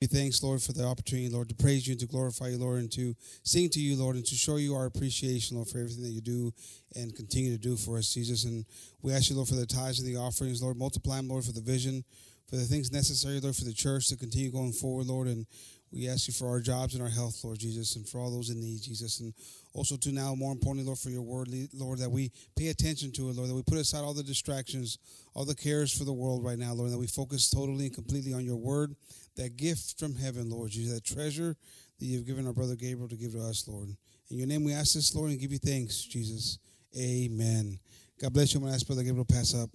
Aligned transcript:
We 0.00 0.06
thanks, 0.06 0.42
Lord, 0.42 0.62
for 0.62 0.72
the 0.72 0.82
opportunity, 0.82 1.28
Lord, 1.28 1.50
to 1.50 1.54
praise 1.54 1.86
you 1.86 1.92
and 1.92 2.00
to 2.00 2.06
glorify 2.06 2.48
you, 2.48 2.56
Lord, 2.56 2.78
and 2.78 2.90
to 2.92 3.14
sing 3.42 3.68
to 3.68 3.78
you, 3.78 3.96
Lord, 3.96 4.16
and 4.16 4.24
to 4.24 4.34
show 4.34 4.56
you 4.56 4.74
our 4.74 4.86
appreciation, 4.86 5.58
Lord, 5.58 5.68
for 5.68 5.76
everything 5.76 6.04
that 6.04 6.08
you 6.08 6.22
do 6.22 6.54
and 6.96 7.14
continue 7.14 7.52
to 7.52 7.58
do 7.58 7.76
for 7.76 7.98
us, 7.98 8.14
Jesus. 8.14 8.44
And 8.44 8.64
we 9.02 9.12
ask 9.12 9.28
you, 9.28 9.36
Lord, 9.36 9.48
for 9.48 9.56
the 9.56 9.66
tithes 9.66 9.98
and 10.00 10.08
the 10.08 10.18
offerings, 10.18 10.62
Lord, 10.62 10.78
multiply 10.78 11.16
them, 11.16 11.28
Lord, 11.28 11.44
for 11.44 11.52
the 11.52 11.60
vision, 11.60 12.02
for 12.48 12.56
the 12.56 12.64
things 12.64 12.90
necessary, 12.90 13.40
Lord, 13.40 13.56
for 13.56 13.64
the 13.64 13.74
church 13.74 14.08
to 14.08 14.16
continue 14.16 14.50
going 14.50 14.72
forward, 14.72 15.06
Lord. 15.06 15.28
And 15.28 15.44
we 15.92 16.08
ask 16.08 16.28
you 16.28 16.32
for 16.32 16.48
our 16.48 16.60
jobs 16.60 16.94
and 16.94 17.02
our 17.02 17.10
health, 17.10 17.44
Lord 17.44 17.58
Jesus, 17.58 17.94
and 17.96 18.08
for 18.08 18.20
all 18.20 18.30
those 18.30 18.48
in 18.48 18.58
need, 18.58 18.80
Jesus. 18.80 19.20
And 19.20 19.34
also 19.74 19.98
to 19.98 20.12
now, 20.12 20.34
more 20.34 20.52
importantly, 20.52 20.86
Lord, 20.86 20.98
for 20.98 21.10
your 21.10 21.20
word, 21.20 21.48
Lord, 21.74 21.98
that 21.98 22.10
we 22.10 22.32
pay 22.56 22.68
attention 22.68 23.12
to 23.12 23.28
it, 23.28 23.36
Lord, 23.36 23.50
that 23.50 23.54
we 23.54 23.62
put 23.62 23.76
aside 23.76 24.02
all 24.02 24.14
the 24.14 24.22
distractions, 24.22 24.96
all 25.34 25.44
the 25.44 25.54
cares 25.54 25.92
for 25.92 26.04
the 26.04 26.12
world 26.14 26.42
right 26.42 26.58
now, 26.58 26.72
Lord, 26.72 26.90
that 26.90 26.98
we 26.98 27.06
focus 27.06 27.50
totally 27.50 27.84
and 27.84 27.94
completely 27.94 28.32
on 28.32 28.46
your 28.46 28.56
word 28.56 28.96
that 29.36 29.56
gift 29.56 29.98
from 29.98 30.14
heaven, 30.14 30.50
Lord 30.50 30.70
Jesus, 30.70 30.94
that 30.94 31.04
treasure 31.04 31.56
that 31.98 32.06
you've 32.06 32.26
given 32.26 32.46
our 32.46 32.52
brother 32.52 32.76
Gabriel 32.76 33.08
to 33.08 33.16
give 33.16 33.32
to 33.32 33.40
us, 33.40 33.66
Lord. 33.68 33.88
In 34.30 34.38
your 34.38 34.46
name 34.46 34.64
we 34.64 34.72
ask 34.72 34.94
this, 34.94 35.14
Lord, 35.14 35.30
and 35.30 35.40
give 35.40 35.52
you 35.52 35.58
thanks, 35.58 36.02
Jesus. 36.02 36.58
Amen. 36.96 37.78
God 38.20 38.32
bless 38.32 38.52
you. 38.52 38.58
I'm 38.58 38.62
going 38.64 38.72
to 38.72 38.76
ask 38.76 38.86
Brother 38.86 39.02
Gabriel 39.02 39.24
to 39.24 39.34
pass 39.34 39.54
up. 39.54 39.70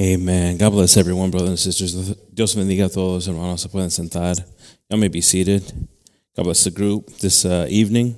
Amen. 0.00 0.56
God 0.58 0.70
bless 0.70 0.96
everyone, 0.96 1.30
brothers 1.30 1.48
and 1.48 1.58
sisters. 1.58 2.14
Dios 2.32 2.54
bendiga 2.54 2.86
a 2.86 2.88
todos, 2.88 3.26
hermanos. 3.26 3.62
Se 3.62 3.68
pueden 3.68 3.90
sentar. 3.90 4.38
You 4.88 4.96
may 4.96 5.08
be 5.08 5.20
seated. 5.20 5.62
God 6.36 6.44
bless 6.44 6.62
the 6.62 6.70
group 6.70 7.10
this 7.18 7.44
uh, 7.44 7.66
evening. 7.68 8.14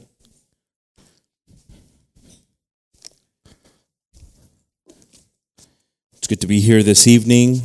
It's 6.16 6.26
good 6.28 6.40
to 6.42 6.46
be 6.46 6.60
here 6.60 6.82
this 6.82 7.06
evening, 7.06 7.62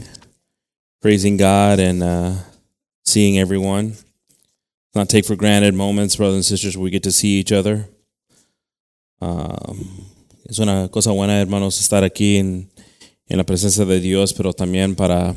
praising 1.01 1.35
God 1.35 1.79
and 1.79 2.01
uh, 2.01 2.35
seeing 3.05 3.37
everyone. 3.37 3.93
Not 4.93 5.09
take 5.09 5.25
for 5.25 5.35
granted 5.35 5.73
moments, 5.73 6.15
brothers 6.15 6.35
and 6.35 6.45
sisters, 6.45 6.77
where 6.77 6.85
we 6.85 6.89
get 6.89 7.03
to 7.03 7.11
see 7.11 7.39
each 7.39 7.51
other. 7.51 7.87
Um, 9.21 10.05
es 10.45 10.59
una 10.59 10.87
cosa 10.89 11.11
buena, 11.11 11.39
hermanos, 11.39 11.79
estar 11.79 12.03
aquí 12.03 12.37
en, 12.37 12.69
en 13.27 13.37
la 13.37 13.43
presencia 13.43 13.85
de 13.85 13.99
Dios, 13.99 14.33
pero 14.33 14.53
también 14.53 14.95
para 14.95 15.35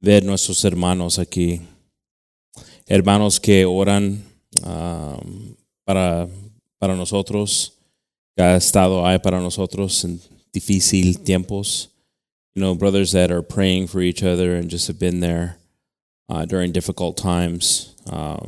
ver 0.00 0.24
nuestros 0.24 0.64
hermanos 0.64 1.18
aquí. 1.18 1.60
Hermanos 2.86 3.38
que 3.38 3.64
oran 3.64 4.24
um, 4.64 5.54
para, 5.84 6.28
para 6.78 6.96
nosotros, 6.96 7.74
ha 8.36 8.56
estado 8.56 9.06
ahí 9.06 9.18
para 9.18 9.38
nosotros 9.38 10.04
en 10.04 10.20
difícil 10.52 11.20
tiempos. 11.20 11.90
You 12.54 12.62
know, 12.62 12.74
brothers 12.74 13.12
that 13.12 13.30
are 13.30 13.42
praying 13.42 13.86
for 13.86 14.00
each 14.00 14.24
other 14.24 14.56
and 14.56 14.68
just 14.68 14.88
have 14.88 14.98
been 14.98 15.20
there 15.20 15.59
uh, 16.30 16.44
during 16.44 16.70
difficult 16.72 17.16
times. 17.16 17.94
Um, 18.08 18.46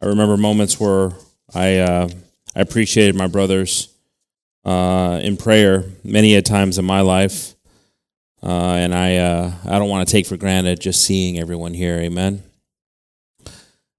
I 0.00 0.06
remember 0.06 0.36
moments 0.36 0.78
where 0.78 1.10
I 1.52 1.78
uh, 1.78 2.08
I 2.54 2.60
appreciated 2.60 3.16
my 3.16 3.26
brothers 3.26 3.88
uh, 4.64 5.18
in 5.22 5.36
prayer 5.36 5.84
many 6.04 6.36
a 6.36 6.42
times 6.42 6.78
in 6.78 6.84
my 6.84 7.00
life, 7.00 7.54
uh, 8.42 8.78
and 8.78 8.94
I 8.94 9.16
uh, 9.16 9.52
I 9.64 9.78
don't 9.78 9.88
want 9.88 10.06
to 10.08 10.12
take 10.12 10.26
for 10.26 10.36
granted 10.36 10.80
just 10.80 11.02
seeing 11.02 11.38
everyone 11.38 11.74
here. 11.74 11.98
Amen. 11.98 12.42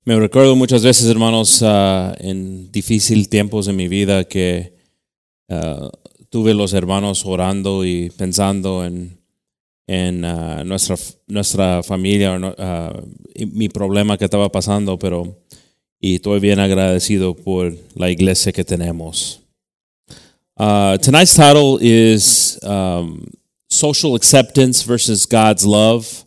Me 0.05 0.15
recuerdo 0.15 0.55
muchas 0.55 0.83
veces, 0.85 1.09
hermanos, 1.09 1.61
uh, 1.61 2.15
en 2.21 2.71
difícil 2.71 3.27
tiempos 3.27 3.67
en 3.67 3.75
mi 3.75 3.89
vida 3.89 4.23
que 4.23 4.71
tuve 6.29 6.53
los 6.53 6.73
hermanos 6.73 7.25
orando 7.25 7.83
y 7.83 8.09
pensando 8.11 8.85
en 8.85 9.16
en 9.87 10.25
uh, 10.25 10.63
nuestra, 10.65 10.97
nuestra 11.27 11.81
familia, 11.81 12.35
uh, 12.35 13.47
mi 13.53 13.69
problema 13.69 14.17
que 14.17 14.25
estaba 14.25 14.51
pasando, 14.51 14.99
pero 14.99 15.37
y 15.99 16.15
estoy 16.15 16.39
bien 16.39 16.59
agradecido 16.59 17.33
por 17.33 17.75
la 17.95 18.11
iglesia 18.11 18.51
que 18.51 18.63
tenemos. 18.63 19.41
Uh, 20.55 20.97
tonight's 20.97 21.33
title 21.33 21.77
is 21.81 22.59
um, 22.63 23.25
Social 23.69 24.15
Acceptance 24.15 24.83
versus 24.83 25.25
God's 25.25 25.65
Love. 25.65 26.25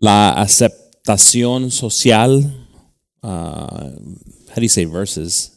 La 0.00 0.32
aceptación 0.32 1.70
social. 1.70 2.42
How 3.22 4.56
do 4.56 4.62
you 4.62 4.68
say 4.68 4.84
versus? 4.84 5.52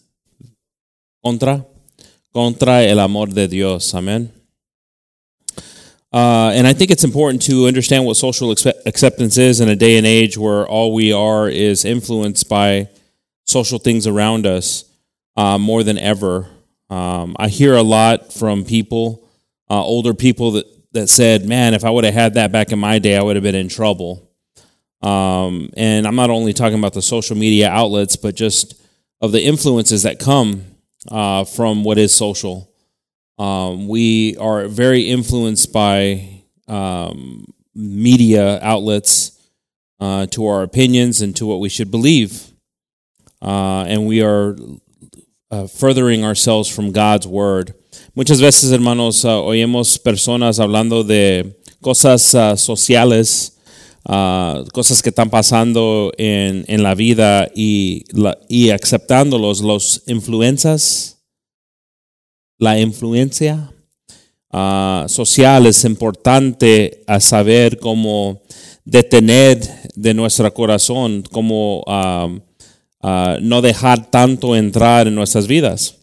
Contra. 1.22 1.66
Contra 2.31 2.83
el 2.83 3.00
amor 3.00 3.33
de 3.33 3.47
Dios. 3.47 3.94
Amén. 3.94 4.36
Uh, 6.13 6.51
and 6.53 6.66
I 6.66 6.73
think 6.73 6.90
it's 6.90 7.03
important 7.03 7.41
to 7.44 7.68
understand 7.68 8.06
what 8.06 8.16
social 8.16 8.51
acceptance 8.51 9.38
is 9.38 9.59
in 9.59 9.68
a 9.68 9.75
day 9.75 9.97
and 9.97 10.07
age 10.07 10.38
where 10.38 10.66
all 10.66 10.94
we 10.94 11.12
are 11.12 11.50
is 11.50 11.84
influenced 11.84 12.47
by 12.47 12.90
social 13.44 13.78
things 13.78 14.07
around 14.07 14.45
us 14.45 14.85
uh, 15.35 15.57
more 15.57 15.84
than 15.84 15.97
ever. 15.97 16.47
Um, 16.90 17.35
I 17.38 17.50
hear 17.50 17.75
a 17.75 17.84
lot 17.84 18.31
from 18.31 18.63
people, 18.63 19.28
uh, 19.69 19.84
older 19.84 20.13
people 20.13 20.51
that, 20.51 20.66
that 20.94 21.07
said, 21.07 21.45
Man, 21.45 21.73
if 21.73 21.84
I 21.84 21.90
would 21.90 22.06
have 22.06 22.13
had 22.13 22.34
that 22.35 22.51
back 22.51 22.72
in 22.72 22.79
my 22.79 23.00
day, 23.00 23.18
I 23.18 23.22
would 23.22 23.35
have 23.35 23.44
been 23.44 23.56
in 23.56 23.68
trouble. 23.68 24.31
Um, 25.01 25.69
and 25.75 26.07
I'm 26.07 26.16
not 26.16 26.29
only 26.29 26.53
talking 26.53 26.79
about 26.79 26.94
the 26.94 27.01
social 27.01 27.35
media 27.35 27.69
outlets, 27.69 28.16
but 28.16 28.35
just 28.35 28.81
of 29.22 29.31
the 29.31 29.44
influences 29.44 30.03
that 30.03 30.19
come 30.19 30.63
uh, 31.12 31.44
from 31.44 31.84
what 31.84 31.97
is 31.97 32.13
social. 32.13 32.72
Um, 33.37 33.87
we 33.87 34.35
are 34.37 34.67
very 34.67 35.09
influenced 35.09 35.71
by 35.71 36.43
um, 36.67 37.45
media 37.75 38.59
outlets 38.61 39.31
uh, 39.99 40.25
to 40.27 40.47
our 40.47 40.63
opinions 40.63 41.21
and 41.21 41.35
to 41.35 41.45
what 41.45 41.59
we 41.59 41.69
should 41.69 41.91
believe. 41.91 42.51
Uh, 43.41 43.85
and 43.87 44.07
we 44.07 44.23
are 44.23 44.55
uh, 45.51 45.67
furthering 45.67 46.23
ourselves 46.23 46.67
from 46.67 46.91
God's 46.91 47.27
word. 47.27 47.73
Muchas 48.15 48.41
veces, 48.41 48.71
hermanos, 48.71 49.23
uh, 49.23 49.43
oímos 49.43 49.99
personas 49.99 50.59
hablando 50.59 51.03
de 51.03 51.55
cosas 51.81 52.33
uh, 52.33 52.55
sociales, 52.55 53.51
uh, 54.07 54.65
cosas 54.73 55.01
que 55.03 55.11
están 55.11 55.29
pasando 55.29 56.11
en, 56.17 56.65
en 56.67 56.81
la 56.81 56.95
vida 56.95 57.47
y, 57.55 58.03
la, 58.11 58.35
y 58.49 58.71
aceptándolos, 58.71 59.61
los 59.61 60.01
influencias 60.07 61.16
la 62.57 62.79
influencia 62.79 63.72
uh, 64.51 65.07
social 65.07 65.66
es 65.66 65.84
importante 65.85 67.03
a 67.07 67.19
saber 67.19 67.79
cómo 67.79 68.41
detener 68.84 69.59
de 69.95 70.13
nuestro 70.13 70.51
corazón, 70.53 71.23
cómo 71.31 71.84
uh, 71.85 72.40
uh, 73.07 73.40
no 73.41 73.62
dejar 73.62 74.09
tanto 74.09 74.56
entrar 74.56 75.07
en 75.07 75.16
nuestras 75.16 75.47
vidas. 75.47 75.95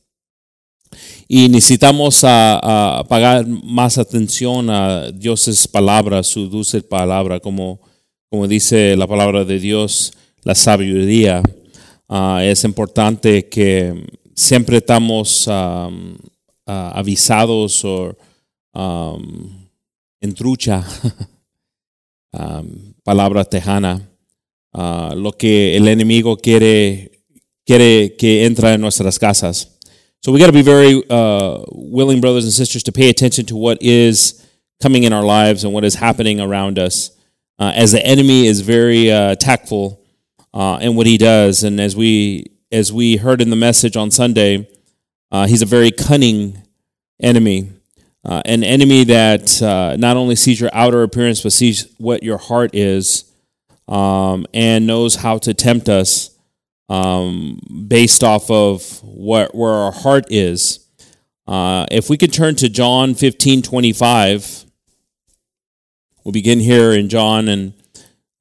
Y 1.27 1.49
necesitamos 1.49 2.21
pagar 2.21 3.47
más 3.47 3.97
atención 3.97 4.69
a 4.69 5.11
Dios' 5.11 5.67
palabra, 5.67 6.23
su 6.23 6.49
dulce 6.49 6.83
palabra, 6.83 7.41
como, 7.41 7.81
como 8.31 8.47
dice 8.47 8.95
la 8.95 9.07
palabra 9.07 9.43
de 9.43 9.59
Dios, 9.59 10.13
la 10.43 10.55
sabiduría. 10.55 11.43
es 12.43 12.63
importante 12.65 13.49
que 13.49 14.05
siempre 14.35 14.77
estamos 14.77 15.49
uh, 16.67 16.93
avisados 16.95 17.85
o 17.85 18.17
um, 18.75 19.51
en 20.21 20.35
trucha, 20.35 20.85
um, 22.33 22.95
palabra 23.05 23.45
tejana, 23.45 24.01
uh, 24.73 25.15
lo 25.15 25.33
que 25.33 25.77
el 25.77 25.89
enemigo 25.89 26.37
quiere, 26.37 27.11
quiere 27.67 28.17
que 28.17 28.45
entra 28.45 28.75
en 28.75 28.81
nuestras 28.81 29.19
casas. 29.19 29.71
So 30.25 30.33
we 30.33 30.39
got 30.39 30.47
to 30.47 30.53
be 30.53 30.63
very 30.63 31.03
uh, 31.11 31.63
willing, 31.71 32.23
brothers 32.23 32.45
and 32.45 32.53
sisters, 32.53 32.83
to 32.85 32.93
pay 32.93 33.11
attention 33.11 33.45
to 33.47 33.57
what 33.57 33.83
is 33.83 34.43
coming 34.81 35.05
in 35.05 35.13
our 35.13 35.23
lives 35.23 35.65
and 35.65 35.75
what 35.75 35.85
is 35.85 35.95
happening 35.97 36.41
around 36.41 36.79
us. 36.79 37.11
Uh, 37.59 37.73
as 37.75 37.93
the 37.93 38.05
enemy 38.05 38.47
is 38.47 38.63
very 38.63 39.13
uh, 39.13 39.35
tactful 39.35 40.01
uh, 40.55 40.79
in 40.81 40.97
what 40.97 41.07
he 41.07 41.19
does, 41.19 41.63
and 41.63 41.79
as 41.79 41.95
we 41.95 42.47
as 42.73 42.93
we 42.93 43.17
heard 43.17 43.41
in 43.41 43.51
the 43.51 43.57
message 43.57 43.97
on 43.97 44.11
Sunday, 44.11 44.67
uh, 45.31 45.47
he's 45.47 45.63
a 45.63 45.67
very 45.67 45.91
cunning 45.93 46.64
enemy, 47.21 47.71
uh, 48.25 48.43
an 48.45 48.65
enemy 48.65 49.05
that 49.05 49.63
uh, 49.63 49.97
not 49.97 50.17
only 50.17 50.37
sees 50.37 50.61
your 50.61 50.71
outer 50.73 51.03
appearance, 51.03 51.43
but 51.43 51.53
sees 51.53 51.93
what 51.99 52.23
your 52.23 52.39
heart 52.39 52.75
is 52.75 53.31
um, 53.89 54.47
and 54.55 54.87
knows 54.87 55.17
how 55.17 55.39
to 55.39 55.53
tempt 55.53 55.89
us 55.89 56.31
um, 56.89 57.61
based 57.89 58.25
off 58.25 58.51
of 58.51 59.03
what, 59.03 59.55
where 59.55 59.73
our 59.73 59.93
heart 59.93 60.27
is. 60.31 60.87
Uh, 61.47 61.87
if 61.91 62.09
we 62.09 62.17
could 62.17 62.33
turn 62.33 62.55
to 62.57 62.69
John 62.69 63.15
15 63.15 63.63
25, 63.63 64.65
we'll 66.25 66.33
begin 66.33 66.61
here 66.61 66.93
in 66.93 67.09
John. 67.09 67.49
And 67.49 67.75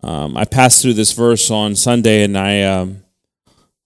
um, 0.01 0.37
I 0.37 0.45
passed 0.45 0.81
through 0.81 0.93
this 0.93 1.11
verse 1.11 1.51
on 1.51 1.75
Sunday, 1.75 2.23
and 2.23 2.37
I, 2.37 2.63
um, 2.63 3.03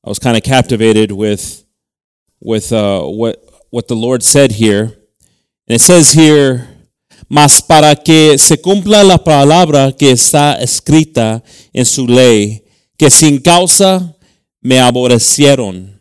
I 0.03 0.09
was 0.09 0.19
kind 0.19 0.37
of 0.37 0.43
captivated 0.43 1.11
with 1.11 1.63
with 2.39 2.71
uh, 2.71 3.01
what 3.01 3.46
what 3.69 3.87
the 3.87 3.95
Lord 3.95 4.23
said 4.23 4.53
here. 4.53 4.83
And 5.67 5.75
it 5.75 5.81
says 5.81 6.13
here, 6.13 6.67
mas 7.29 7.59
para 7.59 7.95
que 7.95 8.37
se 8.37 8.57
cumpla 8.57 9.03
la 9.03 9.17
palabra 9.17 9.91
que 9.97 10.11
está 10.11 10.57
escrita 10.61 11.43
en 11.73 11.85
su 11.85 12.05
ley, 12.05 12.63
que 12.97 13.09
sin 13.09 13.39
causa 13.39 14.15
me 14.61 14.77
aborrecieron. 14.77 15.99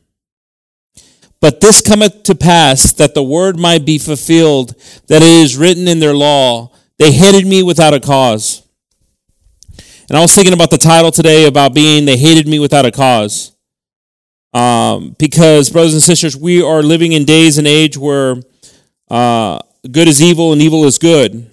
But 1.40 1.60
this 1.60 1.80
cometh 1.80 2.22
to 2.24 2.34
pass 2.34 2.92
that 2.94 3.14
the 3.14 3.22
word 3.22 3.58
might 3.58 3.84
be 3.84 3.98
fulfilled, 3.98 4.74
that 5.08 5.22
it 5.22 5.28
is 5.28 5.56
written 5.56 5.86
in 5.88 6.00
their 6.00 6.14
law, 6.14 6.72
they 6.98 7.12
hated 7.12 7.46
me 7.46 7.62
without 7.62 7.92
a 7.92 8.00
cause. 8.00 8.62
And 10.08 10.16
I 10.16 10.20
was 10.20 10.34
thinking 10.34 10.54
about 10.54 10.70
the 10.70 10.78
title 10.78 11.10
today 11.10 11.46
about 11.46 11.74
being 11.74 12.04
they 12.04 12.16
hated 12.16 12.46
me 12.46 12.58
without 12.58 12.86
a 12.86 12.92
cause. 12.92 13.56
Um, 14.56 15.14
because, 15.19 15.69
brothers 15.69 15.93
and 15.93 16.03
sisters, 16.03 16.35
we 16.35 16.62
are 16.62 16.82
living 16.82 17.12
in 17.12 17.26
days 17.26 17.58
and 17.58 17.67
age 17.67 17.99
where 17.99 18.37
uh, 19.11 19.58
good 19.91 20.08
is 20.08 20.23
evil 20.23 20.55
and 20.55 20.62
evil 20.62 20.87
is 20.87 20.97
good. 20.97 21.50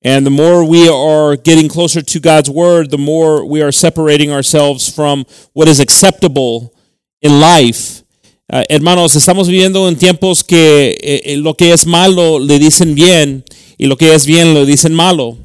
And 0.00 0.24
the 0.24 0.30
more 0.30 0.64
we 0.64 0.88
are 0.88 1.34
getting 1.34 1.68
closer 1.68 2.00
to 2.00 2.20
God's 2.20 2.48
word, 2.48 2.92
the 2.92 2.98
more 2.98 3.44
we 3.44 3.62
are 3.62 3.72
separating 3.72 4.30
ourselves 4.30 4.88
from 4.88 5.24
what 5.54 5.66
is 5.66 5.80
acceptable 5.80 6.72
in 7.20 7.40
life. 7.40 8.04
Uh, 8.48 8.62
hermanos, 8.70 9.16
estamos 9.16 9.48
viviendo 9.48 9.88
en 9.88 9.96
tiempos 9.96 10.44
que 10.46 10.96
eh, 11.02 11.36
lo 11.36 11.54
que 11.54 11.72
es 11.72 11.84
malo 11.84 12.38
le 12.38 12.60
dicen 12.60 12.94
bien 12.94 13.42
y 13.76 13.86
lo 13.88 13.96
que 13.96 14.14
es 14.14 14.24
bien 14.24 14.54
lo 14.54 14.64
dicen 14.64 14.94
malo. 14.94 15.36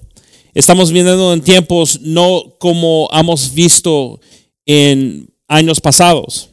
Estamos 0.54 0.92
viviendo 0.92 1.34
en 1.34 1.42
tiempos 1.42 2.00
no 2.02 2.54
como 2.60 3.10
hemos 3.12 3.52
visto 3.56 4.20
en 4.68 5.32
años 5.48 5.80
pasados. 5.80 6.50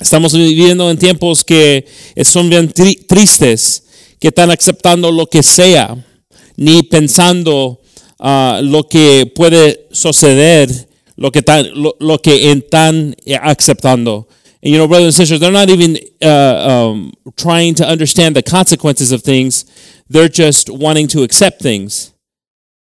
Estamos 0.00 0.32
viviendo 0.32 0.90
en 0.90 0.98
tiempos 0.98 1.42
que 1.42 1.84
son 2.22 2.48
bien 2.48 2.70
tri 2.72 2.94
tristes, 2.94 3.82
que 4.20 4.28
están 4.28 4.50
aceptando 4.50 5.10
lo 5.10 5.26
que 5.26 5.42
sea, 5.42 5.96
ni 6.56 6.82
pensando 6.82 7.80
uh, 8.20 8.62
lo 8.62 8.84
que 8.84 9.26
puede 9.34 9.88
suceder, 9.90 10.88
lo 11.16 11.32
que, 11.32 11.42
tan, 11.42 11.66
lo, 11.74 11.96
lo 11.98 12.18
que 12.18 12.50
están 12.52 13.16
aceptando. 13.42 14.28
And, 14.62 14.72
you 14.72 14.78
know, 14.78 14.88
brothers 14.88 15.06
and 15.06 15.14
sisters, 15.14 15.40
they're 15.40 15.52
not 15.52 15.70
even 15.70 15.98
uh, 16.22 16.90
um, 16.90 17.12
trying 17.36 17.74
to 17.76 17.86
understand 17.86 18.34
the 18.34 18.42
consequences 18.42 19.12
of 19.12 19.22
things. 19.22 19.64
They're 20.08 20.28
just 20.28 20.68
wanting 20.68 21.06
to 21.08 21.22
accept 21.22 21.60
things 21.60 22.12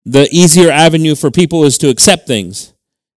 the 0.06 0.28
easier 0.32 0.72
avenue 0.72 1.16
for 1.16 1.30
people 1.30 1.64
is 1.64 1.78
to 1.80 1.90
accept 1.90 2.28
things 2.28 2.71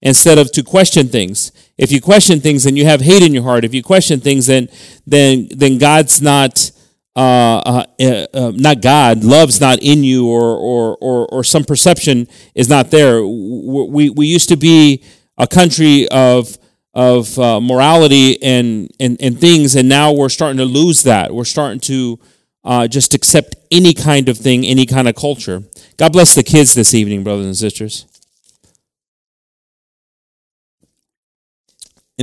instead 0.04 0.38
of 0.38 0.52
to 0.52 0.64
question 0.64 1.08
things. 1.08 1.52
If 1.78 1.92
you 1.92 2.00
question 2.00 2.40
things, 2.40 2.66
then 2.66 2.76
you 2.76 2.86
have 2.86 3.02
hate 3.02 3.24
in 3.24 3.34
your 3.34 3.44
heart. 3.44 3.64
If 3.64 3.74
you 3.74 3.82
question 3.82 4.20
things, 4.20 4.46
then 4.46 4.70
then 5.08 5.48
then 5.50 5.80
God's 5.80 6.22
not 6.22 6.72
uh, 7.16 7.58
uh, 7.66 7.86
uh, 8.00 8.26
uh 8.34 8.52
not 8.56 8.82
God. 8.82 9.24
Love's 9.24 9.60
not 9.60 9.80
in 9.82 10.04
you, 10.04 10.28
or 10.28 10.56
or 10.56 10.98
or 11.02 11.28
or 11.28 11.44
some 11.44 11.64
perception 11.64 12.28
is 12.54 12.70
not 12.70 12.92
there. 12.92 13.26
We 13.26 14.12
we 14.12 14.28
used 14.28 14.50
to 14.50 14.58
be 14.58 15.04
a 15.38 15.48
country 15.48 16.08
of 16.10 16.58
of 16.94 17.40
uh, 17.40 17.60
morality 17.60 18.42
and, 18.44 18.92
and 19.00 19.18
and 19.20 19.40
things, 19.40 19.76
and 19.76 19.90
now 19.90 20.12
we're 20.12 20.30
starting 20.30 20.58
to 20.58 20.66
lose 20.66 21.04
that. 21.04 21.34
We're 21.34 21.46
starting 21.46 21.80
to 21.82 22.20
uh, 22.64 22.88
just 22.88 23.14
accept 23.14 23.56
any 23.72 23.94
kind 23.94 24.30
of 24.30 24.38
thing, 24.38 24.66
any 24.66 24.86
kind 24.86 25.08
of 25.08 25.16
culture. 25.16 25.64
God 25.98 26.14
bless 26.14 26.36
the 26.36 26.44
kids 26.44 26.74
this 26.74 26.94
evening, 26.94 27.24
brothers 27.24 27.46
and 27.46 27.58
sisters. 27.58 28.06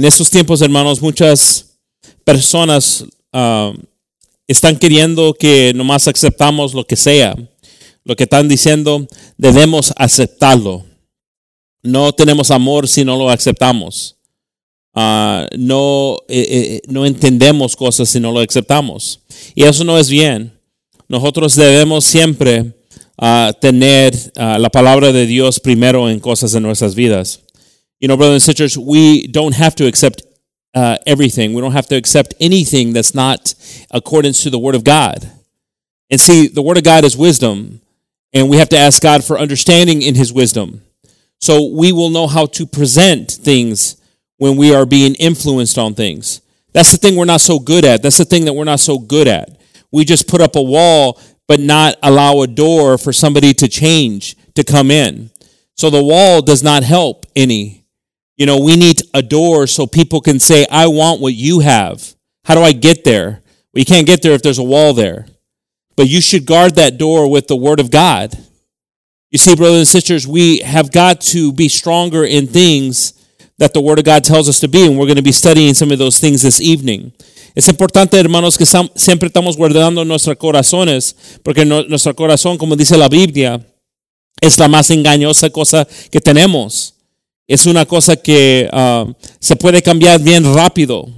En 0.00 0.06
estos 0.06 0.31
tiempos, 0.31 0.62
hermanos, 0.62 1.02
muchas 1.02 1.76
personas 2.25 3.05
uh, 3.35 3.75
están 4.49 4.79
queriendo 4.79 5.35
que 5.35 5.75
nomás 5.75 6.08
aceptamos 6.08 6.73
lo 6.73 6.87
que 6.87 6.97
sea. 6.97 7.37
Lo 8.02 8.17
que 8.17 8.23
están 8.23 8.49
diciendo, 8.49 9.06
debemos 9.37 9.93
aceptarlo. 9.99 10.87
No 11.82 12.12
tenemos 12.12 12.50
amor 12.50 12.88
si 12.88 13.05
no 13.05 13.14
lo 13.19 13.29
aceptamos. 13.29 14.17
Uh, 14.94 15.44
no, 15.58 16.17
eh, 16.29 16.47
eh, 16.49 16.81
no 16.88 17.05
entendemos 17.05 17.76
cosas 17.76 18.08
si 18.08 18.20
no 18.20 18.32
lo 18.32 18.41
aceptamos. 18.41 19.20
Y 19.55 19.64
eso 19.64 19.85
no 19.85 19.99
es 19.99 20.08
bien. 20.08 20.58
Nosotros 21.08 21.55
debemos 21.56 22.06
siempre 22.06 22.73
uh, 23.19 23.52
tener 23.61 24.14
la 24.35 24.70
palabra 24.70 25.12
de 25.12 25.26
Dios 25.26 25.61
primero 25.61 26.08
en 26.08 26.20
cosas 26.20 26.52
de 26.52 26.61
nuestras 26.62 26.94
vidas. 26.94 27.43
You 28.00 28.08
know, 28.08 28.17
brothers 28.17 28.35
and 28.35 28.43
sisters, 28.43 28.79
we 28.79 29.26
don't 29.26 29.55
have 29.55 29.75
to 29.76 29.87
accept 29.87 30.23
uh, 30.75 30.97
everything. 31.06 31.52
We 31.52 31.61
don't 31.61 31.73
have 31.73 31.88
to 31.88 31.97
accept 31.97 32.35
anything 32.41 32.93
that's 32.93 33.14
not 33.14 33.55
accordance 33.91 34.43
to 34.43 34.50
the 34.50 34.58
Word 34.58 34.75
of 34.75 34.85
God. 34.85 35.31
And 36.11 36.20
see, 36.20 36.49
the 36.49 36.62
Word 36.62 36.79
of 36.79 36.85
God 36.85 37.05
is 37.05 37.17
wisdom, 37.17 37.81
and 38.32 38.49
we 38.49 38.56
have 38.56 38.70
to 38.70 38.79
ask 38.79 39.02
God 39.02 39.25
for 39.25 39.38
understanding 39.38 40.02
in 40.02 40.14
His 40.14 40.32
wisdom. 40.32 40.82
So 41.38 41.69
we 41.75 41.93
will 41.93 42.11
know 42.11 42.26
how 42.26 42.47
to 42.47 42.67
present 42.67 43.31
things 43.31 43.97
when 44.37 44.56
we 44.56 44.75
are 44.75 44.87
being 44.87 45.14
influenced 45.17 45.79
on 45.79 45.94
things. 45.94 46.41
That's 46.73 46.93
the 46.93 46.99
thing 46.99 47.17
we're 47.17 47.25
not 47.25 47.41
so 47.41 47.58
good 47.58 47.85
at. 47.85 48.02
That's 48.02 48.19
the 48.19 48.25
thing 48.25 48.44
that 48.47 48.52
we're 48.52 48.64
not 48.64 48.81
so 48.81 48.99
good 48.99 49.29
at. 49.29 49.61
We 49.91 50.05
just 50.05 50.29
put 50.29 50.41
up 50.41 50.56
a 50.56 50.62
wall, 50.62 51.20
but 51.49 51.61
not 51.61 51.97
allow 52.02 52.41
a 52.41 52.47
door 52.47 52.97
for 52.97 53.12
somebody 53.12 53.52
to 53.55 53.69
change, 53.69 54.37
to 54.55 54.62
come 54.62 54.91
in. 54.91 55.31
So 55.76 55.91
the 55.91 56.02
wall 56.02 56.43
does 56.43 56.62
not 56.62 56.85
help 56.85 57.26
any. 57.35 57.79
You 58.40 58.46
know, 58.46 58.58
we 58.58 58.75
need 58.76 59.02
a 59.12 59.20
door 59.20 59.66
so 59.66 59.87
people 59.87 60.22
can 60.22 60.40
say, 60.40 60.66
I 60.70 60.87
want 60.87 61.20
what 61.20 61.34
you 61.34 61.60
have. 61.60 62.14
How 62.46 62.54
do 62.54 62.62
I 62.62 62.72
get 62.72 63.04
there? 63.04 63.42
Well, 63.75 63.81
you 63.81 63.84
can't 63.84 64.06
get 64.06 64.22
there 64.22 64.32
if 64.32 64.40
there's 64.40 64.56
a 64.56 64.62
wall 64.62 64.94
there. 64.94 65.26
But 65.94 66.08
you 66.08 66.22
should 66.22 66.46
guard 66.46 66.76
that 66.76 66.96
door 66.96 67.31
with 67.31 67.48
the 67.48 67.56
word 67.56 67.81
of 67.81 67.90
God. 67.90 68.32
You 69.31 69.37
see, 69.37 69.54
brothers 69.54 69.81
and 69.81 69.87
sisters, 69.87 70.26
we 70.26 70.60
have 70.60 70.90
got 70.90 71.20
to 71.32 71.52
be 71.52 71.69
stronger 71.69 72.25
in 72.25 72.46
things 72.46 73.12
that 73.58 73.75
the 73.75 73.81
Word 73.82 73.98
of 73.98 74.06
God 74.06 74.25
tells 74.25 74.48
us 74.48 74.58
to 74.60 74.69
be, 74.69 74.87
and 74.87 74.98
we're 74.98 75.04
going 75.04 75.16
to 75.16 75.22
be 75.22 75.32
studying 75.32 75.75
some 75.75 75.92
of 75.92 75.98
those 75.98 76.19
things 76.19 76.40
this 76.40 76.62
evening. 76.62 77.12
Es 77.54 77.69
importante, 77.69 78.19
hermanos, 78.19 78.56
que 78.56 78.64
siempre 78.64 79.28
estamos 79.28 79.58
guardando 79.58 80.02
nuestros 80.06 80.37
corazones, 80.38 81.14
porque 81.44 81.66
no, 81.66 81.82
nuestro 81.82 82.14
corazón, 82.14 82.56
como 82.56 82.75
dice 82.75 82.96
la 82.96 83.08
Biblia, 83.08 83.60
es 84.40 84.58
la 84.58 84.66
más 84.66 84.90
engañosa 84.90 85.50
cosa 85.50 85.87
que 86.10 86.20
tenemos. 86.20 86.94
Es 87.50 87.67
una 87.67 87.85
cosa 87.85 88.14
que 88.14 88.70
uh, 88.73 89.12
se 89.41 89.56
puede 89.56 89.82
cambiar 89.82 90.20
bien 90.20 90.55
rápido. 90.55 91.08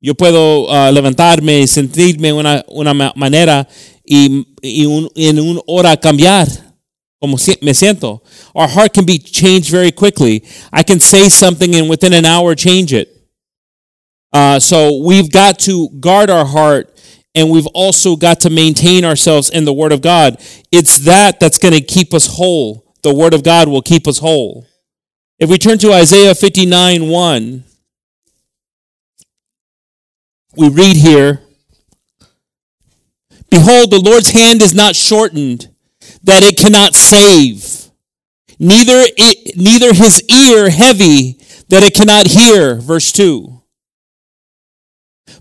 Yo 0.00 0.16
puedo 0.16 0.64
uh, 0.64 0.90
levantarme 0.92 1.60
y 1.60 1.68
sentirme 1.68 2.28
de 2.28 2.32
una, 2.32 2.64
una 2.66 2.92
manera 3.14 3.68
y, 4.04 4.44
y 4.60 4.86
un, 4.86 5.08
en 5.14 5.38
una 5.38 5.60
hora 5.68 5.96
cambiar 5.96 6.48
como 7.20 7.38
si 7.38 7.56
me 7.62 7.74
siento. 7.74 8.24
Our 8.56 8.66
heart 8.66 8.92
can 8.92 9.04
be 9.04 9.20
changed 9.20 9.70
very 9.70 9.92
quickly. 9.92 10.42
I 10.72 10.82
can 10.82 10.98
say 10.98 11.28
something 11.28 11.72
and 11.76 11.88
within 11.88 12.12
an 12.12 12.26
hour 12.26 12.56
change 12.56 12.92
it. 12.92 13.08
Uh, 14.32 14.58
so 14.58 15.00
we've 15.04 15.30
got 15.30 15.60
to 15.60 15.90
guard 16.00 16.28
our 16.28 16.44
heart 16.44 16.92
and 17.36 17.52
we've 17.52 17.68
also 17.72 18.16
got 18.16 18.40
to 18.40 18.50
maintain 18.50 19.04
ourselves 19.04 19.48
in 19.48 19.64
the 19.64 19.72
Word 19.72 19.92
of 19.92 20.02
God. 20.02 20.38
It's 20.72 20.98
that 21.04 21.38
that's 21.38 21.58
going 21.58 21.74
to 21.74 21.80
keep 21.80 22.12
us 22.14 22.26
whole. 22.26 22.96
The 23.04 23.14
Word 23.14 23.32
of 23.32 23.44
God 23.44 23.68
will 23.68 23.82
keep 23.82 24.08
us 24.08 24.18
whole. 24.18 24.66
If 25.38 25.48
we 25.48 25.58
turn 25.58 25.78
to 25.78 25.92
Isaiah 25.92 26.34
59 26.34 27.08
1, 27.08 27.64
we 30.56 30.68
read 30.68 30.96
here 30.96 31.42
Behold, 33.48 33.90
the 33.90 34.00
Lord's 34.00 34.30
hand 34.30 34.62
is 34.62 34.74
not 34.74 34.96
shortened 34.96 35.68
that 36.24 36.42
it 36.42 36.58
cannot 36.58 36.94
save, 36.94 37.90
neither 38.58 39.04
it, 39.16 39.56
neither 39.56 39.94
his 39.94 40.22
ear 40.28 40.70
heavy 40.70 41.38
that 41.68 41.84
it 41.84 41.94
cannot 41.94 42.26
hear. 42.26 42.74
Verse 42.74 43.12
2. 43.12 43.62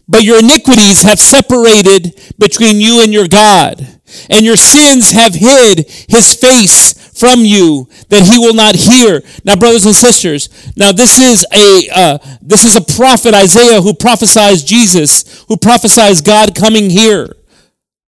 But 0.08 0.24
your 0.24 0.40
iniquities 0.40 1.02
have 1.02 1.20
separated 1.20 2.14
between 2.38 2.80
you 2.80 3.02
and 3.02 3.12
your 3.12 3.28
God, 3.28 3.86
and 4.30 4.46
your 4.46 4.56
sins 4.56 5.12
have 5.12 5.34
hid 5.34 5.90
his 6.08 6.34
face 6.40 7.07
from 7.18 7.40
you 7.40 7.88
that 8.10 8.28
he 8.28 8.38
will 8.38 8.54
not 8.54 8.76
hear. 8.76 9.22
Now, 9.44 9.56
brothers 9.56 9.86
and 9.86 9.96
sisters, 9.96 10.50
now 10.76 10.92
this 10.92 11.20
is 11.20 11.46
a 11.54 11.90
uh, 11.94 12.18
this 12.42 12.66
is 12.66 12.76
a 12.76 12.82
prophet 12.82 13.34
Isaiah 13.34 13.82
who 13.82 13.94
prophesies 13.94 14.64
Jesus, 14.64 15.44
who 15.48 15.58
prophesies 15.58 16.22
God 16.22 16.56
coming 16.56 16.90
here 16.90 17.36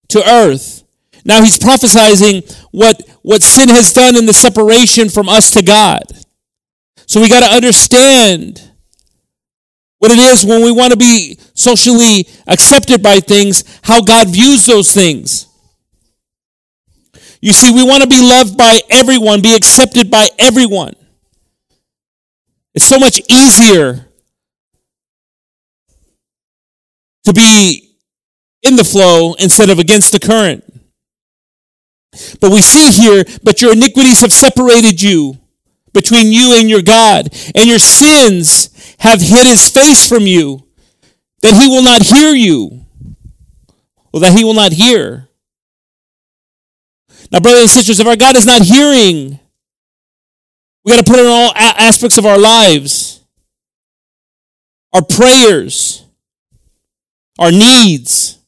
to 0.09 0.29
earth. 0.29 0.83
Now 1.25 1.43
he's 1.43 1.57
prophesying 1.59 2.43
what, 2.71 3.01
what 3.21 3.41
sin 3.43 3.69
has 3.69 3.93
done 3.93 4.15
in 4.15 4.25
the 4.25 4.33
separation 4.33 5.09
from 5.09 5.29
us 5.29 5.51
to 5.51 5.61
God. 5.61 6.03
So 7.05 7.21
we 7.21 7.29
got 7.29 7.41
to 7.41 7.55
understand 7.55 8.71
what 9.97 10.11
it 10.11 10.19
is 10.19 10.45
when 10.45 10.63
we 10.63 10.71
want 10.71 10.91
to 10.91 10.97
be 10.97 11.37
socially 11.53 12.27
accepted 12.47 13.03
by 13.03 13.19
things, 13.19 13.63
how 13.83 14.01
God 14.01 14.29
views 14.29 14.65
those 14.65 14.93
things. 14.93 15.48
You 17.41 17.53
see, 17.53 17.73
we 17.73 17.83
want 17.83 18.03
to 18.03 18.09
be 18.09 18.21
loved 18.21 18.57
by 18.57 18.81
everyone, 18.89 19.41
be 19.41 19.55
accepted 19.55 20.11
by 20.11 20.27
everyone. 20.37 20.93
It's 22.73 22.85
so 22.85 22.99
much 22.99 23.21
easier 23.29 24.07
to 27.23 27.33
be 27.33 27.95
in 28.61 28.75
the 28.75 28.83
flow 28.83 29.33
instead 29.35 29.69
of 29.69 29.79
against 29.79 30.11
the 30.11 30.19
current. 30.19 30.63
But 32.41 32.51
we 32.51 32.61
see 32.61 32.91
here, 32.91 33.23
but 33.43 33.61
your 33.61 33.73
iniquities 33.73 34.21
have 34.21 34.33
separated 34.33 35.01
you 35.01 35.37
between 35.93 36.31
you 36.31 36.53
and 36.55 36.69
your 36.69 36.81
God, 36.81 37.29
and 37.55 37.65
your 37.65 37.79
sins 37.79 38.69
have 38.99 39.21
hid 39.21 39.47
his 39.47 39.69
face 39.69 40.07
from 40.07 40.23
you, 40.23 40.67
that 41.41 41.55
he 41.55 41.67
will 41.67 41.83
not 41.83 42.01
hear 42.01 42.33
you, 42.33 42.85
or 44.13 44.19
that 44.19 44.37
he 44.37 44.43
will 44.43 44.53
not 44.53 44.73
hear. 44.73 45.28
Now, 47.31 47.39
brothers 47.39 47.61
and 47.61 47.69
sisters, 47.69 47.99
if 47.99 48.07
our 48.07 48.15
God 48.15 48.35
is 48.35 48.45
not 48.45 48.61
hearing, 48.61 49.39
we 50.83 50.91
got 50.91 51.05
to 51.05 51.09
put 51.09 51.19
in 51.19 51.25
all 51.25 51.53
aspects 51.55 52.17
of 52.17 52.25
our 52.25 52.37
lives 52.37 53.19
our 54.93 55.03
prayers, 55.03 56.03
our 57.37 57.51
needs. 57.51 58.39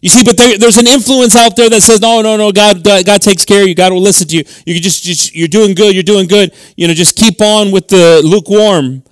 You 0.00 0.10
see, 0.10 0.22
but 0.22 0.36
there, 0.36 0.58
there's 0.58 0.76
an 0.76 0.86
influence 0.86 1.34
out 1.34 1.56
there 1.56 1.68
that 1.70 1.80
says, 1.80 2.00
no, 2.00 2.22
no, 2.22 2.36
no, 2.36 2.52
God, 2.52 2.84
God, 2.84 3.04
God, 3.04 3.22
takes 3.22 3.44
care 3.44 3.62
of 3.62 3.68
you. 3.68 3.74
God 3.74 3.92
will 3.92 4.00
listen 4.00 4.28
to 4.28 4.36
you. 4.36 4.44
You 4.66 4.80
just, 4.80 5.02
just, 5.02 5.34
you're 5.34 5.48
doing 5.48 5.74
good. 5.74 5.94
You're 5.94 6.02
doing 6.02 6.28
good. 6.28 6.54
You 6.76 6.88
know, 6.88 6.94
just 6.94 7.16
keep 7.16 7.40
on 7.40 7.72
with 7.72 7.88
the 7.88 8.20
lukewarm. 8.22 9.02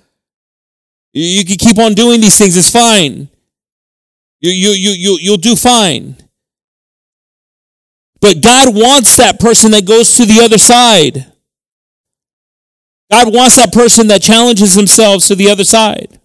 You, 1.13 1.23
you 1.23 1.45
can 1.45 1.57
keep 1.57 1.79
on 1.79 1.95
doing 1.95 2.21
these 2.21 2.37
things. 2.37 2.55
It's 2.55 2.69
fine. 2.69 3.27
You, 4.39 4.51
you, 4.51 4.69
you, 4.69 4.91
you, 4.91 5.17
you'll 5.19 5.37
do 5.37 5.55
fine. 5.55 6.15
But 8.23 8.41
God 8.41 8.73
wants 8.73 9.17
that 9.17 9.37
person 9.37 9.71
that 9.71 9.85
goes 9.85 10.15
to 10.15 10.25
the 10.25 10.39
other 10.39 10.57
side. 10.57 11.25
God 13.11 13.33
wants 13.33 13.57
that 13.57 13.73
person 13.73 14.07
that 14.07 14.21
challenges 14.21 14.75
themselves 14.75 15.27
to 15.27 15.35
the 15.35 15.49
other 15.49 15.65
side. 15.65 16.21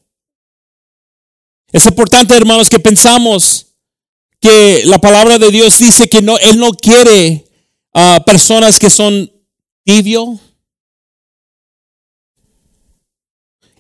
Es 1.73 1.87
importante, 1.87 2.37
hermanos, 2.37 2.69
que 2.69 2.79
pensamos 2.79 3.75
que 4.41 4.85
la 4.85 4.99
palabra 4.99 5.41
de 5.41 5.51
Dios 5.51 5.81
dice 5.81 6.09
que 6.09 6.23
no, 6.23 6.39
Él 6.39 6.61
no 6.61 6.71
quiere 6.71 7.45
uh, 7.97 8.23
personas 8.25 8.79
que 8.79 8.91
son 8.91 9.29
tibio. 9.85 10.39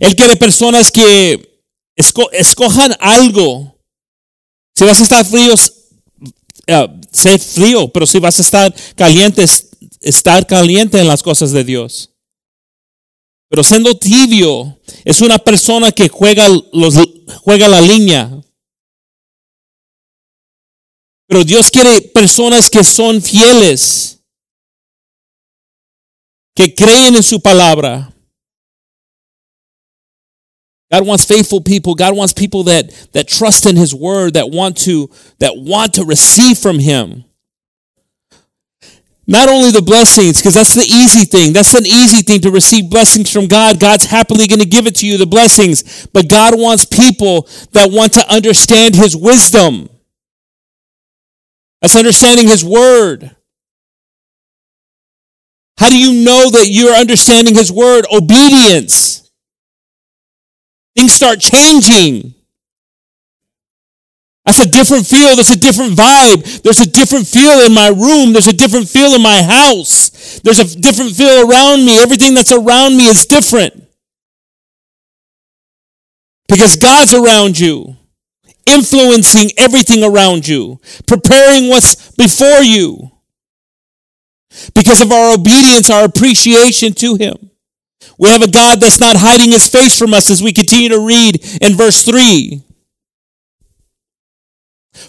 Él 0.00 0.16
quiere 0.16 0.34
personas 0.34 0.90
que 0.90 1.62
esco 1.94 2.28
escojan 2.32 2.96
algo. 2.98 3.78
Si 4.74 4.84
vas 4.84 4.98
a 4.98 5.04
estar 5.04 5.24
fríos, 5.24 5.77
uh, 6.68 7.00
sé 7.10 7.38
frío, 7.38 7.88
pero 7.88 8.06
si 8.06 8.18
vas 8.18 8.38
a 8.38 8.42
estar 8.42 8.74
caliente, 8.94 9.44
estar 10.00 10.46
caliente 10.46 11.00
en 11.00 11.08
las 11.08 11.22
cosas 11.22 11.52
de 11.52 11.64
Dios. 11.64 12.10
Pero 13.48 13.64
siendo 13.64 13.96
tibio, 13.96 14.78
es 15.04 15.20
una 15.20 15.38
persona 15.38 15.90
que 15.90 16.08
juega, 16.08 16.46
los, 16.72 16.94
juega 17.42 17.68
la 17.68 17.80
línea. 17.80 18.30
Pero 21.26 21.44
Dios 21.44 21.70
quiere 21.70 22.00
personas 22.02 22.68
que 22.68 22.84
son 22.84 23.22
fieles, 23.22 24.20
que 26.54 26.74
creen 26.74 27.16
en 27.16 27.22
su 27.22 27.40
palabra. 27.40 28.14
God 30.90 31.06
wants 31.06 31.24
faithful 31.24 31.60
people. 31.60 31.94
God 31.94 32.16
wants 32.16 32.32
people 32.32 32.64
that, 32.64 32.90
that 33.12 33.28
trust 33.28 33.66
in 33.66 33.76
his 33.76 33.94
word, 33.94 34.34
that 34.34 34.50
want 34.50 34.76
to, 34.78 35.10
that 35.38 35.52
want 35.56 35.94
to 35.94 36.04
receive 36.04 36.58
from 36.58 36.78
him. 36.78 37.24
Not 39.26 39.50
only 39.50 39.70
the 39.70 39.82
blessings, 39.82 40.38
because 40.38 40.54
that's 40.54 40.74
the 40.74 40.80
easy 40.80 41.26
thing. 41.26 41.52
That's 41.52 41.74
an 41.74 41.84
easy 41.84 42.22
thing 42.22 42.40
to 42.40 42.50
receive 42.50 42.88
blessings 42.88 43.30
from 43.30 43.46
God. 43.46 43.78
God's 43.78 44.06
happily 44.06 44.48
going 44.48 44.60
to 44.60 44.66
give 44.66 44.86
it 44.86 44.94
to 44.96 45.06
you, 45.06 45.18
the 45.18 45.26
blessings. 45.26 46.06
But 46.06 46.30
God 46.30 46.58
wants 46.58 46.86
people 46.86 47.42
that 47.72 47.90
want 47.90 48.14
to 48.14 48.32
understand 48.32 48.94
his 48.94 49.14
wisdom. 49.14 49.90
That's 51.80 51.96
understanding 51.96 52.48
His 52.48 52.64
Word. 52.64 53.34
How 55.76 55.90
do 55.90 55.98
you 55.98 56.24
know 56.24 56.50
that 56.50 56.66
you're 56.68 56.94
understanding 56.94 57.54
His 57.54 57.70
Word? 57.70 58.04
Obedience. 58.12 59.27
Things 60.98 61.12
start 61.12 61.38
changing. 61.38 62.34
That's 64.44 64.58
a 64.58 64.66
different 64.66 65.06
feel. 65.06 65.36
There's 65.36 65.52
a 65.52 65.56
different 65.56 65.92
vibe. 65.92 66.62
There's 66.62 66.80
a 66.80 66.90
different 66.90 67.28
feel 67.28 67.64
in 67.64 67.72
my 67.72 67.86
room. 67.86 68.32
There's 68.32 68.48
a 68.48 68.52
different 68.52 68.88
feel 68.88 69.14
in 69.14 69.22
my 69.22 69.40
house. 69.40 70.40
There's 70.40 70.58
a 70.58 70.80
different 70.80 71.12
feel 71.12 71.48
around 71.48 71.86
me. 71.86 72.00
Everything 72.00 72.34
that's 72.34 72.50
around 72.50 72.96
me 72.96 73.06
is 73.06 73.26
different. 73.26 73.80
Because 76.48 76.74
God's 76.74 77.14
around 77.14 77.60
you 77.60 77.96
influencing 78.66 79.50
everything 79.56 80.02
around 80.02 80.48
you, 80.48 80.80
preparing 81.06 81.68
what's 81.68 82.10
before 82.16 82.64
you. 82.64 83.12
Because 84.74 85.00
of 85.00 85.12
our 85.12 85.34
obedience, 85.34 85.90
our 85.90 86.06
appreciation 86.06 86.92
to 86.94 87.14
Him. 87.14 87.48
We 88.18 88.30
have 88.30 88.42
a 88.42 88.50
God 88.50 88.80
that's 88.80 89.00
not 89.00 89.16
hiding 89.16 89.52
His 89.52 89.68
face 89.68 89.98
from 89.98 90.12
us 90.12 90.30
as 90.30 90.42
we 90.42 90.52
continue 90.52 90.88
to 90.90 91.06
read 91.06 91.44
in 91.62 91.74
verse 91.74 92.04
3. 92.04 92.62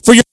For 0.04 0.14
you're 0.14 0.24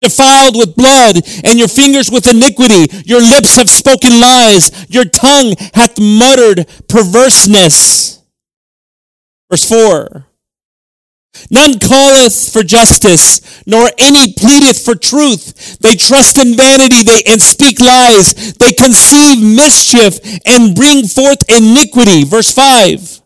defiled 0.00 0.56
with 0.56 0.76
blood, 0.76 1.16
and 1.44 1.58
your 1.58 1.68
fingers 1.68 2.10
with 2.10 2.26
iniquity. 2.26 2.88
Your 3.04 3.20
lips 3.20 3.56
have 3.56 3.68
spoken 3.68 4.18
lies. 4.18 4.86
Your 4.88 5.04
tongue 5.04 5.54
hath 5.74 5.98
muttered 5.98 6.66
perverseness. 6.88 8.22
Verse 9.50 9.68
4. 9.68 10.26
None 11.50 11.78
calleth 11.78 12.52
for 12.52 12.62
justice, 12.62 13.40
nor 13.66 13.88
any 13.98 14.32
pleadeth 14.34 14.84
for 14.84 14.94
truth. 14.94 15.78
They 15.78 15.96
trust 15.96 16.38
in 16.38 16.56
vanity 16.56 17.02
they, 17.02 17.22
and 17.26 17.40
speak 17.40 17.80
lies. 17.80 18.54
They 18.54 18.72
conceive 18.72 19.42
mischief 19.42 20.18
and 20.46 20.74
bring 20.74 21.06
forth 21.06 21.42
iniquity. 21.48 22.24
Verse 22.24 22.52
5. 22.52 23.20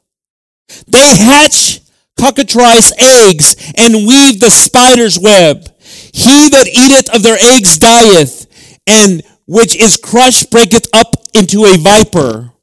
They 0.87 1.17
hatch 1.19 1.81
cockatrice 2.19 2.93
eggs 2.99 3.57
and 3.77 4.07
weave 4.07 4.41
the 4.41 4.51
spider's 4.51 5.19
web. 5.19 5.69
He 6.13 6.49
that 6.49 6.69
eateth 6.69 7.15
of 7.15 7.23
their 7.23 7.39
eggs 7.39 7.79
dieth, 7.79 8.47
and 8.87 9.23
which 9.47 9.77
is 9.77 9.97
crushed 9.97 10.51
breaketh 10.51 10.87
up 10.95 11.17
into 11.35 11.65
a 11.65 11.77
viper. 11.77 12.54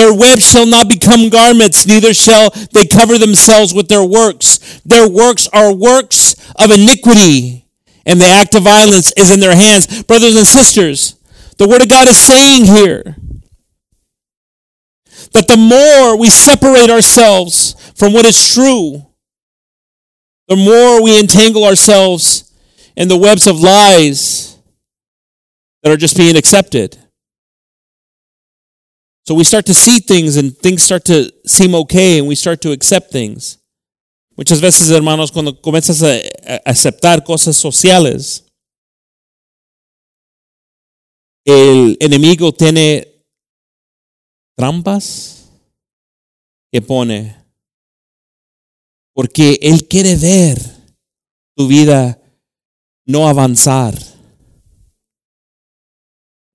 Their 0.00 0.14
webs 0.14 0.50
shall 0.50 0.64
not 0.64 0.88
become 0.88 1.28
garments, 1.28 1.86
neither 1.86 2.14
shall 2.14 2.48
they 2.72 2.86
cover 2.86 3.18
themselves 3.18 3.74
with 3.74 3.88
their 3.88 4.02
works. 4.02 4.80
Their 4.80 5.06
works 5.06 5.46
are 5.52 5.74
works 5.74 6.34
of 6.56 6.70
iniquity, 6.70 7.66
and 8.06 8.18
the 8.18 8.24
act 8.24 8.54
of 8.54 8.62
violence 8.62 9.12
is 9.18 9.30
in 9.30 9.40
their 9.40 9.54
hands. 9.54 10.02
Brothers 10.04 10.36
and 10.36 10.46
sisters, 10.46 11.16
the 11.58 11.68
Word 11.68 11.82
of 11.82 11.90
God 11.90 12.08
is 12.08 12.16
saying 12.16 12.64
here 12.64 13.14
that 15.34 15.48
the 15.48 15.58
more 15.58 16.16
we 16.16 16.30
separate 16.30 16.88
ourselves 16.88 17.74
from 17.94 18.14
what 18.14 18.24
is 18.24 18.54
true, 18.54 19.04
the 20.48 20.56
more 20.56 21.02
we 21.02 21.20
entangle 21.20 21.66
ourselves 21.66 22.50
in 22.96 23.08
the 23.08 23.18
webs 23.18 23.46
of 23.46 23.60
lies 23.60 24.56
that 25.82 25.92
are 25.92 25.98
just 25.98 26.16
being 26.16 26.38
accepted. 26.38 26.96
So 29.26 29.34
we 29.34 29.44
start 29.44 29.66
to 29.66 29.74
see 29.74 30.00
things 30.00 30.36
and 30.36 30.56
things 30.56 30.82
start 30.82 31.04
to 31.06 31.32
seem 31.46 31.74
okay 31.74 32.18
and 32.18 32.28
we 32.28 32.34
start 32.34 32.60
to 32.62 32.72
accept 32.72 33.12
things. 33.12 33.58
Muchas 34.36 34.60
veces, 34.60 34.90
hermanos, 34.90 35.30
cuando 35.30 35.60
comienzas 35.60 36.02
a, 36.02 36.18
aceptar 36.64 37.22
cosas 37.22 37.56
sociales, 37.56 38.46
el 41.44 41.96
enemigo 42.00 42.52
tiene 42.52 43.06
trampas 44.56 45.50
que 46.72 46.80
pone 46.80 47.36
porque 49.14 49.58
él 49.60 49.86
quiere 49.86 50.16
ver 50.16 50.58
tu 51.56 51.66
vida 51.66 52.18
no 53.06 53.28
avanzar. 53.28 53.94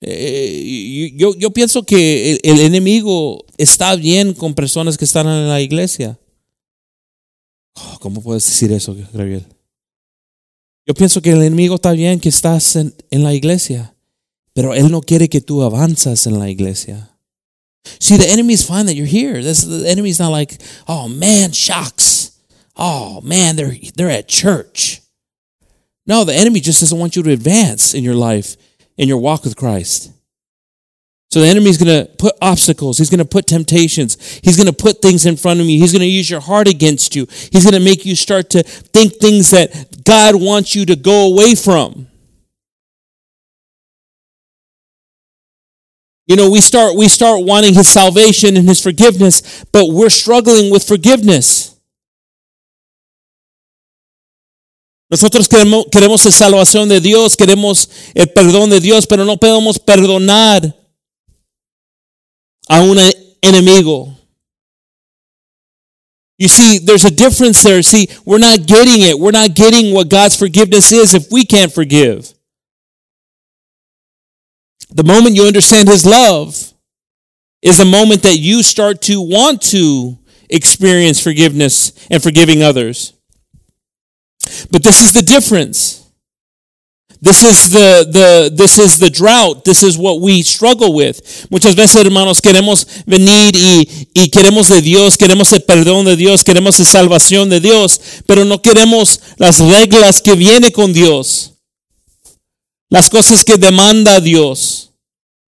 Eh, 0.07 1.13
yo, 1.15 1.33
yo, 1.35 1.49
pienso 1.49 1.83
que 1.83 2.39
el, 2.43 2.59
enemigo 2.59 3.43
está 3.57 3.95
bien 3.95 4.35
con 4.35 4.53
personas 4.53 4.99
que 4.99 5.05
están 5.05 5.27
en 5.27 5.49
la 5.49 5.61
iglesia. 5.61 6.19
Oh, 7.73 7.97
¿Cómo 7.99 8.21
puedes 8.21 8.45
decir 8.45 8.71
eso, 8.71 8.95
Gabriel? 9.11 9.43
Yo 10.85 10.93
pienso 10.93 11.23
que 11.23 11.31
el 11.31 11.41
enemigo 11.41 11.75
está 11.75 11.91
bien 11.93 12.19
que 12.19 12.29
estás 12.29 12.75
en, 12.75 12.93
en 13.09 13.23
la 13.23 13.33
iglesia, 13.33 13.95
pero 14.53 14.75
él 14.75 14.91
no 14.91 15.01
quiere 15.01 15.27
que 15.27 15.41
tú 15.41 15.63
avanzas 15.63 16.27
en 16.27 16.37
la 16.37 16.51
iglesia. 16.51 17.17
See, 17.99 18.17
the 18.17 18.29
enemy's 18.29 18.63
fine 18.63 18.85
that 18.85 18.93
you're 18.93 19.07
here. 19.07 19.41
This, 19.41 19.65
the 19.65 19.89
enemy's 19.89 20.19
not 20.19 20.31
like, 20.31 20.59
oh 20.87 21.07
man, 21.07 21.51
shocks. 21.51 22.31
Oh 22.77 23.21
man, 23.21 23.55
they're 23.55 23.75
they're 23.95 24.11
at 24.11 24.27
church. 24.27 25.01
No, 26.05 26.25
the 26.25 26.35
enemy 26.35 26.59
just 26.59 26.81
doesn't 26.81 26.99
want 26.99 27.15
you 27.15 27.23
to 27.23 27.31
advance 27.31 27.95
in 27.95 28.03
your 28.03 28.13
life 28.13 28.55
in 28.97 29.07
your 29.07 29.17
walk 29.17 29.43
with 29.43 29.55
Christ. 29.55 30.11
So 31.31 31.41
the 31.41 31.47
enemy's 31.47 31.77
going 31.77 32.05
to 32.05 32.09
put 32.13 32.33
obstacles. 32.41 32.97
He's 32.97 33.09
going 33.09 33.19
to 33.19 33.25
put 33.25 33.47
temptations. 33.47 34.39
He's 34.41 34.55
going 34.55 34.67
to 34.67 34.73
put 34.73 35.01
things 35.01 35.25
in 35.25 35.35
front 35.35 35.59
of 35.59 35.65
you. 35.65 35.79
He's 35.79 35.91
going 35.91 36.01
to 36.01 36.07
use 36.07 36.29
your 36.29 36.39
heart 36.39 36.67
against 36.67 37.13
you. 37.15 37.27
He's 37.51 37.63
going 37.63 37.73
to 37.73 37.81
make 37.81 38.05
you 38.05 38.15
start 38.15 38.49
to 38.51 38.63
think 38.63 39.15
things 39.15 39.51
that 39.51 40.03
God 40.05 40.35
wants 40.35 40.75
you 40.75 40.85
to 40.85 40.95
go 40.95 41.33
away 41.33 41.55
from. 41.55 42.07
You 46.27 46.35
know, 46.35 46.49
we 46.49 46.61
start 46.61 46.95
we 46.95 47.07
start 47.07 47.43
wanting 47.43 47.73
his 47.73 47.87
salvation 47.87 48.57
and 48.57 48.67
his 48.67 48.81
forgiveness, 48.81 49.63
but 49.71 49.89
we're 49.89 50.09
struggling 50.09 50.71
with 50.71 50.87
forgiveness. 50.87 51.74
Nosotros 55.09 55.47
queremos, 55.47 55.85
queremos 55.91 56.25
la 56.25 56.31
salvación 56.31 56.89
de 56.89 56.99
Dios, 56.99 57.35
queremos 57.35 57.89
el 58.15 58.29
perdón 58.29 58.69
de 58.69 58.79
Dios, 58.79 59.05
pero 59.05 59.23
no 59.23 59.37
podemos 59.37 59.77
perdonar 59.77 60.75
a 62.67 62.81
un 62.81 62.97
enemigo. 63.41 64.15
You 66.37 66.47
see, 66.49 66.79
there's 66.79 67.05
a 67.05 67.11
difference 67.11 67.63
there. 67.63 67.81
See, 67.81 68.09
we're 68.25 68.39
not 68.39 68.65
getting 68.65 69.01
it. 69.01 69.17
We're 69.17 69.31
not 69.31 69.55
getting 69.55 69.93
what 69.93 70.09
God's 70.09 70.35
forgiveness 70.35 70.91
is 70.91 71.13
if 71.13 71.31
we 71.31 71.45
can't 71.45 71.71
forgive. 71.71 72.33
The 74.89 75.03
moment 75.03 75.35
you 75.35 75.45
understand 75.45 75.87
His 75.87 76.05
love 76.05 76.73
is 77.61 77.79
a 77.79 77.85
moment 77.85 78.23
that 78.23 78.37
you 78.37 78.63
start 78.63 79.01
to 79.03 79.21
want 79.21 79.61
to 79.71 80.17
experience 80.49 81.19
forgiveness 81.21 81.93
and 82.11 82.21
forgiving 82.21 82.63
others. 82.63 83.14
But 84.71 84.83
this 84.83 85.01
is 85.01 85.13
the 85.13 85.23
difference. 85.23 86.05
This 87.21 87.43
is 87.43 87.69
the, 87.71 88.05
the, 88.11 88.51
this 88.53 88.77
is 88.77 88.99
the 88.99 89.09
drought. 89.09 89.63
This 89.65 89.81
is 89.81 89.97
what 89.97 90.21
we 90.21 90.43
struggle 90.43 90.93
with. 90.93 91.47
Muchas 91.49 91.75
veces, 91.75 91.95
hermanos, 91.95 92.39
queremos 92.39 92.85
venir 93.07 93.55
y, 93.55 94.09
y 94.13 94.29
queremos 94.29 94.69
de 94.69 94.81
Dios, 94.81 95.17
queremos 95.17 95.51
el 95.53 95.63
perdón 95.63 96.05
de 96.05 96.15
Dios, 96.15 96.43
queremos 96.43 96.77
la 96.77 96.85
salvación 96.85 97.49
de 97.49 97.59
Dios, 97.59 97.99
pero 98.27 98.45
no 98.45 98.61
queremos 98.61 99.19
las 99.37 99.59
reglas 99.59 100.21
que 100.21 100.35
viene 100.35 100.71
con 100.71 100.93
Dios. 100.93 101.53
Las 102.89 103.09
cosas 103.09 103.43
que 103.43 103.57
demanda 103.57 104.19
Dios. 104.19 104.91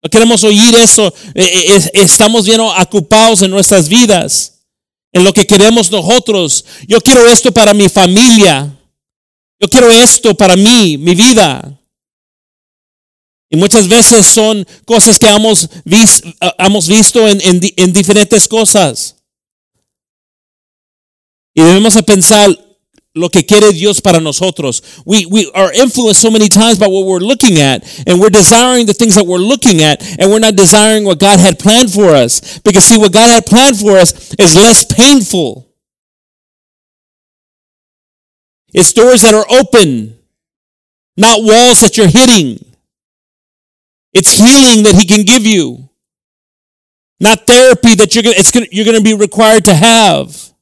No 0.03 0.09
queremos 0.09 0.43
oír 0.43 0.75
eso. 0.75 1.13
Eh, 1.33 1.65
eh, 1.69 1.89
estamos 1.93 2.45
bien 2.45 2.59
ocupados 2.59 3.41
en 3.41 3.50
nuestras 3.50 3.88
vidas, 3.88 4.59
en 5.12 5.23
lo 5.23 5.33
que 5.33 5.47
queremos 5.47 5.89
nosotros. 5.89 6.65
Yo 6.88 7.01
quiero 7.01 7.27
esto 7.27 7.51
para 7.51 7.73
mi 7.73 7.89
familia. 7.89 8.77
Yo 9.63 9.70
quiero 9.70 9.89
esto 9.89 10.36
para 10.36 10.58
mí, 10.58 10.98
mi 10.98 11.15
vida. 11.15 11.79
Y 13.50 13.55
muchas 13.55 13.88
veces 13.88 14.25
son 14.25 14.67
cosas 14.84 15.17
que 15.17 15.25
hemos, 15.25 15.70
visto, 15.86 16.27
hemos 16.58 16.86
visto 16.86 17.25
en, 17.25 17.39
en, 17.39 17.62
en 17.77 17.93
diferentes 17.93 18.46
cosas. 18.46 19.15
Y 21.55 21.62
debemos 21.62 21.93
pensar 22.03 22.50
lo 23.13 23.29
que 23.29 23.46
quiere 23.46 23.72
Dios 23.72 24.01
para 24.01 24.20
nosotros. 24.20 24.84
We, 25.05 25.25
we 25.27 25.50
are 25.53 25.72
influenced 25.74 26.22
so 26.22 26.29
many 26.29 26.50
times 26.50 26.77
by 26.77 26.88
what 26.88 27.05
we're 27.05 27.25
looking 27.25 27.62
at, 27.62 27.86
and 28.05 28.20
we're 28.20 28.29
desiring 28.29 28.86
the 28.86 28.93
things 28.93 29.15
that 29.15 29.25
we're 29.25 29.38
looking 29.38 29.82
at, 29.82 30.03
and 30.20 30.29
we're 30.29 30.39
not 30.39 30.58
desiring 30.58 31.05
what 31.05 31.20
God 31.20 31.39
had 31.39 31.58
planned 31.58 31.89
for 31.89 32.10
us. 32.10 32.60
Because, 32.65 32.84
see, 32.84 32.98
what 32.98 33.13
God 33.13 33.29
had 33.29 33.46
planned 33.46 33.79
for 33.79 33.98
us 33.98 34.34
is 34.38 34.58
less 34.58 34.84
painful. 34.84 35.73
It's 38.74 38.92
doors 38.94 39.22
that 39.22 39.34
are 39.34 39.46
open, 39.50 40.18
not 41.15 41.44
walls 41.44 41.82
that 41.82 41.96
you're 41.96 42.08
hitting. 42.08 42.63
It's 44.13 44.38
healing 44.38 44.84
that 44.84 44.96
He 44.96 45.06
can 45.06 45.24
give 45.24 45.46
you, 45.46 45.89
not 47.20 47.46
therapy 47.46 47.96
that 47.96 48.13
you're 48.15 48.24
gonna, 48.24 48.68
you're 48.72 48.86
going 48.86 48.98
to 48.98 49.03
be 49.03 49.13
required 49.13 49.65
to 49.65 49.74
have. 49.74 50.53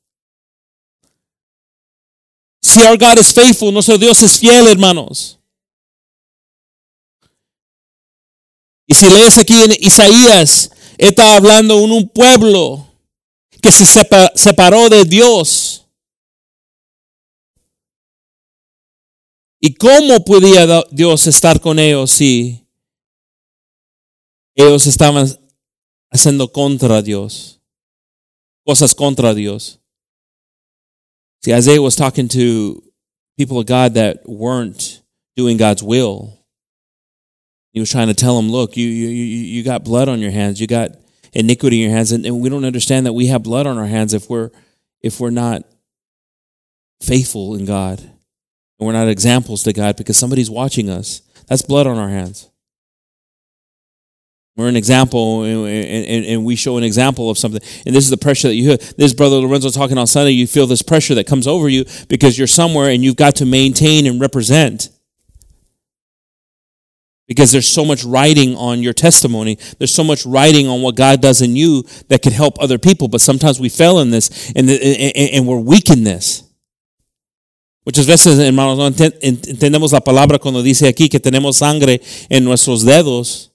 See, 2.63 2.85
our 2.85 2.97
God 2.97 3.17
is 3.17 3.31
faithful. 3.31 3.71
Nuestro 3.71 3.97
Dios 3.97 4.21
es 4.21 4.37
fiel, 4.37 4.67
hermanos. 4.67 5.37
Y 8.87 8.93
si 8.93 9.09
lees 9.09 9.37
aquí 9.37 9.53
en 9.53 9.71
Isaías, 9.79 10.69
está 10.97 11.35
hablando 11.35 11.83
en 11.83 11.91
un 11.91 12.09
pueblo 12.09 12.87
que 13.61 13.71
se 13.71 13.85
separó 14.35 14.89
de 14.89 15.05
Dios. 15.05 15.80
¿Y 19.63 19.75
cómo 19.75 20.25
podía 20.25 20.65
Dios 20.89 21.27
estar 21.27 21.61
con 21.61 21.77
ellos 21.77 22.09
si 22.11 22.65
ellos 24.55 24.87
estaban 24.87 25.27
haciendo 26.09 26.51
contra 26.51 27.03
Dios? 27.03 27.61
Cosas 28.65 28.95
contra 28.95 29.35
Dios. 29.35 29.79
See, 31.43 31.53
Isaiah 31.53 31.81
was 31.81 31.95
talking 31.95 32.27
to 32.29 32.81
people 33.37 33.59
of 33.59 33.67
God 33.67 33.93
that 33.93 34.27
weren't 34.27 35.03
doing 35.35 35.57
God's 35.57 35.83
will. 35.83 36.39
He 37.71 37.79
was 37.79 37.91
trying 37.91 38.07
to 38.07 38.15
tell 38.15 38.35
them, 38.35 38.51
look, 38.51 38.75
you, 38.75 38.87
you, 38.87 39.09
you 39.09 39.63
got 39.63 39.83
blood 39.83 40.09
on 40.09 40.19
your 40.19 40.31
hands. 40.31 40.59
You 40.59 40.65
got 40.65 40.91
iniquity 41.33 41.83
in 41.83 41.89
your 41.89 41.97
hands. 41.97 42.11
And, 42.11 42.25
and 42.25 42.41
we 42.41 42.49
don't 42.49 42.65
understand 42.65 43.05
that 43.05 43.13
we 43.13 43.27
have 43.27 43.43
blood 43.43 43.67
on 43.67 43.77
our 43.77 43.87
hands 43.87 44.15
if 44.15 44.27
we're, 44.27 44.49
if 45.01 45.19
we're 45.19 45.29
not 45.29 45.63
faithful 46.99 47.55
in 47.55 47.65
God 47.65 48.10
and 48.81 48.87
we're 48.87 48.93
not 48.93 49.07
examples 49.07 49.61
to 49.61 49.73
God 49.73 49.95
because 49.95 50.17
somebody's 50.17 50.49
watching 50.49 50.89
us. 50.89 51.21
That's 51.47 51.61
blood 51.61 51.85
on 51.85 51.99
our 51.99 52.09
hands. 52.09 52.49
We're 54.57 54.67
an 54.67 54.75
example, 54.75 55.43
and, 55.43 55.67
and, 55.67 56.25
and, 56.25 56.43
we 56.43 56.55
show 56.55 56.77
an 56.77 56.83
example 56.83 57.29
of 57.29 57.37
something. 57.37 57.61
And 57.85 57.95
this 57.95 58.03
is 58.03 58.09
the 58.09 58.17
pressure 58.17 58.47
that 58.47 58.55
you 58.55 58.69
hear. 58.69 58.77
This 58.97 59.13
brother 59.13 59.37
Lorenzo 59.37 59.69
talking 59.69 59.99
on 59.99 60.07
Sunday. 60.07 60.31
You 60.31 60.47
feel 60.47 60.65
this 60.65 60.81
pressure 60.81 61.13
that 61.15 61.27
comes 61.27 61.47
over 61.47 61.69
you 61.69 61.85
because 62.09 62.37
you're 62.37 62.47
somewhere 62.47 62.89
and 62.89 63.03
you've 63.03 63.15
got 63.15 63.35
to 63.35 63.45
maintain 63.45 64.07
and 64.07 64.19
represent. 64.19 64.89
Because 67.27 67.51
there's 67.51 67.67
so 67.67 67.85
much 67.85 68.03
writing 68.03 68.55
on 68.55 68.81
your 68.81 68.93
testimony. 68.93 69.57
There's 69.77 69.93
so 69.93 70.03
much 70.03 70.25
writing 70.25 70.67
on 70.67 70.81
what 70.81 70.95
God 70.95 71.21
does 71.21 71.41
in 71.41 71.55
you 71.55 71.83
that 72.09 72.23
could 72.23 72.33
help 72.33 72.59
other 72.59 72.79
people. 72.79 73.07
But 73.07 73.21
sometimes 73.21 73.59
we 73.59 73.69
fail 73.69 73.99
in 73.99 74.09
this 74.09 74.51
and, 74.55 74.69
and, 74.69 75.15
and 75.15 75.47
we're 75.47 75.59
weak 75.59 75.89
in 75.91 76.03
this. 76.03 76.50
Muchas 77.83 78.05
veces, 78.05 78.37
hermanos, 78.37 78.77
no 78.77 78.87
entendemos 79.21 79.91
la 79.91 80.01
palabra 80.01 80.37
cuando 80.37 80.61
dice 80.61 80.87
aquí 80.87 81.09
que 81.09 81.19
tenemos 81.19 81.57
sangre 81.57 81.99
en 82.29 82.43
nuestros 82.43 82.83
dedos, 82.83 83.53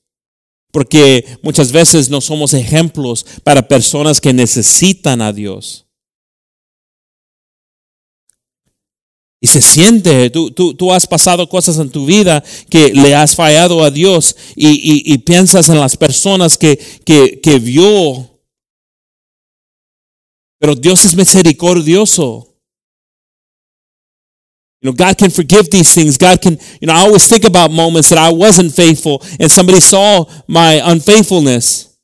porque 0.72 1.24
muchas 1.42 1.70
veces 1.70 2.10
no 2.10 2.20
somos 2.20 2.52
ejemplos 2.52 3.24
para 3.44 3.68
personas 3.68 4.20
que 4.20 4.32
necesitan 4.32 5.22
a 5.22 5.32
Dios. 5.32 5.86
Y 9.40 9.46
se 9.46 9.62
siente, 9.62 10.28
tú, 10.30 10.50
tú, 10.50 10.74
tú, 10.74 10.92
has 10.92 11.06
pasado 11.06 11.48
cosas 11.48 11.78
en 11.78 11.90
tu 11.90 12.04
vida 12.04 12.42
que 12.68 12.92
le 12.92 13.14
has 13.14 13.36
fallado 13.36 13.84
a 13.84 13.92
Dios 13.92 14.34
y, 14.56 15.16
piensas 15.18 15.68
en 15.68 15.78
las 15.78 15.96
personas 15.96 16.58
que, 16.58 16.76
que, 17.04 17.40
que 17.40 17.58
vio. 17.60 18.40
Pero 20.58 20.74
Dios 20.74 21.04
es 21.04 21.14
misericordioso. 21.14 22.55
You 24.82 24.90
know, 24.90 24.94
God 24.94 25.16
can 25.16 25.30
forgive 25.30 25.70
these 25.70 25.94
things. 25.94 26.18
God 26.18 26.42
can, 26.42 26.58
you 26.80 26.86
know, 26.86 26.92
I 26.92 27.00
always 27.00 27.26
think 27.26 27.44
about 27.44 27.70
moments 27.70 28.10
that 28.10 28.18
I 28.18 28.30
wasn't 28.30 28.72
faithful 28.72 29.22
and 29.40 29.50
somebody 29.50 29.80
saw 29.80 30.24
my 30.46 30.80
unfaithfulness. 30.84 31.96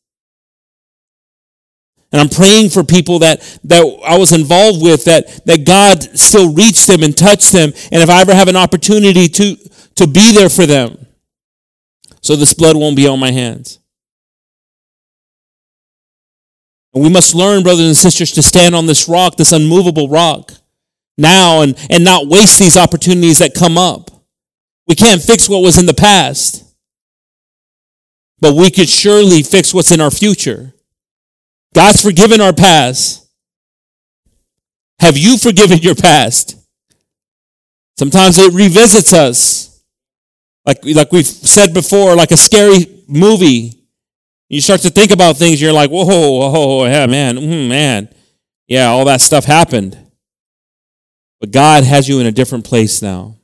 And 2.11 2.21
I'm 2.21 2.29
praying 2.29 2.71
for 2.71 2.85
people 2.85 3.21
that, 3.21 3.41
that 3.65 4.01
I 4.05 4.19
was 4.19 4.33
involved 4.33 4.83
with 4.83 5.05
that, 5.07 5.45
that 5.47 5.65
God 5.65 6.03
still 6.19 6.53
reached 6.53 6.87
them 6.87 7.03
and 7.03 7.17
touched 7.17 7.53
them. 7.53 7.73
And 7.91 8.03
if 8.03 8.11
I 8.11 8.21
ever 8.21 8.35
have 8.35 8.49
an 8.49 8.57
opportunity 8.57 9.29
to, 9.29 9.57
to 9.97 10.07
be 10.07 10.33
there 10.33 10.51
for 10.51 10.67
them, 10.67 11.07
so 12.21 12.37
this 12.37 12.53
blood 12.55 12.77
won't 12.77 12.97
be 12.97 13.07
on 13.07 13.19
my 13.19 13.31
hands. 13.31 13.79
And 16.95 17.03
we 17.03 17.09
must 17.09 17.35
learn, 17.35 17.63
brothers 17.63 17.87
and 17.87 17.97
sisters, 17.97 18.33
to 18.33 18.43
stand 18.43 18.75
on 18.75 18.87
this 18.87 19.09
rock, 19.09 19.37
this 19.37 19.53
unmovable 19.53 20.09
rock 20.09 20.53
now 21.19 21.63
and, 21.63 21.77
and 21.91 22.05
not 22.05 22.27
waste 22.27 22.59
these 22.59 22.77
opportunities 22.77 23.39
that 23.39 23.55
come 23.55 23.77
up. 23.79 24.11
We 24.87 24.95
can't 24.95 25.23
fix 25.23 25.49
what 25.49 25.63
was 25.63 25.79
in 25.79 25.87
the 25.87 25.95
past, 25.95 26.65
but 28.41 28.55
we 28.55 28.71
could 28.71 28.89
surely 28.89 29.43
fix 29.43 29.73
what's 29.73 29.93
in 29.93 30.01
our 30.01 30.11
future. 30.11 30.75
God's 31.75 32.03
forgiven 32.03 32.41
our 32.41 32.53
past. 32.53 33.29
Have 35.01 35.17
you 35.17 35.39
forgiven 35.39 35.79
your 35.79 35.95
past? 35.95 36.57
Sometimes 37.99 38.39
it 38.39 38.53
revisits 38.53 39.13
us. 39.13 39.83
Like, 40.65 40.85
like 40.85 41.11
we've 41.13 41.27
said 41.27 41.75
before, 41.75 42.15
like 42.15 42.31
a 42.31 42.37
scary 42.37 43.05
movie. 43.09 43.83
You 44.49 44.61
start 44.61 44.81
to 44.83 44.91
think 44.91 45.11
about 45.13 45.37
things, 45.37 45.61
you're 45.61 45.73
like, 45.73 45.91
whoa, 45.91 46.05
whoa, 46.05 46.85
yeah, 46.85 47.07
man, 47.07 47.37
mm, 47.37 47.69
man. 47.69 48.09
Yeah, 48.69 48.89
all 48.89 49.05
that 49.07 49.21
stuff 49.21 49.45
happened. 49.45 49.99
But 51.43 51.51
God 51.51 51.83
has 51.83 52.09
you 52.09 52.21
in 52.21 52.27
a 52.27 52.31
different 52.31 52.65
place 52.65 53.03
now. 53.03 53.37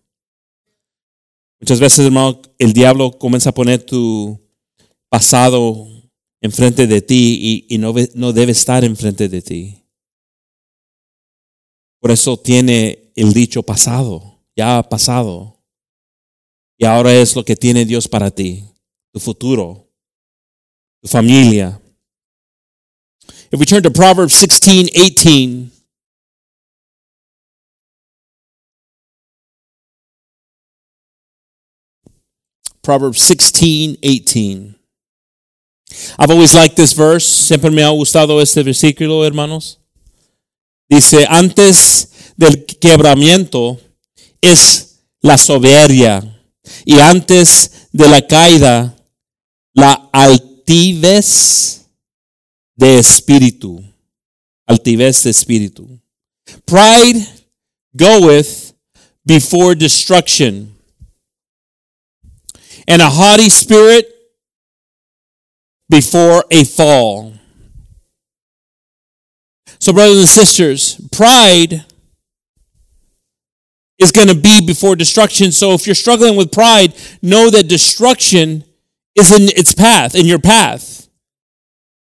Muchas 1.60 1.80
veces, 1.80 2.06
hermano, 2.06 2.40
el 2.56 2.72
diablo 2.72 3.10
comienza 3.10 3.50
a 3.50 3.52
poner 3.52 3.84
tu 3.84 4.38
pasado 5.10 5.88
enfrente 6.40 6.86
de 6.86 7.02
ti 7.02 7.66
y, 7.68 7.74
y 7.74 7.78
no, 7.78 7.92
no 8.14 8.32
debe 8.32 8.52
estar 8.52 8.84
enfrente 8.84 9.28
de 9.28 9.42
ti. 9.42 9.84
Por 12.00 12.12
eso 12.12 12.36
tiene 12.36 13.10
el 13.16 13.32
dicho 13.32 13.64
pasado, 13.64 14.44
ya 14.54 14.80
pasado. 14.84 15.60
Y 16.78 16.84
ahora 16.84 17.12
es 17.12 17.34
lo 17.34 17.44
que 17.44 17.56
tiene 17.56 17.84
Dios 17.84 18.06
para 18.06 18.30
ti, 18.30 18.64
tu 19.12 19.18
futuro, 19.18 19.90
tu 21.02 21.08
familia. 21.08 21.80
If 23.50 23.58
we 23.58 23.66
turn 23.66 23.82
to 23.82 23.90
Proverbs 23.90 24.34
16, 24.38 24.88
18. 24.94 25.77
Proverbs 32.88 33.20
16, 33.20 33.98
18. 34.00 34.74
I've 36.18 36.30
always 36.30 36.54
liked 36.54 36.74
this 36.74 36.94
verse. 36.94 37.26
Siempre 37.26 37.70
me 37.70 37.82
ha 37.82 37.90
gustado 37.90 38.40
este 38.40 38.62
versículo, 38.62 39.26
hermanos. 39.26 39.78
Dice, 40.88 41.26
antes 41.28 42.08
del 42.38 42.64
quebramiento 42.64 43.78
es 44.40 45.02
la 45.20 45.36
soberbia 45.36 46.22
y 46.86 46.98
antes 46.98 47.88
de 47.92 48.08
la 48.08 48.26
caída 48.26 48.96
la 49.74 50.08
altivez 50.10 51.82
de 52.74 52.98
espíritu. 52.98 53.84
Altivez 54.66 55.24
de 55.24 55.30
espíritu. 55.30 55.86
Pride 56.64 57.26
goeth 57.92 58.74
before 59.26 59.74
destruction, 59.74 60.74
and 62.88 63.02
a 63.02 63.08
haughty 63.10 63.50
spirit 63.50 64.10
before 65.88 66.44
a 66.50 66.64
fall. 66.64 67.34
So, 69.78 69.92
brothers 69.92 70.18
and 70.18 70.28
sisters, 70.28 71.00
pride 71.12 71.84
is 73.98 74.10
going 74.10 74.28
to 74.28 74.34
be 74.34 74.66
before 74.66 74.96
destruction. 74.96 75.52
So, 75.52 75.72
if 75.74 75.86
you're 75.86 75.94
struggling 75.94 76.34
with 76.36 76.50
pride, 76.50 76.94
know 77.22 77.50
that 77.50 77.68
destruction 77.68 78.64
is 79.14 79.30
in 79.32 79.48
its 79.56 79.74
path, 79.74 80.14
in 80.14 80.26
your 80.26 80.40
path. 80.40 81.08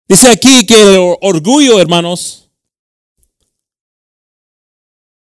Dice 0.10 0.26
aquí 0.30 0.66
que 0.66 0.76
el 0.76 1.18
orgullo, 1.22 1.80
hermanos, 1.80 2.48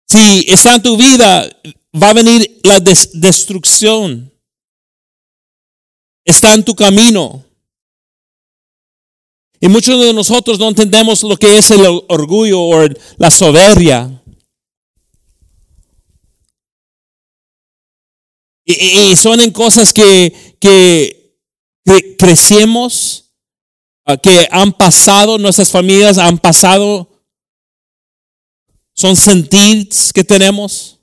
si 0.08 0.44
está 0.48 0.74
en 0.74 0.82
tu 0.82 0.96
vida, 0.96 1.50
va 1.92 2.10
a 2.10 2.14
venir 2.14 2.60
la 2.62 2.78
des- 2.78 3.10
destrucción. 3.12 4.30
Está 6.26 6.52
en 6.52 6.64
tu 6.64 6.74
camino. 6.74 7.44
Y 9.60 9.68
muchos 9.68 9.98
de 10.04 10.12
nosotros 10.12 10.58
no 10.58 10.68
entendemos 10.68 11.22
lo 11.22 11.36
que 11.36 11.56
es 11.56 11.70
el 11.70 11.86
orgullo 12.08 12.60
o 12.60 12.88
la 13.16 13.30
soberbia. 13.30 14.22
Y, 18.64 19.14
son 19.14 19.40
en 19.40 19.52
cosas 19.52 19.92
que, 19.92 20.56
que 20.60 21.38
cre- 21.84 22.16
crecemos, 22.18 23.32
ah, 24.04 24.16
que 24.16 24.48
han 24.50 24.72
pasado, 24.72 25.38
nuestras 25.38 25.70
familias 25.70 26.18
han 26.18 26.38
pasado, 26.38 27.22
son 28.92 29.14
sentidos 29.14 30.12
que 30.12 30.24
tenemos. 30.24 30.98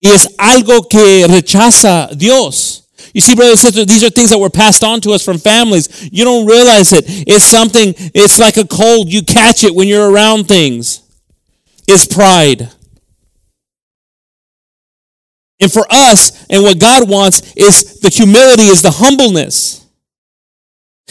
Y 0.00 0.10
es 0.10 0.30
algo 0.38 0.86
que 0.86 1.26
rechaza 1.26 2.08
Dios. 2.14 2.87
You 3.18 3.22
see, 3.22 3.34
brothers 3.34 3.64
and 3.64 3.74
sisters, 3.74 3.86
these 3.86 4.04
are 4.04 4.10
things 4.10 4.30
that 4.30 4.38
were 4.38 4.48
passed 4.48 4.84
on 4.84 5.00
to 5.00 5.10
us 5.10 5.24
from 5.24 5.38
families. 5.38 6.08
You 6.12 6.22
don't 6.22 6.46
realize 6.46 6.92
it. 6.92 7.02
It's 7.26 7.42
something, 7.42 7.92
it's 8.14 8.38
like 8.38 8.56
a 8.56 8.64
cold. 8.64 9.12
You 9.12 9.24
catch 9.24 9.64
it 9.64 9.74
when 9.74 9.88
you're 9.88 10.08
around 10.08 10.46
things. 10.46 11.02
It's 11.88 12.06
pride. 12.06 12.70
And 15.58 15.72
for 15.72 15.84
us, 15.90 16.46
and 16.48 16.62
what 16.62 16.78
God 16.78 17.08
wants 17.08 17.54
is 17.56 17.98
the 17.98 18.08
humility, 18.08 18.62
is 18.62 18.82
the 18.82 18.92
humbleness. 18.92 19.84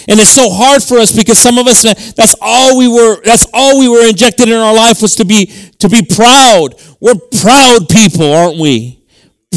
And 0.08 0.18
it's 0.18 0.30
so 0.30 0.50
hard 0.50 0.82
for 0.84 1.00
us 1.00 1.14
because 1.14 1.38
some 1.38 1.58
of 1.58 1.68
us 1.68 1.82
that's 2.14 2.36
all 2.40 2.78
we 2.78 2.88
were 2.88 3.22
that's 3.26 3.48
all 3.54 3.80
we 3.80 3.90
were 3.90 4.08
injected 4.08 4.48
in 4.48 4.56
our 4.56 4.74
life 4.74 5.02
was 5.02 5.18
to 5.18 5.26
be 5.26 5.48
to 5.80 5.90
be 5.90 6.06
proud. 6.06 6.76
We're 7.02 7.16
proud 7.42 7.90
people, 7.90 8.32
aren't 8.34 8.60
we? 8.62 9.04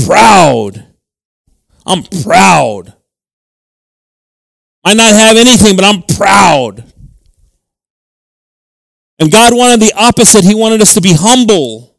Proud. 0.04 0.89
I'm 1.86 2.02
proud. 2.22 2.94
I 4.84 4.94
might 4.94 5.10
not 5.10 5.20
have 5.20 5.36
anything, 5.36 5.76
but 5.76 5.84
I'm 5.84 6.02
proud. 6.02 6.84
And 9.18 9.30
God 9.30 9.52
wanted 9.54 9.80
the 9.80 9.92
opposite. 9.94 10.44
He 10.44 10.54
wanted 10.54 10.80
us 10.80 10.94
to 10.94 11.00
be 11.00 11.12
humble. 11.12 11.98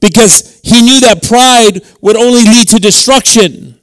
Because 0.00 0.60
he 0.64 0.82
knew 0.82 1.00
that 1.00 1.22
pride 1.22 1.82
would 2.00 2.16
only 2.16 2.44
lead 2.44 2.68
to 2.70 2.78
destruction. 2.80 3.80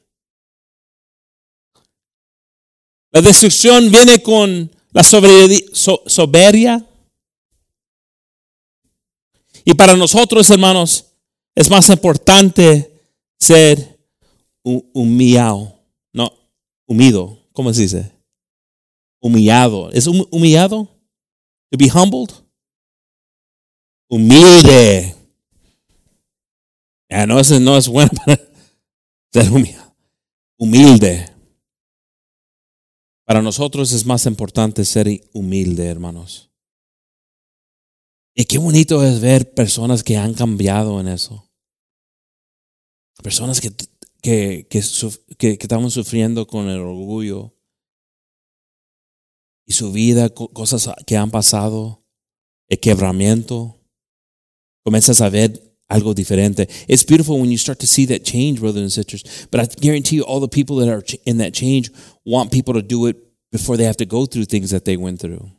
La 3.14 3.22
destrucción 3.22 3.90
viene 3.90 4.22
con 4.22 4.70
la 4.92 5.04
soberbia. 5.04 6.86
Y 9.64 9.74
para 9.74 9.96
nosotros, 9.96 10.50
hermanos, 10.50 11.06
es 11.56 11.70
más 11.70 11.90
importante 11.90 13.02
ser 13.40 13.97
humillado. 14.94 15.74
No, 16.14 16.32
humido. 16.88 17.40
¿Cómo 17.54 17.74
se 17.74 17.84
dice? 17.84 18.12
Humillado. 19.22 19.92
¿Es 19.92 20.08
hum- 20.08 20.28
humillado? 20.32 20.88
To 21.70 21.78
be 21.78 21.90
humbled? 21.90 22.34
Humilde. 24.10 25.16
Ya, 27.10 27.26
no, 27.26 27.40
es, 27.40 27.50
no 27.62 27.78
es 27.78 27.88
bueno 27.88 28.12
para 28.26 28.40
ser 29.34 29.52
humillado. 29.52 29.96
Humilde. 30.58 31.34
Para 33.26 33.42
nosotros 33.42 33.92
es 33.92 34.06
más 34.06 34.26
importante 34.26 34.86
ser 34.86 35.08
humilde, 35.34 35.86
hermanos. 35.88 36.50
Y 38.34 38.46
qué 38.46 38.58
bonito 38.58 39.04
es 39.04 39.20
ver 39.20 39.54
personas 39.54 40.04
que 40.04 40.16
han 40.16 40.34
cambiado 40.34 41.00
en 41.02 41.08
eso. 41.08 41.50
Personas 43.24 43.60
que, 43.60 43.72
que, 44.28 44.68
que, 44.70 44.82
que, 45.38 45.58
que 45.58 45.64
estamos 45.64 45.94
sufriendo 45.94 46.46
con 46.46 46.68
el 46.68 46.80
orgullo. 46.82 47.54
Y 49.66 49.72
su 49.72 49.94
vida, 49.94 50.28
co- 50.30 50.50
cosas 50.50 50.90
que 51.06 51.16
han 51.16 51.32
pasado, 51.32 52.06
el 52.68 52.78
quebramiento. 52.78 53.80
Comienzas 54.84 55.22
a 55.22 55.30
ver 55.30 55.78
algo 55.88 56.14
diferente. 56.14 56.68
It's 56.90 57.06
beautiful 57.06 57.40
when 57.40 57.50
you 57.50 57.58
start 57.58 57.80
to 57.80 57.88
see 57.88 58.06
that 58.08 58.26
change, 58.26 58.60
brothers 58.60 58.82
and 58.82 58.92
sisters. 58.92 59.48
But 59.50 59.62
I 59.62 59.66
guarantee 59.80 60.18
you, 60.18 60.24
all 60.24 60.42
the 60.42 60.50
people 60.50 60.76
that 60.86 60.90
are 60.90 61.02
in 61.26 61.38
that 61.38 61.54
change 61.54 61.90
want 62.26 62.52
people 62.52 62.74
to 62.74 62.82
do 62.82 63.06
it 63.08 63.16
before 63.54 63.78
they 63.78 63.86
have 63.86 63.96
to 63.98 64.06
go 64.06 64.26
through 64.26 64.48
things 64.48 64.72
that 64.72 64.84
they 64.84 64.98
went 64.98 65.22
through. 65.22 65.50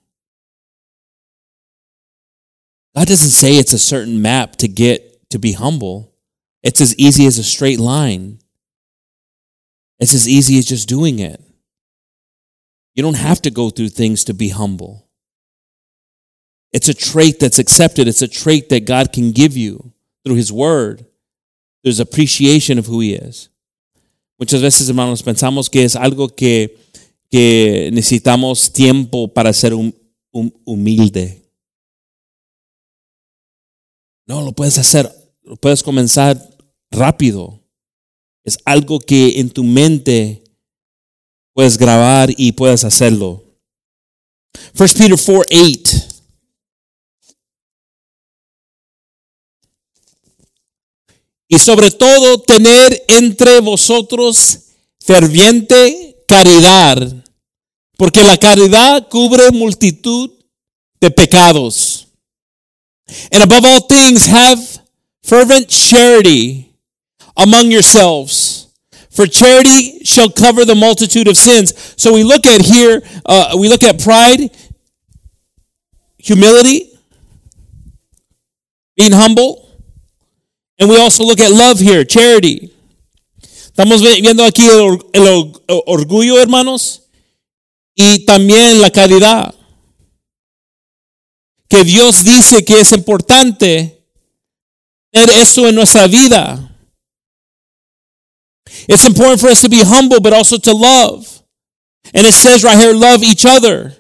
God 2.95 3.07
doesn't 3.07 3.31
say 3.31 3.53
it's 3.57 3.73
a 3.73 3.79
certain 3.79 4.21
map 4.21 4.57
to 4.57 4.69
get 4.69 5.31
to 5.31 5.39
be 5.39 5.53
humble. 5.53 6.13
It's 6.63 6.83
as 6.83 6.95
easy 6.99 7.25
as 7.25 7.39
a 7.39 7.45
straight 7.45 7.81
line. 7.81 8.41
It's 10.01 10.15
as 10.15 10.29
easy 10.29 10.59
as 10.59 10.67
just 10.67 10.89
doing 10.89 11.19
it. 11.19 11.41
You 12.95 13.03
don't 13.03 13.17
have 13.17 13.41
to 13.43 13.51
go 13.51 13.71
through 13.71 13.91
things 13.91 14.25
to 14.25 14.35
be 14.35 14.49
humble. 14.49 15.09
It's 16.73 16.89
a 16.89 16.95
trait 16.95 17.41
that's 17.41 17.59
accepted. 17.59 18.09
It's 18.09 18.23
a 18.23 18.29
trait 18.29 18.69
that 18.69 18.85
God 18.87 19.13
can 19.13 19.33
give 19.33 19.57
you 19.57 19.93
through 20.25 20.37
His 20.37 20.53
Word. 20.53 21.07
There's 21.83 22.01
appreciation 22.01 22.79
of 22.79 22.87
who 22.87 23.01
He 23.01 23.15
is. 23.15 23.49
Muchas 24.39 24.61
veces, 24.61 24.89
hermanos, 24.89 25.23
pensamos 25.23 25.69
que 25.71 25.85
es 25.85 25.97
algo 25.97 26.29
que, 26.29 26.77
que 27.31 27.91
necesitamos 27.93 28.73
tiempo 28.73 29.29
para 29.29 29.53
ser 29.53 29.73
hum- 29.73 29.93
hum- 30.33 30.53
humilde. 30.65 31.43
No, 34.27 34.43
lo 34.43 34.53
puedes 34.53 34.79
hacer, 34.79 35.11
lo 35.43 35.57
puedes 35.57 35.83
comenzar 35.83 36.39
rápido. 36.91 37.61
Es 38.49 38.59
algo 38.65 38.99
que 38.99 39.41
en 39.41 39.51
tu 39.51 39.63
mente 39.63 40.43
puedes 41.53 41.77
grabar 41.77 42.33
y 42.35 42.53
puedes 42.53 42.83
hacerlo. 42.83 43.45
1 44.75 44.89
Peter 44.97 45.17
4 45.23 45.43
8. 45.51 46.09
Y 51.49 51.59
sobre 51.59 51.91
todo 51.91 52.41
tener 52.41 53.05
entre 53.09 53.61
vosotros 53.61 54.61
ferviente 54.99 56.25
caridad, 56.27 57.25
porque 57.99 58.23
la 58.23 58.39
caridad 58.39 59.09
cubre 59.11 59.51
multitud 59.51 60.31
de 61.03 61.11
pecados. 61.11 62.09
And 63.31 63.43
above 63.43 63.67
all 63.67 63.87
things, 63.87 64.27
have 64.27 64.59
fervent 65.23 65.69
charity 65.69 66.68
among 67.39 67.71
yourselves, 67.71 68.69
For 69.19 69.27
charity 69.27 70.05
shall 70.05 70.31
cover 70.31 70.65
the 70.65 70.77
multitude 70.77 71.27
of 71.27 71.37
sins. 71.37 71.75
So 71.97 72.15
we 72.15 72.23
look 72.23 72.47
at 72.47 72.61
here, 72.61 73.03
uh, 73.27 73.57
we 73.59 73.69
look 73.69 73.83
at 73.83 74.01
pride, 74.01 74.49
humility, 76.19 76.97
being 78.97 79.11
humble, 79.11 79.83
and 80.79 80.89
we 80.89 80.97
also 80.97 81.25
look 81.25 81.41
at 81.41 81.51
love 81.51 81.81
here, 81.81 82.05
charity. 82.05 82.73
Estamos 83.43 84.03
viendo 84.03 84.45
aquí 84.45 84.63
el, 84.69 84.99
el 85.13 85.53
orgullo, 85.89 86.41
hermanos, 86.41 87.03
y 87.97 88.25
también 88.25 88.81
la 88.81 88.91
caridad. 88.91 89.53
Que 91.69 91.83
Dios 91.83 92.25
dice 92.25 92.65
que 92.65 92.83
es 92.83 92.93
importante 92.93 94.01
tener 95.11 95.31
eso 95.31 95.67
en 95.67 95.75
nuestra 95.75 96.07
vida. 96.07 96.68
It's 98.89 99.07
important 99.07 99.41
for 99.41 99.49
us 99.49 99.63
to 99.63 99.69
be 99.69 99.83
humble, 99.83 100.21
but 100.21 100.33
also 100.33 100.59
to 100.59 100.73
love. 100.73 101.43
And 102.15 102.27
it 102.27 102.33
says 102.33 102.65
right 102.65 102.79
here, 102.79 102.95
love 102.95 103.23
each 103.23 103.45
other. 103.47 103.95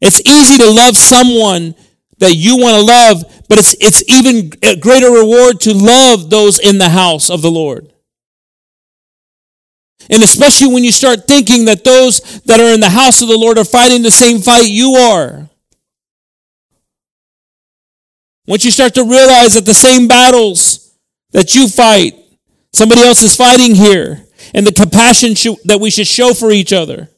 It's 0.00 0.20
easy 0.26 0.58
to 0.58 0.70
love 0.70 0.96
someone 0.96 1.74
that 2.18 2.34
you 2.34 2.56
want 2.56 2.76
to 2.76 2.82
love, 2.82 3.44
but 3.48 3.58
it's, 3.58 3.74
it's 3.80 4.02
even 4.08 4.52
a 4.62 4.76
greater 4.76 5.10
reward 5.10 5.60
to 5.60 5.74
love 5.74 6.30
those 6.30 6.58
in 6.58 6.78
the 6.78 6.88
house 6.88 7.30
of 7.30 7.42
the 7.42 7.50
Lord. 7.50 7.92
And 10.10 10.22
especially 10.22 10.72
when 10.72 10.84
you 10.84 10.92
start 10.92 11.26
thinking 11.26 11.66
that 11.66 11.84
those 11.84 12.40
that 12.42 12.60
are 12.60 12.72
in 12.72 12.80
the 12.80 12.88
house 12.88 13.20
of 13.20 13.28
the 13.28 13.36
Lord 13.36 13.58
are 13.58 13.64
fighting 13.64 14.02
the 14.02 14.10
same 14.10 14.40
fight 14.40 14.68
you 14.68 14.94
are. 14.94 15.48
Once 18.46 18.64
you 18.64 18.70
start 18.70 18.94
to 18.94 19.04
realize 19.04 19.54
that 19.54 19.66
the 19.66 19.74
same 19.74 20.08
battles 20.08 20.96
that 21.32 21.54
you 21.54 21.68
fight, 21.68 22.17
somebody 22.72 23.02
else 23.02 23.22
is 23.22 23.36
fighting 23.36 23.74
here, 23.74 24.24
and 24.54 24.66
the 24.66 24.72
compassion 24.72 25.34
that 25.64 25.78
we 25.80 25.90
should 25.90 26.06
show 26.06 26.34
for 26.34 26.50
each 26.50 26.72
other. 26.72 27.08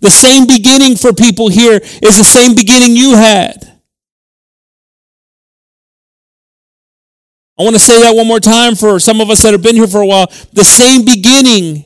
The 0.00 0.10
same 0.10 0.46
beginning 0.46 0.96
for 0.96 1.12
people 1.12 1.48
here 1.48 1.80
is 1.82 2.16
the 2.16 2.24
same 2.24 2.54
beginning 2.54 2.96
you 2.96 3.14
had. 3.14 3.64
I 7.58 7.64
want 7.64 7.74
to 7.74 7.80
say 7.80 8.00
that 8.00 8.14
one 8.14 8.28
more 8.28 8.38
time 8.38 8.76
for 8.76 9.00
some 9.00 9.20
of 9.20 9.30
us 9.30 9.42
that 9.42 9.52
have 9.52 9.62
been 9.62 9.74
here 9.74 9.88
for 9.88 10.00
a 10.00 10.06
while. 10.06 10.28
The 10.52 10.62
same 10.62 11.04
beginning 11.04 11.84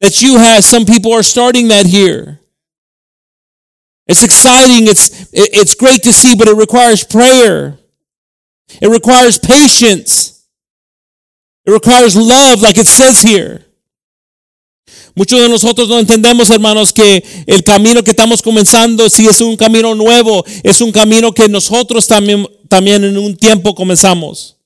that 0.00 0.22
you 0.22 0.38
had, 0.38 0.62
some 0.62 0.84
people 0.84 1.12
are 1.12 1.24
starting 1.24 1.68
that 1.68 1.86
here. 1.86 2.38
It's 4.06 4.22
exciting, 4.22 4.86
it's, 4.86 5.28
it's 5.32 5.74
great 5.74 6.02
to 6.04 6.12
see, 6.12 6.36
but 6.36 6.46
it 6.46 6.56
requires 6.56 7.02
prayer. 7.02 7.78
It 8.80 8.88
requires 8.88 9.38
patience. 9.38 10.41
It 11.64 11.70
requires 11.70 12.16
love, 12.16 12.60
like 12.60 12.78
it 12.78 12.86
says 12.86 13.22
here. 13.22 13.64
Muchos 15.14 15.40
de 15.40 15.48
nosotros 15.48 15.88
no 15.88 15.98
entendemos, 15.98 16.50
hermanos, 16.50 16.92
que 16.92 17.22
el 17.46 17.62
camino 17.62 18.02
que 18.02 18.12
estamos 18.12 18.40
comenzando, 18.40 19.08
si 19.10 19.26
es 19.26 19.40
un 19.40 19.56
camino 19.56 19.94
nuevo, 19.94 20.44
es 20.64 20.80
un 20.80 20.90
camino 20.90 21.32
que 21.32 21.48
nosotros 21.48 22.06
también, 22.06 22.48
también 22.68 23.04
en 23.04 23.18
un 23.18 23.36
tiempo 23.36 23.74
comenzamos. 23.74 24.56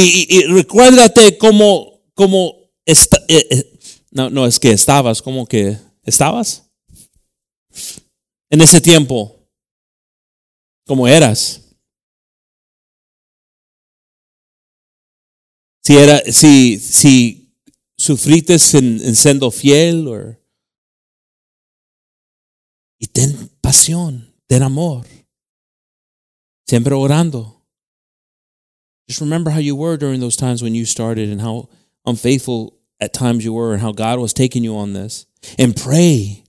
Y, 0.00 0.44
recuérdate 0.44 1.36
como, 1.38 2.00
como 2.14 2.54
eh, 2.86 2.94
eh, 3.28 3.78
no, 4.12 4.30
no, 4.30 4.46
es 4.46 4.60
que 4.60 4.70
estabas, 4.70 5.20
como 5.20 5.44
que 5.44 5.76
estabas 6.04 6.70
en 8.48 8.60
ese 8.60 8.80
tiempo, 8.80 9.36
como 10.86 11.08
eras. 11.08 11.67
Si 15.82 15.96
era, 15.96 16.20
si, 16.32 16.78
si 16.78 17.52
sufriste 17.96 18.56
en, 18.78 19.00
en 19.00 19.14
siendo 19.14 19.50
fiel, 19.50 20.08
o 20.08 20.36
y 23.00 23.06
ten 23.06 23.50
pasión, 23.60 24.34
ten 24.46 24.62
amor, 24.62 25.06
siempre 26.66 26.94
orando. 26.94 27.62
Just 29.08 29.20
remember 29.20 29.50
how 29.50 29.60
you 29.60 29.74
were 29.74 29.96
during 29.96 30.20
those 30.20 30.36
times 30.36 30.62
when 30.62 30.74
you 30.74 30.84
started 30.84 31.30
and 31.30 31.40
how 31.40 31.68
unfaithful 32.04 32.74
at 33.00 33.14
times 33.14 33.44
you 33.44 33.52
were 33.54 33.72
and 33.72 33.80
how 33.80 33.92
God 33.92 34.18
was 34.18 34.34
taking 34.34 34.64
you 34.64 34.76
on 34.76 34.92
this. 34.92 35.24
And 35.58 35.74
pray 35.74 36.44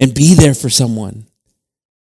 and 0.00 0.12
be 0.12 0.34
there 0.34 0.54
for 0.54 0.68
someone. 0.70 1.26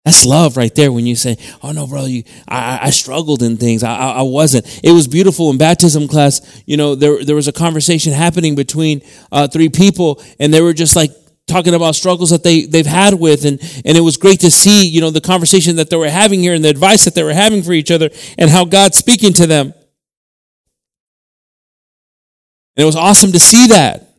That's 0.05 0.23
love 0.23 0.55
right 0.55 0.73
there 0.75 0.91
when 0.91 1.07
you 1.07 1.15
say, 1.15 1.35
Oh 1.63 1.71
no, 1.71 1.87
bro, 1.87 2.05
you, 2.05 2.23
I, 2.47 2.79
I 2.83 2.89
struggled 2.91 3.41
in 3.41 3.57
things. 3.57 3.81
I, 3.81 3.95
I, 3.95 4.21
wasn't. 4.21 4.65
It 4.83 4.91
was 4.91 5.07
beautiful 5.07 5.49
in 5.49 5.57
baptism 5.57 6.07
class. 6.07 6.61
You 6.67 6.77
know, 6.77 6.93
there, 6.93 7.25
there 7.25 7.35
was 7.35 7.47
a 7.47 7.51
conversation 7.51 8.13
happening 8.13 8.53
between 8.53 9.01
uh, 9.31 9.47
three 9.47 9.69
people 9.69 10.21
and 10.39 10.53
they 10.53 10.61
were 10.61 10.73
just 10.73 10.95
like 10.95 11.09
talking 11.47 11.73
about 11.73 11.95
struggles 11.95 12.29
that 12.29 12.43
they, 12.43 12.65
they've 12.65 12.85
had 12.85 13.15
with. 13.15 13.45
And, 13.45 13.59
and 13.83 13.97
it 13.97 14.01
was 14.01 14.17
great 14.17 14.41
to 14.41 14.51
see, 14.51 14.87
you 14.87 15.01
know, 15.01 15.09
the 15.09 15.21
conversation 15.21 15.77
that 15.77 15.89
they 15.89 15.97
were 15.97 16.09
having 16.09 16.39
here 16.39 16.53
and 16.53 16.63
the 16.63 16.69
advice 16.69 17.05
that 17.05 17.15
they 17.15 17.23
were 17.23 17.33
having 17.33 17.63
for 17.63 17.73
each 17.73 17.89
other 17.89 18.11
and 18.37 18.51
how 18.51 18.63
God's 18.63 18.97
speaking 18.97 19.33
to 19.33 19.47
them. 19.47 19.73
And 22.77 22.83
it 22.83 22.85
was 22.85 22.95
awesome 22.95 23.31
to 23.31 23.39
see 23.39 23.67
that. 23.67 24.14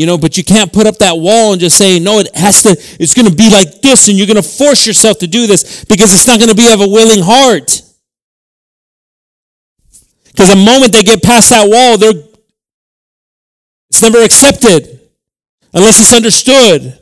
You 0.00 0.06
know, 0.06 0.16
but 0.16 0.38
you 0.38 0.44
can't 0.44 0.72
put 0.72 0.86
up 0.86 0.96
that 1.00 1.18
wall 1.18 1.52
and 1.52 1.60
just 1.60 1.76
say, 1.76 1.98
no, 1.98 2.20
it 2.20 2.34
has 2.34 2.62
to, 2.62 2.70
it's 2.98 3.12
going 3.12 3.28
to 3.28 3.36
be 3.36 3.50
like 3.50 3.82
this, 3.82 4.08
and 4.08 4.16
you're 4.16 4.26
going 4.26 4.42
to 4.42 4.48
force 4.48 4.86
yourself 4.86 5.18
to 5.18 5.26
do 5.26 5.46
this 5.46 5.84
because 5.84 6.14
it's 6.14 6.26
not 6.26 6.38
going 6.38 6.48
to 6.48 6.54
be 6.54 6.72
of 6.72 6.80
a 6.80 6.88
willing 6.88 7.20
heart. 7.22 7.82
Because 10.24 10.48
the 10.48 10.56
moment 10.56 10.94
they 10.94 11.02
get 11.02 11.22
past 11.22 11.50
that 11.50 11.68
wall, 11.68 11.98
they're, 11.98 12.14
it's 13.90 14.00
never 14.00 14.22
accepted 14.22 15.02
unless 15.74 16.00
it's 16.00 16.16
understood. 16.16 16.98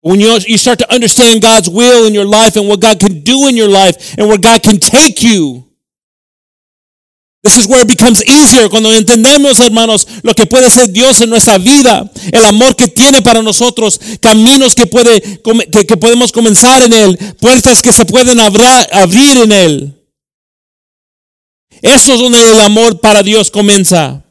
When 0.00 0.18
you, 0.18 0.38
you 0.46 0.56
start 0.56 0.78
to 0.78 0.90
understand 0.90 1.42
God's 1.42 1.68
will 1.68 2.06
in 2.06 2.14
your 2.14 2.24
life 2.24 2.56
and 2.56 2.70
what 2.70 2.80
God 2.80 2.98
can 2.98 3.20
do 3.20 3.48
in 3.48 3.56
your 3.58 3.68
life 3.68 4.16
and 4.16 4.28
where 4.28 4.38
God 4.38 4.62
can 4.62 4.78
take 4.78 5.22
you, 5.22 5.68
This 7.42 7.56
is 7.56 7.66
where 7.66 7.82
it 7.82 7.88
becomes 7.88 8.22
easier 8.24 8.68
cuando 8.68 8.92
entendemos, 8.92 9.58
hermanos, 9.58 10.06
lo 10.22 10.32
que 10.32 10.46
puede 10.46 10.70
ser 10.70 10.92
Dios 10.92 11.20
en 11.20 11.30
nuestra 11.30 11.58
vida, 11.58 12.08
el 12.30 12.44
amor 12.44 12.76
que 12.76 12.86
tiene 12.86 13.20
para 13.20 13.42
nosotros, 13.42 13.98
caminos 14.20 14.76
que, 14.76 14.86
puede, 14.86 15.20
que, 15.20 15.96
podemos 15.96 16.30
comenzar 16.30 16.80
en 16.82 16.92
Él, 16.92 17.18
puertas 17.40 17.82
que 17.82 17.92
se 17.92 18.04
pueden 18.04 18.38
abrir 18.38 19.38
en 19.38 19.50
Él. 19.50 19.98
Eso 21.82 22.14
es 22.14 22.20
donde 22.20 22.40
el 22.40 22.60
amor 22.60 23.00
para 23.00 23.24
Dios 23.24 23.50
comienza. 23.50 24.22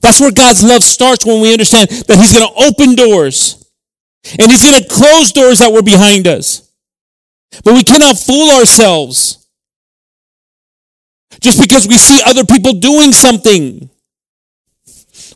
That's 0.00 0.18
where 0.18 0.32
God's 0.32 0.62
love 0.62 0.82
starts 0.82 1.26
when 1.26 1.42
we 1.42 1.52
understand 1.52 1.90
that 1.90 2.16
He's 2.16 2.32
going 2.32 2.48
to 2.48 2.54
open 2.68 2.94
doors 2.94 3.70
and 4.38 4.50
He's 4.50 4.64
going 4.64 4.82
to 4.82 4.88
close 4.88 5.30
doors 5.30 5.58
that 5.58 5.70
were 5.70 5.82
behind 5.82 6.26
us. 6.26 6.72
But 7.62 7.74
we 7.74 7.84
cannot 7.84 8.16
fool 8.16 8.50
ourselves. 8.50 9.41
Just 11.40 11.60
because 11.60 11.86
we 11.88 11.96
see 11.96 12.22
other 12.24 12.44
people 12.44 12.72
doing 12.72 13.12
something. 13.12 13.88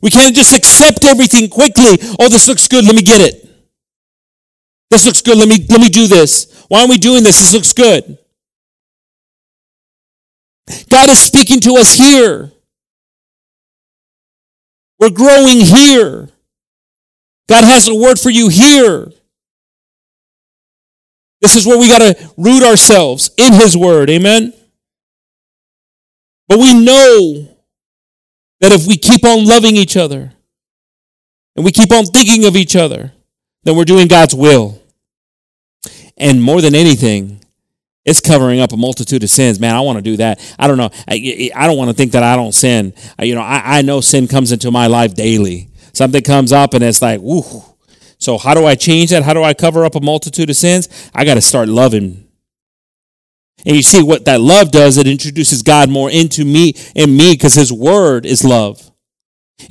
We 0.03 0.11
can't 0.11 0.35
just 0.35 0.57
accept 0.57 1.05
everything 1.05 1.49
quickly. 1.49 1.99
Oh, 2.19 2.29
this 2.29 2.49
looks 2.49 2.69
good. 2.69 2.85
Let 2.85 2.95
me 2.95 3.03
get 3.03 3.21
it. 3.21 3.49
This 4.91 5.07
looks 5.07 5.23
good. 5.23 5.39
Let 5.39 5.49
me, 5.49 5.65
let 5.69 5.81
me 5.81 5.89
do 5.89 6.07
this. 6.07 6.65
Why 6.69 6.83
are 6.83 6.89
we 6.89 6.99
doing 6.99 7.25
this? 7.25 7.39
This 7.39 7.55
looks 7.55 7.73
good. 7.73 8.19
God 10.91 11.09
is 11.09 11.19
speaking 11.19 11.61
to 11.61 11.75
us 11.75 11.95
here. 11.95 12.53
We're 14.99 15.11
growing 15.11 15.61
here. 15.61 16.29
God 17.49 17.65
has 17.65 17.89
a 17.89 17.95
word 17.95 18.19
for 18.19 18.31
you 18.31 18.49
here. 18.49 19.13
This 21.41 21.55
is 21.55 21.67
where 21.67 21.79
we 21.79 21.89
got 21.89 21.99
to 21.99 22.31
root 22.37 22.65
ourselves 22.65 23.31
in 23.37 23.53
His 23.53 23.77
word. 23.77 24.11
Amen. 24.11 24.53
But 26.49 26.59
we 26.59 26.73
know 26.73 27.49
that 28.61 28.73
if 28.73 28.87
we 28.87 28.97
keep 28.97 29.25
on 29.25 29.47
loving 29.47 29.77
each 29.77 29.97
other 29.97 30.33
and 31.55 31.65
we 31.65 31.73
keep 31.73 31.93
on 31.93 32.05
thinking 32.07 32.45
of 32.45 32.57
each 32.57 32.77
other, 32.77 33.13
then 33.65 33.77
we're 33.77 33.85
doing 33.85 34.07
God's 34.07 34.35
will. 34.35 34.81
And 36.17 36.43
more 36.43 36.61
than 36.61 36.75
anything, 36.75 37.45
it's 38.05 38.21
covering 38.21 38.61
up 38.61 38.73
a 38.73 38.77
multitude 38.77 39.23
of 39.25 39.31
sins. 39.31 39.59
Man, 39.59 39.75
I 39.75 39.81
want 39.81 39.99
to 39.99 40.03
do 40.03 40.17
that. 40.19 40.41
I 40.59 40.69
don't 40.69 40.79
know. 40.79 40.91
I, 41.09 41.51
I 41.55 41.67
don't 41.67 41.77
want 41.77 41.91
to 41.91 41.95
think 41.95 42.13
that 42.13 42.23
I 42.23 42.37
don't 42.37 42.53
sin. 42.53 42.95
You 43.21 43.35
know, 43.35 43.43
I, 43.43 43.79
I 43.79 43.83
know 43.83 44.01
sin 44.01 44.29
comes 44.29 44.53
into 44.53 44.71
my 44.71 44.87
life 44.87 45.15
daily. 45.15 45.69
Something 45.93 46.23
comes 46.23 46.53
up 46.53 46.75
and 46.75 46.85
it's 46.85 47.03
like, 47.03 47.21
woo. 47.21 47.43
So 48.19 48.39
how 48.39 48.55
do 48.55 48.65
I 48.65 48.77
change 48.77 49.11
that? 49.11 49.25
How 49.25 49.35
do 49.35 49.43
I 49.43 49.53
cover 49.53 49.85
up 49.85 49.95
a 49.95 50.01
multitude 50.01 50.49
of 50.49 50.57
sins? 50.57 51.11
I 51.15 51.25
got 51.25 51.35
to 51.35 51.41
start 51.41 51.69
loving 51.69 52.26
and 53.65 53.75
you 53.75 53.83
see 53.83 54.03
what 54.03 54.25
that 54.27 54.41
love 54.41 54.71
does, 54.71 54.97
it 54.99 55.07
introduces 55.07 55.63
God 55.63 55.89
more 55.89 56.11
into 56.11 56.45
me 56.45 56.75
and 56.95 57.17
me 57.17 57.33
because 57.33 57.55
his 57.55 57.73
word 57.73 58.27
is 58.27 58.45
love. 58.45 58.91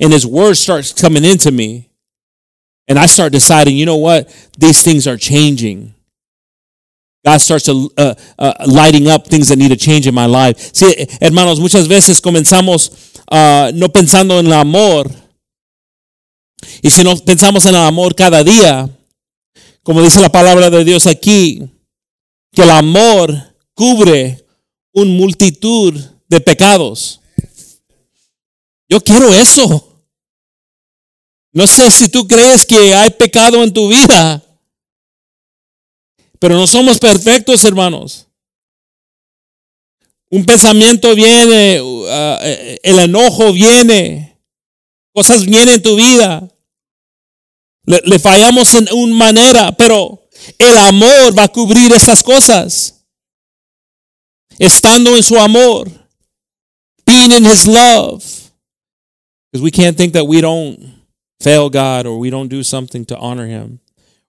And 0.00 0.12
his 0.12 0.26
word 0.26 0.54
starts 0.54 0.92
coming 0.92 1.24
into 1.24 1.50
me. 1.52 1.88
And 2.88 2.98
I 2.98 3.06
start 3.06 3.32
deciding, 3.32 3.76
you 3.76 3.86
know 3.86 3.96
what? 3.96 4.28
These 4.58 4.82
things 4.82 5.06
are 5.06 5.16
changing. 5.16 5.94
God 7.24 7.38
starts 7.38 7.68
uh, 7.68 8.14
uh, 8.38 8.52
lighting 8.66 9.08
up 9.08 9.26
things 9.26 9.48
that 9.48 9.56
need 9.56 9.70
to 9.70 9.76
change 9.76 10.06
in 10.06 10.14
my 10.14 10.26
life. 10.26 10.72
Sí, 10.72 10.86
hermanos, 11.20 11.58
muchas 11.58 11.88
veces 11.88 12.20
comenzamos 12.20 13.22
uh, 13.32 13.72
no 13.74 13.88
pensando 13.88 14.38
en 14.38 14.46
el 14.46 14.52
amor. 14.52 15.10
Y 16.82 16.90
si 16.90 17.02
no 17.02 17.16
pensamos 17.16 17.66
en 17.66 17.74
el 17.74 17.82
amor 17.82 18.14
cada 18.14 18.44
día, 18.44 18.88
como 19.82 20.02
dice 20.02 20.20
la 20.20 20.28
palabra 20.28 20.70
de 20.70 20.84
Dios 20.84 21.06
aquí, 21.06 21.68
que 22.52 22.62
el 22.62 22.70
amor 22.70 23.55
cubre 23.76 24.44
una 24.92 25.12
multitud 25.12 25.94
de 26.26 26.40
pecados. 26.40 27.20
Yo 28.88 29.00
quiero 29.00 29.32
eso. 29.32 30.02
No 31.52 31.66
sé 31.66 31.90
si 31.90 32.08
tú 32.08 32.26
crees 32.26 32.66
que 32.66 32.94
hay 32.94 33.10
pecado 33.10 33.62
en 33.62 33.72
tu 33.72 33.88
vida. 33.88 34.42
Pero 36.38 36.56
no 36.56 36.66
somos 36.66 36.98
perfectos, 36.98 37.64
hermanos. 37.64 38.26
Un 40.30 40.44
pensamiento 40.44 41.14
viene, 41.14 41.80
uh, 41.80 42.06
eh, 42.42 42.78
el 42.82 42.98
enojo 42.98 43.52
viene, 43.52 44.38
cosas 45.12 45.44
vienen 45.46 45.76
en 45.76 45.82
tu 45.82 45.96
vida. 45.96 46.48
Le, 47.84 48.18
fallamos 48.18 48.74
en 48.74 48.88
una 48.92 49.14
manera, 49.14 49.72
pero 49.76 50.28
el 50.58 50.76
amor 50.78 51.38
va 51.38 51.44
a 51.44 51.52
cubrir 51.52 51.92
esas 51.92 52.22
cosas. 52.22 52.95
Estando 54.58 55.16
en 55.16 55.22
su 55.22 55.36
amor, 55.36 55.86
being 57.04 57.32
in 57.32 57.44
his 57.44 57.66
love. 57.66 58.50
Because 59.52 59.62
we 59.62 59.70
can't 59.70 59.96
think 59.96 60.12
that 60.14 60.26
we 60.26 60.40
don't 60.40 60.94
fail 61.40 61.70
God 61.70 62.06
or 62.06 62.18
we 62.18 62.30
don't 62.30 62.48
do 62.48 62.62
something 62.62 63.04
to 63.06 63.18
honor 63.18 63.46
him 63.46 63.80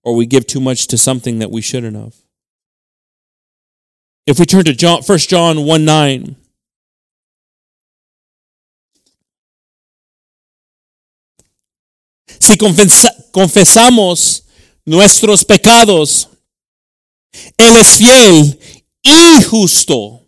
or 0.04 0.16
we 0.16 0.26
give 0.26 0.48
too 0.48 0.62
much 0.62 0.88
to 0.88 0.98
something 0.98 1.40
that 1.40 1.52
we 1.52 1.62
shouldn't 1.62 1.96
have. 1.96 2.16
If 4.26 4.40
we 4.40 4.46
turn 4.46 4.66
to 4.66 4.74
John, 4.74 5.02
1 5.02 5.18
John 5.20 5.66
1 5.66 5.86
9. 5.86 6.36
Si 12.40 12.58
confesamos 12.58 14.44
nuestros 14.86 15.44
pecados, 15.44 16.30
Él 17.58 17.76
es 17.76 17.98
fiel 17.98 18.60
y 19.08 19.44
justo 19.44 20.28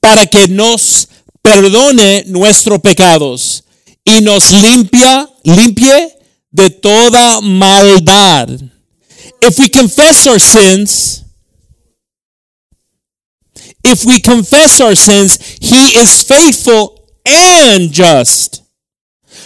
para 0.00 0.26
que 0.26 0.48
nos 0.48 1.08
perdone 1.42 2.24
nuestros 2.26 2.80
pecados 2.80 3.64
y 4.04 4.20
nos 4.20 4.52
limpia, 4.52 5.28
limpie 5.42 6.14
de 6.50 6.70
toda 6.70 7.40
maldad. 7.40 8.48
If 9.42 9.58
we 9.58 9.68
confess 9.68 10.26
our 10.26 10.40
sins, 10.40 11.24
if 13.84 14.04
we 14.04 14.20
confess 14.20 14.80
our 14.80 14.96
sins, 14.96 15.38
he 15.60 15.98
is 15.98 16.22
faithful 16.22 17.08
and 17.24 17.92
just. 17.92 18.62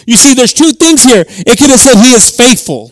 You 0.05 0.17
see, 0.17 0.33
there's 0.33 0.53
two 0.53 0.71
things 0.73 1.03
here. 1.03 1.25
It 1.27 1.57
could 1.57 1.69
have 1.69 1.79
said 1.79 1.97
he 1.97 2.13
is 2.13 2.35
faithful, 2.35 2.91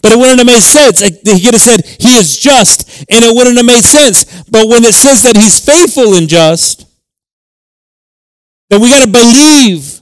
but 0.00 0.12
it 0.12 0.18
wouldn't 0.18 0.38
have 0.38 0.46
made 0.46 0.62
sense. 0.62 1.00
He 1.00 1.40
could 1.40 1.54
have 1.54 1.60
said 1.60 1.84
he 1.84 2.16
is 2.16 2.38
just, 2.38 3.04
and 3.10 3.24
it 3.24 3.34
wouldn't 3.34 3.56
have 3.56 3.66
made 3.66 3.84
sense. 3.84 4.24
But 4.44 4.68
when 4.68 4.84
it 4.84 4.94
says 4.94 5.22
that 5.22 5.36
he's 5.36 5.64
faithful 5.64 6.14
and 6.14 6.28
just, 6.28 6.86
then 8.70 8.80
we 8.80 8.88
got 8.90 9.04
to 9.04 9.10
believe 9.10 10.00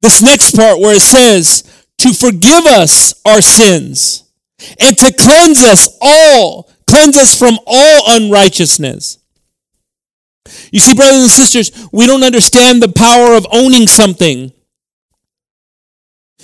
this 0.00 0.22
next 0.22 0.56
part 0.56 0.80
where 0.80 0.94
it 0.94 1.00
says, 1.00 1.62
to 1.98 2.12
forgive 2.12 2.66
us 2.66 3.14
our 3.24 3.40
sins 3.40 4.24
and 4.80 4.96
to 4.98 5.12
cleanse 5.12 5.62
us 5.64 5.88
all, 6.00 6.70
cleanse 6.86 7.16
us 7.16 7.38
from 7.38 7.58
all 7.66 8.16
unrighteousness. 8.16 9.18
You 10.70 10.78
see, 10.78 10.94
brothers 10.94 11.22
and 11.22 11.30
sisters, 11.30 11.88
we 11.92 12.06
don't 12.06 12.22
understand 12.22 12.82
the 12.82 12.92
power 12.92 13.34
of 13.34 13.46
owning 13.52 13.88
something. 13.88 14.52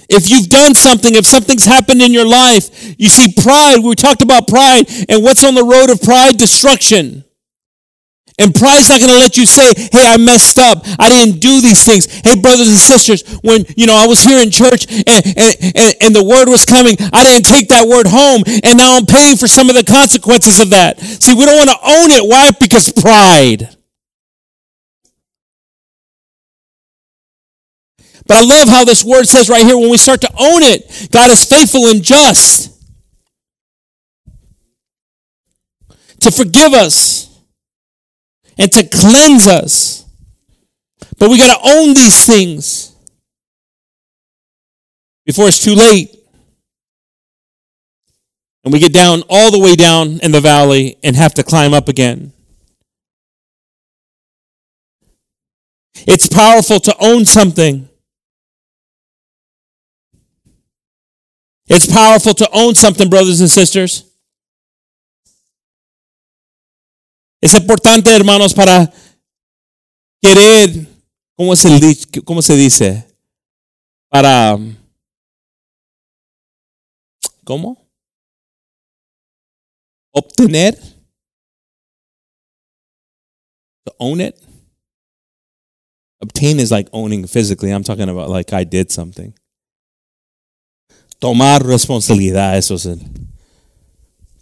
If 0.09 0.31
you've 0.31 0.49
done 0.49 0.75
something, 0.75 1.15
if 1.15 1.27
something's 1.27 1.65
happened 1.65 2.03
in 2.03 2.13
your 2.13 2.27
life, 2.27 2.95
you 2.99 3.09
see, 3.09 3.33
pride, 3.41 3.79
we 3.83 3.95
talked 3.95 4.23
about 4.23 4.49
pride, 4.49 4.85
and 5.09 5.23
what's 5.23 5.45
on 5.45 5.55
the 5.55 5.65
road 5.65 5.91
of 5.91 6.01
pride? 6.03 6.39
Destruction. 6.39 7.25
And 8.39 8.55
pride's 8.55 8.89
not 8.89 8.99
going 8.99 9.13
to 9.13 9.19
let 9.19 9.37
you 9.37 9.45
say, 9.45 9.73
hey, 9.93 10.09
I 10.09 10.17
messed 10.17 10.59
up. 10.59 10.83
I 10.99 11.09
didn't 11.09 11.41
do 11.41 11.61
these 11.61 11.85
things. 11.85 12.07
Hey, 12.25 12.35
brothers 12.41 12.69
and 12.69 12.77
sisters, 12.77 13.23
when, 13.43 13.65
you 13.77 13.87
know, 13.87 13.95
I 13.95 14.07
was 14.07 14.25
here 14.25 14.43
in 14.43 14.51
church 14.51 14.91
and, 14.91 15.23
and, 15.37 15.57
and, 15.77 15.95
and, 16.01 16.17
the 16.17 16.25
word 16.25 16.49
was 16.49 16.65
coming, 16.65 16.97
I 17.13 17.25
didn't 17.25 17.47
take 17.47 17.69
that 17.69 17.87
word 17.87 18.07
home. 18.07 18.43
And 18.65 18.79
now 18.79 18.97
I'm 18.97 19.07
paying 19.07 19.37
for 19.37 19.47
some 19.47 19.69
of 19.69 19.77
the 19.77 19.85
consequences 19.85 20.61
of 20.61 20.71
that. 20.71 20.99
See, 21.01 21.35
we 21.35 21.45
don't 21.45 21.57
want 21.57 21.71
to 21.71 21.79
own 21.85 22.11
it. 22.11 22.27
Why? 22.27 22.51
Because 22.59 22.91
pride. 22.91 23.77
But 28.27 28.39
I 28.39 28.43
love 28.43 28.69
how 28.69 28.85
this 28.85 29.05
word 29.05 29.25
says 29.25 29.49
right 29.49 29.65
here 29.65 29.77
when 29.77 29.91
we 29.91 29.97
start 29.97 30.21
to 30.21 30.31
own 30.39 30.63
it, 30.63 31.09
God 31.11 31.31
is 31.31 31.45
faithful 31.45 31.87
and 31.87 32.03
just 32.03 32.71
to 36.21 36.31
forgive 36.31 36.73
us 36.73 37.29
and 38.59 38.71
to 38.73 38.87
cleanse 38.89 39.47
us. 39.47 40.05
But 41.19 41.31
we 41.31 41.39
got 41.39 41.57
to 41.57 41.71
own 41.77 41.95
these 41.95 42.27
things 42.27 42.95
before 45.25 45.49
it's 45.49 45.63
too 45.63 45.75
late. 45.75 46.17
And 48.65 48.73
we 48.73 48.79
get 48.79 48.93
down 48.93 49.23
all 49.29 49.51
the 49.51 49.59
way 49.59 49.75
down 49.75 50.21
in 50.21 50.31
the 50.31 50.41
valley 50.41 50.97
and 51.03 51.17
have 51.17 51.35
to 51.35 51.43
climb 51.43 51.75
up 51.75 51.89
again. 51.89 52.33
It's 56.07 56.29
powerful 56.29 56.79
to 56.81 56.97
own 57.01 57.25
something. 57.25 57.89
It's 61.75 61.87
powerful 61.87 62.35
to 62.35 62.49
own 62.53 62.75
something, 62.75 63.09
brothers 63.09 63.41
and 63.41 63.49
sisters. 63.49 64.05
Es 67.41 67.55
importante, 67.55 68.15
hermanos, 68.15 68.53
para 68.53 68.93
querer, 70.21 70.87
¿cómo 71.35 71.57
se, 71.57 71.69
cómo 72.25 72.43
se 72.43 72.57
dice? 72.57 73.07
Para, 74.11 74.59
¿cómo? 77.43 77.89
Obtener. 80.13 80.79
To 83.87 83.95
own 83.99 84.21
it. 84.21 84.39
Obtain 86.21 86.61
is 86.61 86.71
like 86.71 86.91
owning 86.93 87.27
physically. 87.27 87.71
I'm 87.71 87.83
talking 87.83 88.11
about 88.11 88.29
like 88.29 88.53
I 88.53 88.63
did 88.63 88.93
something. 88.93 89.33
Tomar 91.23 91.65
responsabilidad, 91.65 92.59
eso 92.59 92.75
es 92.75 92.89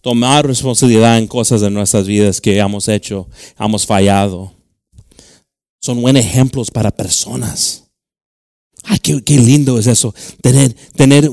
tomar 0.00 0.46
responsabilidad 0.46 1.18
en 1.18 1.26
cosas 1.26 1.60
de 1.60 1.68
nuestras 1.68 2.06
vidas 2.06 2.40
que 2.40 2.56
hemos 2.56 2.88
hecho, 2.88 3.28
hemos 3.58 3.84
fallado. 3.84 4.50
Son 5.78 6.00
buenos 6.00 6.24
ejemplos 6.24 6.70
para 6.70 6.90
personas. 6.90 7.84
Ay, 8.84 8.98
qué, 8.98 9.38
lindo 9.38 9.78
es 9.78 9.88
eso. 9.88 10.14
Tener, 10.40 10.72
tener 10.96 11.30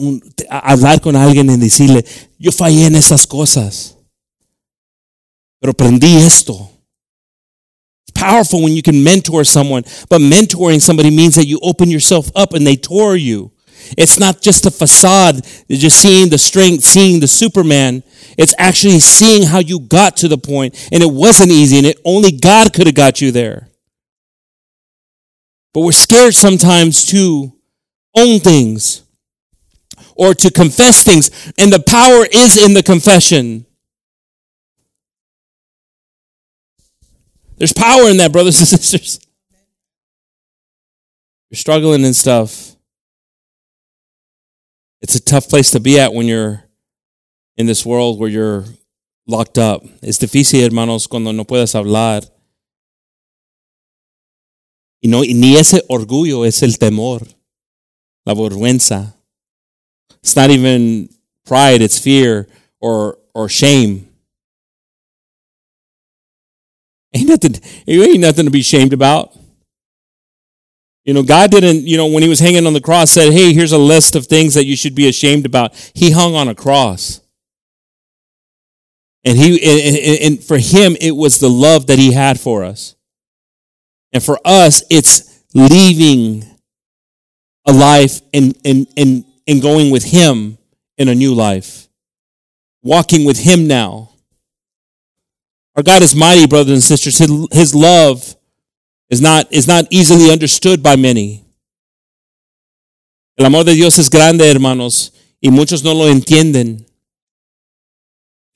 hablar 0.49 0.99
con 0.99 1.15
alguien 1.15 1.49
y 1.49 1.55
decirle, 1.55 2.03
yo 2.37 2.51
fallé 2.51 2.87
en 2.87 2.97
esas 2.97 3.25
cosas. 3.25 3.95
Pero 5.61 5.71
aprendí 5.71 6.13
esto. 6.17 6.69
It's 8.05 8.19
powerful 8.19 8.61
when 8.61 8.75
you 8.75 8.81
can 8.83 9.01
mentor 9.01 9.45
someone, 9.45 9.85
but 10.09 10.19
mentoring 10.19 10.81
somebody 10.81 11.09
means 11.09 11.35
that 11.35 11.45
you 11.45 11.57
open 11.61 11.89
yourself 11.89 12.29
up 12.35 12.53
and 12.53 12.67
they 12.67 12.75
tour 12.75 13.15
you. 13.15 13.53
It's 13.97 14.19
not 14.19 14.41
just 14.41 14.65
a 14.65 14.71
facade, 14.71 15.45
just 15.69 15.99
seeing 15.99 16.29
the 16.29 16.37
strength, 16.37 16.83
seeing 16.83 17.19
the 17.19 17.27
Superman. 17.27 18.03
It's 18.37 18.55
actually 18.57 18.99
seeing 18.99 19.43
how 19.43 19.59
you 19.59 19.79
got 19.79 20.17
to 20.17 20.27
the 20.27 20.37
point, 20.37 20.89
and 20.91 21.03
it 21.03 21.11
wasn't 21.11 21.51
easy, 21.51 21.77
and 21.77 21.87
it 21.87 21.99
only 22.03 22.31
God 22.31 22.73
could 22.73 22.87
have 22.87 22.95
got 22.95 23.21
you 23.21 23.31
there. 23.31 23.69
But 25.73 25.81
we're 25.81 25.91
scared 25.91 26.33
sometimes 26.33 27.05
to 27.11 27.53
own 28.15 28.39
things 28.39 29.03
or 30.15 30.33
to 30.33 30.51
confess 30.51 31.03
things, 31.03 31.29
and 31.57 31.71
the 31.71 31.83
power 31.87 32.25
is 32.31 32.57
in 32.57 32.73
the 32.73 32.83
confession. 32.83 33.65
There's 37.57 37.73
power 37.73 38.09
in 38.09 38.17
that, 38.17 38.31
brothers 38.31 38.59
and 38.59 38.67
sisters. 38.67 39.19
You're 41.49 41.57
struggling 41.57 42.03
and 42.03 42.15
stuff. 42.15 42.66
It's 45.01 45.15
a 45.15 45.21
tough 45.21 45.47
place 45.47 45.71
to 45.71 45.79
be 45.79 45.99
at 45.99 46.13
when 46.13 46.25
you're 46.27 46.63
in 47.55 47.65
this 47.65 47.85
world 47.85 48.19
where 48.19 48.29
you're 48.29 48.65
locked 49.27 49.57
up. 49.57 49.83
Es 50.01 50.17
difícil, 50.17 50.63
hermanos, 50.63 51.07
cuando 51.07 51.31
no 51.31 51.43
puedes 51.43 51.75
hablar. 51.75 52.23
Y, 55.01 55.09
no, 55.09 55.23
y 55.23 55.33
ni 55.33 55.55
ese 55.55 55.83
orgullo 55.89 56.45
es 56.45 56.63
el 56.63 56.77
temor, 56.79 57.27
la 58.25 58.33
vergüenza. 58.33 59.13
It's 60.23 60.35
not 60.35 60.49
even 60.49 61.09
pride, 61.45 61.81
it's 61.81 61.99
fear 61.99 62.47
or 62.79 63.19
or 63.33 63.47
shame. 63.47 64.07
Ain't 67.13 67.29
nothing, 67.29 67.55
ain't 67.87 68.19
nothing 68.19 68.45
to 68.45 68.51
be 68.51 68.63
shamed 68.63 68.93
about. 68.93 69.36
You 71.07 71.13
know, 71.13 71.23
God 71.23 71.51
didn't, 71.51 71.87
you 71.87 71.95
know, 71.95 72.07
when 72.07 72.21
he 72.21 72.27
was 72.27 72.41
hanging 72.41 72.67
on 72.67 72.73
the 72.73 72.81
cross, 72.81 73.11
said, 73.11 73.31
Hey, 73.31 73.53
here's 73.53 73.71
a 73.71 73.77
list 73.77 74.13
of 74.13 74.27
things 74.27 74.53
that 74.55 74.65
you 74.65 74.75
should 74.75 74.93
be 74.93 75.07
ashamed 75.07 75.45
about. 75.45 75.73
He 75.93 76.11
hung 76.11 76.35
on 76.35 76.49
a 76.49 76.53
cross. 76.53 77.21
And 79.23 79.37
he 79.37 79.53
and, 79.53 80.33
and 80.33 80.43
for 80.43 80.57
him, 80.57 80.97
it 80.99 81.15
was 81.15 81.39
the 81.39 81.49
love 81.49 81.87
that 81.87 81.97
he 81.97 82.11
had 82.11 82.37
for 82.37 82.65
us. 82.65 82.95
And 84.11 84.21
for 84.21 84.37
us, 84.43 84.83
it's 84.89 85.43
leaving 85.53 86.45
a 87.65 87.71
life 87.71 88.19
and, 88.33 88.57
and, 88.65 88.87
and, 88.97 89.23
and 89.47 89.61
going 89.61 89.91
with 89.91 90.03
him 90.03 90.57
in 90.97 91.07
a 91.07 91.15
new 91.15 91.33
life. 91.33 91.87
Walking 92.83 93.25
with 93.25 93.39
him 93.39 93.65
now. 93.65 94.11
Our 95.77 95.83
God 95.83 96.01
is 96.01 96.15
mighty, 96.15 96.47
brothers 96.47 96.73
and 96.73 96.83
sisters. 96.83 97.17
His, 97.17 97.47
his 97.51 97.75
love 97.75 98.36
is 99.09 99.21
not, 99.21 99.51
is 99.51 99.67
not 99.67 99.85
easily 99.89 100.31
understood 100.31 100.83
by 100.83 100.95
many. 100.95 101.43
El 103.37 103.45
amor 103.45 103.63
de 103.63 103.73
Dios 103.73 103.97
es 103.99 104.09
grande, 104.09 104.49
hermanos, 104.49 105.11
y 105.41 105.49
muchos 105.49 105.83
no 105.83 105.93
lo 105.93 106.07
entienden. 106.07 106.85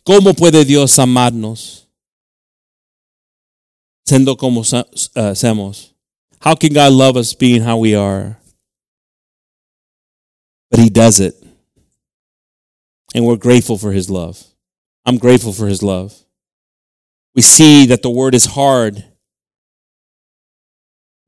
¿Cómo 0.03 0.33
puede 0.33 0.65
Dios 0.65 0.97
amarnos? 0.97 1.87
Siendo 4.03 4.35
como 4.35 4.61
uh, 4.61 5.35
somos. 5.35 5.93
How 6.39 6.55
can 6.55 6.73
God 6.73 6.91
love 6.91 7.15
us 7.15 7.35
being 7.35 7.61
how 7.61 7.77
we 7.77 7.93
are? 7.95 8.39
But 10.71 10.79
He 10.79 10.89
does 10.89 11.19
it. 11.19 11.35
And 13.13 13.25
we're 13.25 13.37
grateful 13.37 13.77
for 13.77 13.91
His 13.91 14.09
love. 14.09 14.43
I'm 15.05 15.17
grateful 15.17 15.53
for 15.53 15.67
His 15.67 15.83
love. 15.83 16.15
We 17.35 17.43
see 17.43 17.85
that 17.85 18.01
the 18.01 18.09
word 18.09 18.33
is 18.33 18.45
hard. 18.45 19.05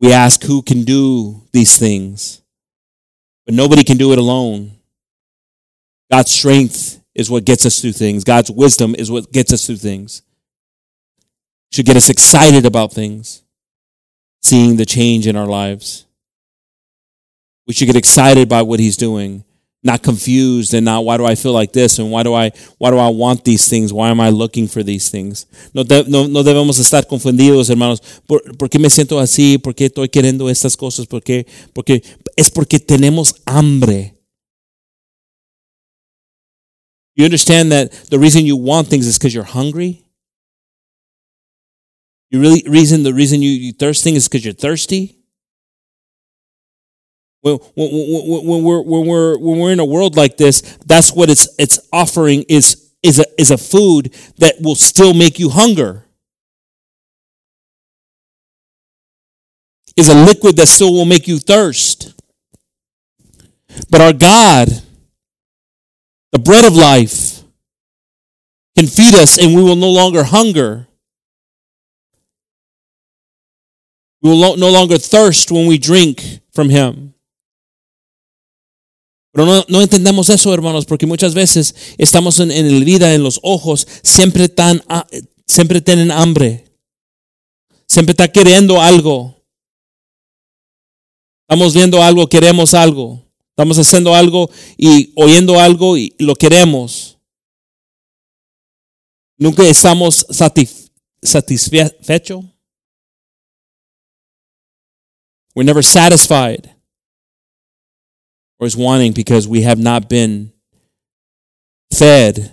We 0.03 0.11
ask 0.11 0.43
who 0.43 0.61
can 0.61 0.83
do 0.83 1.43
these 1.53 1.77
things, 1.77 2.41
but 3.45 3.55
nobody 3.55 3.85
can 3.85 3.95
do 3.95 4.11
it 4.11 4.19
alone. 4.19 4.73
God's 6.11 6.31
strength 6.31 7.01
is 7.15 7.31
what 7.31 7.45
gets 7.45 7.65
us 7.65 7.79
through 7.79 7.93
things. 7.93 8.25
God's 8.25 8.51
wisdom 8.51 8.95
is 8.95 9.09
what 9.09 9.31
gets 9.31 9.53
us 9.53 9.65
through 9.65 9.77
things. 9.77 10.21
Should 11.71 11.85
get 11.85 11.95
us 11.95 12.09
excited 12.09 12.65
about 12.65 12.91
things, 12.91 13.43
seeing 14.41 14.75
the 14.75 14.85
change 14.85 15.25
in 15.25 15.37
our 15.37 15.47
lives. 15.47 16.05
We 17.65 17.73
should 17.73 17.85
get 17.85 17.95
excited 17.95 18.49
by 18.49 18.61
what 18.63 18.81
he's 18.81 18.97
doing, 18.97 19.45
not 19.83 20.01
confused 20.01 20.73
and 20.73 20.85
not 20.85 21.03
why 21.03 21.17
do 21.17 21.25
I 21.25 21.35
feel 21.35 21.51
like 21.51 21.73
this 21.73 21.99
and 21.99 22.09
why 22.09 22.23
do 22.23 22.33
I 22.33 22.51
why 22.77 22.89
do 22.89 22.97
I 22.97 23.09
want 23.09 23.43
these 23.43 23.69
things? 23.69 23.91
Why 23.91 24.09
am 24.09 24.19
I 24.19 24.29
looking 24.29 24.67
for 24.67 24.81
these 24.83 25.09
things? 25.09 25.45
No, 25.73 25.83
no, 25.83 26.27
no 26.27 26.43
debemos 26.43 26.79
estar 26.79 27.05
confundidos, 27.05 27.69
hermanos. 27.69 28.01
¿Por, 28.25 28.41
¿Por, 28.57 28.69
qué 28.69 28.79
me 28.79 28.89
siento 28.89 29.19
así? 29.19 29.57
¿Por 29.57 29.75
qué 29.75 29.85
estoy 29.85 30.09
queriendo 30.09 30.49
estas 30.49 30.77
cosas? 30.77 31.05
¿Por 31.05 31.21
qué? 31.21 31.45
Porque 31.73 32.01
es 32.37 32.49
porque 32.49 32.79
tenemos 32.79 33.35
hambre 33.45 34.13
You 37.15 37.25
understand 37.25 37.71
that 37.71 37.91
the 38.09 38.17
reason 38.17 38.45
you 38.45 38.55
want 38.55 38.87
things 38.87 39.05
is 39.05 39.17
because 39.17 39.35
you're 39.35 39.43
hungry? 39.43 40.03
You 42.31 42.41
really 42.41 42.63
reason 42.67 43.03
the 43.03 43.13
reason 43.13 43.41
you, 43.41 43.51
you 43.51 43.73
thirsting 43.73 44.15
is 44.15 44.27
because 44.27 44.43
you're 44.43 44.53
thirsty? 44.53 45.22
When, 47.43 47.55
when, 47.75 47.89
when, 48.47 48.63
we're, 48.63 48.81
when, 48.81 49.05
we're, 49.05 49.37
when 49.37 49.59
we're 49.59 49.73
in 49.73 49.81
a 49.81 49.85
world 49.85 50.15
like 50.15 50.37
this, 50.37 50.61
that's 50.85 51.11
what 51.11 51.29
it's, 51.29 51.53
it's 51.59 51.77
offering 51.91 52.45
is, 52.47 52.93
is, 53.03 53.19
a, 53.19 53.25
is 53.37 53.51
a 53.51 53.57
food 53.57 54.15
that 54.37 54.61
will 54.61 54.75
still 54.75 55.13
make 55.13 55.39
you 55.39 55.49
hunger. 55.49 56.05
Is 59.97 60.07
a 60.07 60.15
liquid 60.15 60.55
that 60.55 60.67
still 60.67 60.93
will 60.93 61.03
make 61.03 61.27
you 61.27 61.37
thirst. 61.37 62.13
But 63.89 63.99
our 63.99 64.13
God, 64.13 64.69
the 66.31 66.39
bread 66.39 66.63
of 66.63 66.77
life, 66.77 67.43
can 68.77 68.87
feed 68.87 69.15
us 69.15 69.37
and 69.37 69.53
we 69.53 69.61
will 69.61 69.75
no 69.75 69.89
longer 69.89 70.23
hunger. 70.23 70.87
We 74.21 74.29
will 74.29 74.55
no 74.55 74.71
longer 74.71 74.97
thirst 74.97 75.51
when 75.51 75.67
we 75.67 75.77
drink 75.77 76.39
from 76.53 76.69
Him. 76.69 77.13
Pero 79.33 79.47
no, 79.47 79.65
no, 79.67 79.81
entendemos 79.81 80.29
eso, 80.29 80.53
hermanos, 80.53 80.85
porque 80.85 81.07
muchas 81.07 81.33
veces 81.33 81.75
estamos 81.97 82.39
en, 82.39 82.51
en 82.51 82.79
la 82.79 82.85
vida, 82.85 83.13
en 83.15 83.23
los 83.23 83.39
ojos, 83.41 83.87
siempre, 84.03 84.47
tan, 84.47 84.81
siempre 85.47 85.81
tienen 85.81 86.11
hambre. 86.11 86.65
Siempre 87.87 88.11
está 88.11 88.31
queriendo 88.31 88.79
algo. 88.79 89.43
Estamos 91.49 91.73
viendo 91.73 92.01
algo, 92.01 92.29
queremos 92.29 92.75
algo. 92.75 93.25
Estamos 93.49 93.77
haciendo 93.79 94.13
algo 94.13 94.49
y 94.77 95.11
oyendo 95.15 95.59
algo 95.59 95.97
y 95.97 96.15
lo 96.19 96.35
queremos. 96.35 97.17
Nunca 99.37 99.63
estamos 99.63 100.27
satisfechos. 100.29 100.83
satisfechos. 101.23 102.43
We're 105.55 105.63
never 105.63 105.83
satisfied 105.83 106.69
or 108.59 108.67
is 108.67 108.77
wanting 108.77 109.13
because 109.13 109.47
we 109.47 109.61
have 109.61 109.79
not 109.79 110.09
been 110.09 110.53
fed 111.93 112.51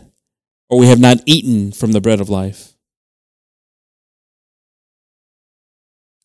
or 0.68 0.78
we 0.78 0.86
have 0.86 1.00
not 1.00 1.18
eaten 1.26 1.72
from 1.72 1.92
the 1.92 2.00
bread 2.00 2.20
of 2.20 2.28
life. 2.28 2.74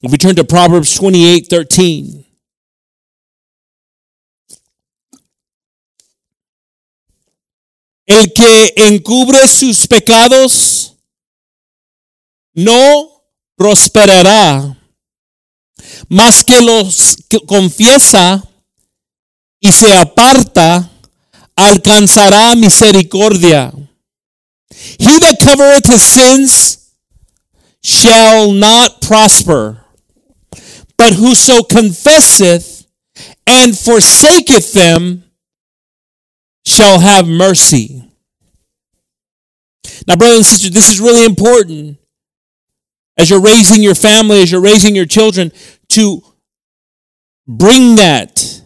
If 0.02 0.12
we 0.12 0.18
turn 0.18 0.36
to 0.36 0.44
Proverbs 0.44 0.96
28 0.96 1.48
13. 1.50 2.26
El 8.08 8.32
que 8.34 8.74
encubre 8.76 9.48
sus 9.48 9.88
pecados 9.88 10.96
no 12.54 13.24
prosperará, 13.56 14.78
mas 16.08 16.44
que 16.44 16.62
los 16.62 17.18
que 17.28 17.40
confiesa 17.40 18.44
y 19.66 19.72
se 19.72 19.92
aparta 19.96 20.90
alcanzará 21.56 22.56
misericordia. 22.56 23.74
He 25.00 25.20
that 25.20 25.40
covereth 25.42 25.88
his 25.88 26.02
sins 26.04 26.94
shall 27.84 28.52
not 28.52 29.02
prosper, 29.02 29.84
but 30.98 31.14
whoso 31.14 31.64
confesseth 31.64 32.86
and 33.48 33.78
forsaketh 33.78 34.74
them 34.74 35.24
shall 36.66 37.00
have 37.00 37.28
mercy. 37.28 38.04
Now, 40.08 40.16
brothers 40.16 40.38
and 40.38 40.46
sisters, 40.46 40.72
this 40.72 40.92
is 40.92 41.00
really 41.00 41.26
important 41.26 41.98
as 43.18 43.30
you're 43.30 43.42
raising 43.42 43.82
your 43.82 43.96
family, 43.96 44.42
as 44.44 44.52
you're 44.52 44.62
raising 44.62 44.96
your 44.96 45.06
children, 45.06 45.52
to 45.90 46.22
bring 47.48 47.96
that 47.96 48.62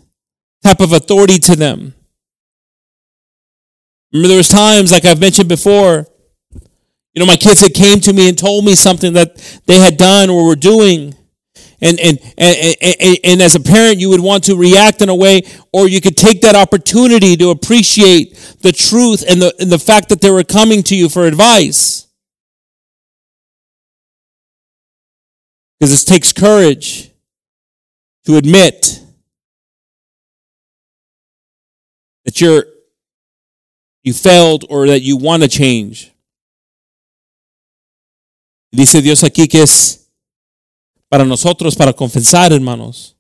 type 0.64 0.80
of 0.80 0.94
authority 0.94 1.40
to 1.40 1.56
them. 1.56 1.94
Remember, 4.12 4.28
there 4.30 4.38
was 4.38 4.50
times, 4.50 4.92
like 4.92 5.06
I've 5.06 5.20
mentioned 5.20 5.50
before, 5.50 6.08
you 7.14 7.20
know, 7.20 7.26
my 7.26 7.36
kids 7.36 7.62
had 7.62 7.74
came 7.74 8.00
to 8.02 8.14
me 8.14 8.30
and 8.30 8.38
told 8.38 8.66
me 8.66 8.76
something 8.76 9.14
that 9.14 9.36
they 9.66 9.80
had 9.80 9.98
done 9.98 10.30
or 10.30 10.46
were 10.46 10.56
doing, 10.56 11.16
and, 11.82 12.00
and, 12.00 12.20
and, 12.38 12.76
and, 12.82 13.18
and 13.24 13.42
as 13.42 13.56
a 13.56 13.60
parent, 13.60 14.00
you 14.00 14.10
would 14.10 14.20
want 14.20 14.44
to 14.46 14.56
react 14.56 15.02
in 15.02 15.10
a 15.10 15.16
way, 15.16 15.42
or 15.72 15.88
you 15.88 16.02
could 16.02 16.18
take 16.18 16.42
that 16.42 16.56
opportunity 16.56 17.38
to 17.38 17.50
appreciate 17.50 18.36
the 18.62 18.72
truth 18.72 19.24
and 19.30 19.42
the, 19.42 19.54
and 19.60 19.72
the 19.72 19.80
fact 19.80 20.10
that 20.10 20.22
they 20.22 20.30
were 20.30 20.44
coming 20.44 20.84
to 20.84 20.96
you 20.96 21.08
for 21.08 21.26
advice. 21.26 22.08
Because 25.80 26.04
it 26.04 26.06
takes 26.06 26.34
courage 26.34 27.12
to 28.26 28.36
admit 28.36 29.02
that 32.30 32.40
you're 32.40 32.66
you 34.04 34.14
failed 34.14 34.66
or 34.70 34.88
that 34.88 35.02
you 35.02 35.18
want 35.18 35.42
to 35.42 35.50
change. 35.50 36.14
Dice 38.72 39.02
Dios 39.02 39.24
aquí 39.24 39.48
que 39.48 39.64
es 39.64 40.12
para 41.10 41.26
nosotros, 41.26 41.76
para 41.76 41.92
confesar, 41.92 42.54
hermanos, 42.54 43.16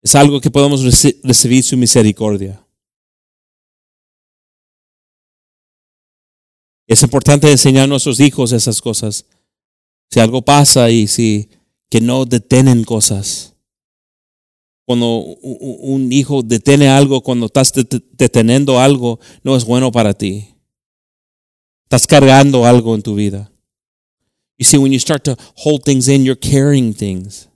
es 0.00 0.14
algo 0.14 0.40
que 0.40 0.50
podemos 0.50 0.82
recibir 1.24 1.64
su 1.64 1.76
misericordia. 1.76 2.64
Es 6.86 7.02
importante 7.02 7.50
enseñar 7.50 7.84
a 7.84 7.86
nuestros 7.88 8.20
hijos 8.20 8.52
esas 8.52 8.80
cosas. 8.80 9.26
Si 10.08 10.20
algo 10.20 10.42
pasa 10.42 10.90
y 10.90 11.06
si 11.08 11.48
que 11.88 12.00
no 12.00 12.24
detenen 12.24 12.84
cosas. 12.84 13.49
Cuando 14.90 15.20
un 15.20 16.10
hijo 16.10 16.42
detiene 16.42 16.88
algo, 16.88 17.20
cuando 17.20 17.46
estás 17.46 17.72
deteniendo 17.72 18.80
algo, 18.80 19.20
no 19.44 19.54
es 19.54 19.64
bueno 19.64 19.92
para 19.92 20.14
ti. 20.14 20.56
Estás 21.84 22.08
cargando 22.08 22.66
algo 22.66 22.96
en 22.96 23.02
tu 23.02 23.14
vida. 23.14 23.52
You 24.58 24.64
see, 24.64 24.78
when 24.78 24.90
you 24.90 24.98
start 24.98 25.22
to 25.26 25.36
hold 25.54 25.84
things 25.84 26.08
in, 26.08 26.24
you're 26.24 26.34
carrying 26.34 26.92
things. 26.92 27.46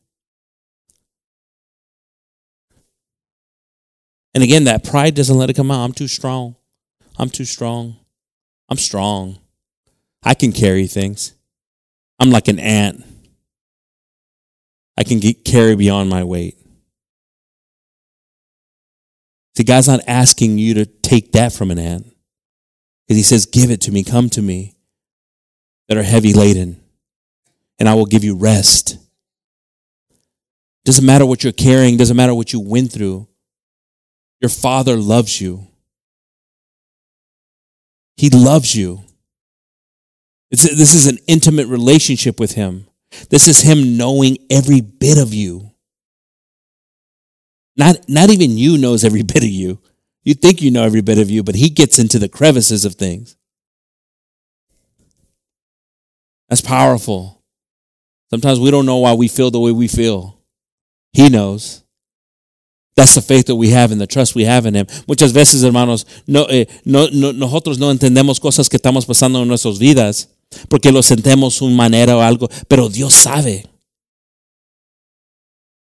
And 4.33 4.45
again, 4.45 4.63
that 4.67 4.85
pride 4.85 5.17
doesn't 5.17 5.37
let 5.37 5.51
it 5.51 5.57
come 5.57 5.73
out. 5.73 5.85
I'm 5.85 5.93
too 5.93 6.07
strong. 6.07 6.55
I'm 7.19 7.31
too 7.31 7.45
strong. 7.45 7.97
I'm 8.69 8.79
strong. 8.79 9.41
I 10.23 10.35
can 10.35 10.53
carry 10.53 10.87
things. 10.87 11.35
I'm 12.21 12.31
like 12.31 12.47
an 12.47 12.61
ant. 12.61 13.03
I 14.97 15.03
can 15.03 15.19
get, 15.19 15.45
carry 15.45 15.75
beyond 15.75 16.09
my 16.09 16.23
weight. 16.23 16.59
See, 19.57 19.65
God's 19.65 19.89
not 19.89 20.01
asking 20.07 20.59
you 20.59 20.75
to 20.75 20.87
take 20.87 21.33
that 21.33 21.53
from 21.53 21.71
an 21.71 21.79
ant. 21.79 22.07
Because 23.07 23.19
He 23.19 23.23
says, 23.23 23.47
Give 23.47 23.71
it 23.71 23.81
to 23.83 23.93
me, 23.93 24.03
come 24.05 24.29
to 24.31 24.43
me 24.43 24.77
that 25.89 25.97
are 25.97 26.03
heavy 26.03 26.33
laden, 26.33 26.81
and 27.79 27.89
I 27.89 27.95
will 27.95 28.07
give 28.07 28.25
you 28.25 28.37
rest. 28.37 28.99
Doesn't 30.85 31.05
matter 31.05 31.25
what 31.25 31.45
you're 31.45 31.53
carrying, 31.53 31.97
doesn't 31.97 32.17
matter 32.17 32.35
what 32.35 32.53
you 32.53 32.61
went 32.61 32.93
through. 32.93 33.29
Your 34.41 34.49
Father 34.51 34.97
loves 34.97 35.41
you. 35.41 35.67
He 38.17 38.31
loves 38.31 38.75
you. 38.75 39.03
It's, 40.51 40.63
this 40.63 40.95
is 40.95 41.07
an 41.07 41.19
intimate 41.27 41.67
relationship 41.67 42.39
with 42.39 42.53
Him. 42.53 42.87
This 43.31 43.49
is 43.49 43.63
Him 43.63 43.97
knowing 43.97 44.39
every 44.51 44.81
bit 44.81 45.19
of 45.19 45.33
you. 45.33 45.71
Not, 47.77 48.09
not 48.09 48.31
even 48.31 48.57
you 48.57 48.79
knows 48.79 49.05
every 49.05 49.23
bit 49.23 49.43
of 49.43 49.51
you. 49.51 49.79
You 50.23 50.35
think 50.35 50.63
you 50.63 50.71
know 50.71 50.85
every 50.85 51.03
bit 51.03 51.19
of 51.19 51.31
you, 51.31 51.43
but 51.43 51.55
He 51.55 51.69
gets 51.69 51.99
into 51.99 52.19
the 52.19 52.29
crevices 52.29 52.85
of 52.85 52.95
things. 52.95 53.37
That's 56.49 56.61
powerful. 56.61 57.43
Sometimes 58.31 58.59
we 58.61 58.71
don't 58.71 58.87
know 58.87 58.99
why 58.99 59.13
we 59.13 59.29
feel 59.29 59.51
the 59.51 59.61
way 59.61 59.73
we 59.73 59.89
feel. 59.89 60.41
He 61.13 61.29
knows. 61.29 61.85
That's 62.97 63.15
the 63.15 63.23
faith 63.23 63.47
that 63.47 63.57
we 63.57 63.71
have 63.71 63.91
and 63.91 64.01
the 64.01 64.07
trust 64.07 64.35
we 64.35 64.45
have 64.45 64.67
in 64.67 64.75
Him. 64.75 64.87
Muchas 65.09 65.33
veces, 65.33 65.65
hermanos, 65.65 66.07
no, 66.27 66.47
eh, 66.49 66.67
no, 66.85 67.09
no, 67.13 67.33
nosotros 67.33 67.79
no 67.79 67.91
entendemos 67.91 68.39
cosas 68.39 68.69
que 68.69 68.77
estamos 68.77 69.05
pasando 69.05 69.43
en 69.43 69.49
nuestras 69.49 69.79
vidas 69.79 70.31
porque 70.69 70.93
lo 70.93 71.03
sentemos 71.03 71.61
una 71.61 71.75
manera 71.75 72.17
o 72.17 72.21
algo, 72.21 72.49
pero 72.69 72.89
Dios 72.89 73.15
sabe. 73.15 73.67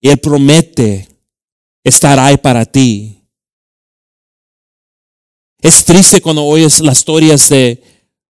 Y 0.01 0.09
Él 0.09 0.19
promete 0.19 1.07
estar 1.83 2.19
ahí 2.19 2.37
para 2.37 2.65
ti. 2.65 3.19
Es 5.61 5.83
triste 5.85 6.21
cuando 6.21 6.43
oyes 6.43 6.79
las 6.81 6.99
historias 6.99 7.49
de, 7.49 7.81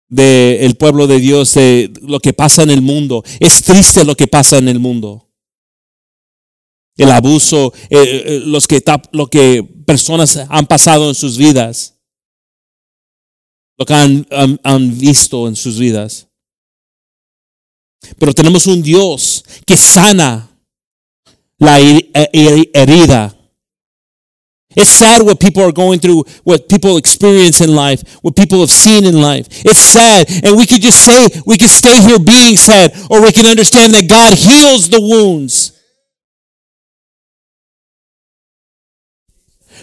de 0.07 0.65
el 0.65 0.75
pueblo 0.75 1.07
de 1.07 1.19
Dios, 1.19 1.53
de 1.53 1.91
lo 2.01 2.19
que 2.19 2.33
pasa 2.33 2.63
en 2.63 2.69
el 2.69 2.81
mundo. 2.81 3.23
Es 3.39 3.61
triste 3.63 4.05
lo 4.05 4.15
que 4.15 4.27
pasa 4.27 4.57
en 4.57 4.69
el 4.69 4.79
mundo 4.79 5.27
el 6.97 7.11
abuso, 7.11 7.73
eh, 7.89 8.23
eh, 8.25 8.41
los 8.45 8.67
que, 8.67 8.83
lo 9.11 9.27
que 9.27 9.63
personas 9.85 10.37
han 10.49 10.65
pasado 10.65 11.07
en 11.07 11.15
sus 11.15 11.37
vidas, 11.37 11.95
lo 13.77 13.85
que 13.85 13.93
han, 13.93 14.27
han, 14.63 14.97
visto 14.97 15.47
en 15.47 15.55
sus 15.55 15.77
vidas. 15.77 16.27
Pero 18.17 18.33
tenemos 18.33 18.65
un 18.65 18.81
Dios 18.81 19.45
que 19.65 19.77
sana 19.77 20.49
la 21.59 21.79
eh, 21.79 22.71
herida. 22.73 23.36
It's 24.77 24.91
sad 24.91 25.23
what 25.23 25.39
people 25.39 25.63
are 25.63 25.71
going 25.71 25.99
through, 25.99 26.25
what 26.43 26.69
people 26.69 26.97
experience 26.97 27.61
in 27.61 27.73
life, 27.73 28.03
what 28.21 28.35
people 28.35 28.59
have 28.59 28.69
seen 28.69 29.05
in 29.05 29.19
life. 29.19 29.47
It's 29.65 29.79
sad. 29.79 30.27
And 30.45 30.55
we 30.55 30.67
could 30.67 30.83
just 30.83 31.03
say, 31.03 31.27
we 31.47 31.57
could 31.57 31.69
stay 31.69 31.99
here 31.99 32.19
being 32.19 32.55
sad, 32.55 32.93
or 33.09 33.23
we 33.23 33.31
can 33.31 33.47
understand 33.47 33.95
that 33.95 34.07
God 34.07 34.37
heals 34.37 34.87
the 34.89 35.01
wounds. 35.01 35.73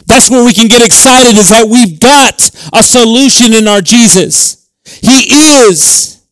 That's 0.06 0.30
where 0.30 0.44
we 0.44 0.52
can 0.52 0.68
get 0.68 0.86
excited 0.86 1.36
is 1.36 1.48
that 1.50 1.66
we've 1.68 1.98
got 1.98 2.48
a 2.72 2.82
solution 2.82 3.52
in 3.52 3.66
our 3.66 3.80
Jesus. 3.80 4.70
He 4.84 5.56
is 5.56 6.22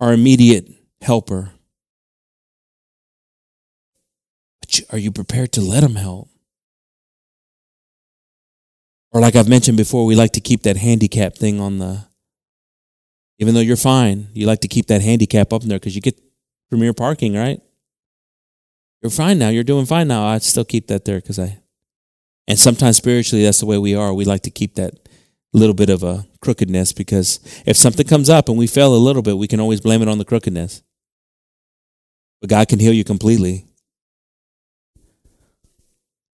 our 0.00 0.12
immediate 0.12 0.68
helper. 1.00 1.52
But 4.66 4.80
are 4.92 4.98
you 4.98 5.12
prepared 5.12 5.52
to 5.52 5.60
let 5.60 5.82
him 5.82 5.94
help? 5.94 6.28
Or 9.12 9.20
like 9.20 9.36
I've 9.36 9.48
mentioned 9.48 9.76
before, 9.76 10.04
we 10.04 10.14
like 10.14 10.32
to 10.32 10.40
keep 10.40 10.62
that 10.64 10.76
handicap 10.76 11.36
thing 11.36 11.60
on 11.60 11.78
the 11.78 12.04
even 13.38 13.54
though 13.54 13.60
you're 13.60 13.76
fine, 13.76 14.28
you 14.32 14.46
like 14.46 14.60
to 14.60 14.68
keep 14.68 14.86
that 14.86 15.02
handicap 15.02 15.52
up 15.52 15.62
there 15.62 15.78
because 15.78 15.94
you 15.94 16.00
get 16.00 16.18
premier 16.70 16.94
parking, 16.94 17.34
right? 17.34 17.60
You're 19.02 19.10
fine 19.10 19.38
now. 19.38 19.50
You're 19.50 19.62
doing 19.62 19.84
fine 19.84 20.08
now. 20.08 20.26
I 20.26 20.38
still 20.38 20.64
keep 20.64 20.86
that 20.86 21.04
there 21.04 21.20
because 21.20 21.38
I. 21.38 21.58
And 22.48 22.58
sometimes 22.58 22.96
spiritually, 22.96 23.44
that's 23.44 23.60
the 23.60 23.66
way 23.66 23.76
we 23.76 23.94
are. 23.94 24.14
We 24.14 24.24
like 24.24 24.42
to 24.42 24.50
keep 24.50 24.76
that 24.76 24.94
little 25.52 25.74
bit 25.74 25.90
of 25.90 26.02
a 26.02 26.26
crookedness 26.40 26.92
because 26.92 27.40
if 27.66 27.76
something 27.76 28.06
comes 28.06 28.30
up 28.30 28.48
and 28.48 28.56
we 28.56 28.66
fail 28.66 28.94
a 28.94 28.96
little 28.96 29.22
bit, 29.22 29.36
we 29.36 29.48
can 29.48 29.60
always 29.60 29.80
blame 29.80 30.00
it 30.00 30.08
on 30.08 30.18
the 30.18 30.24
crookedness. 30.24 30.82
But 32.40 32.50
God 32.50 32.68
can 32.68 32.78
heal 32.78 32.92
you 32.92 33.04
completely. 33.04 33.66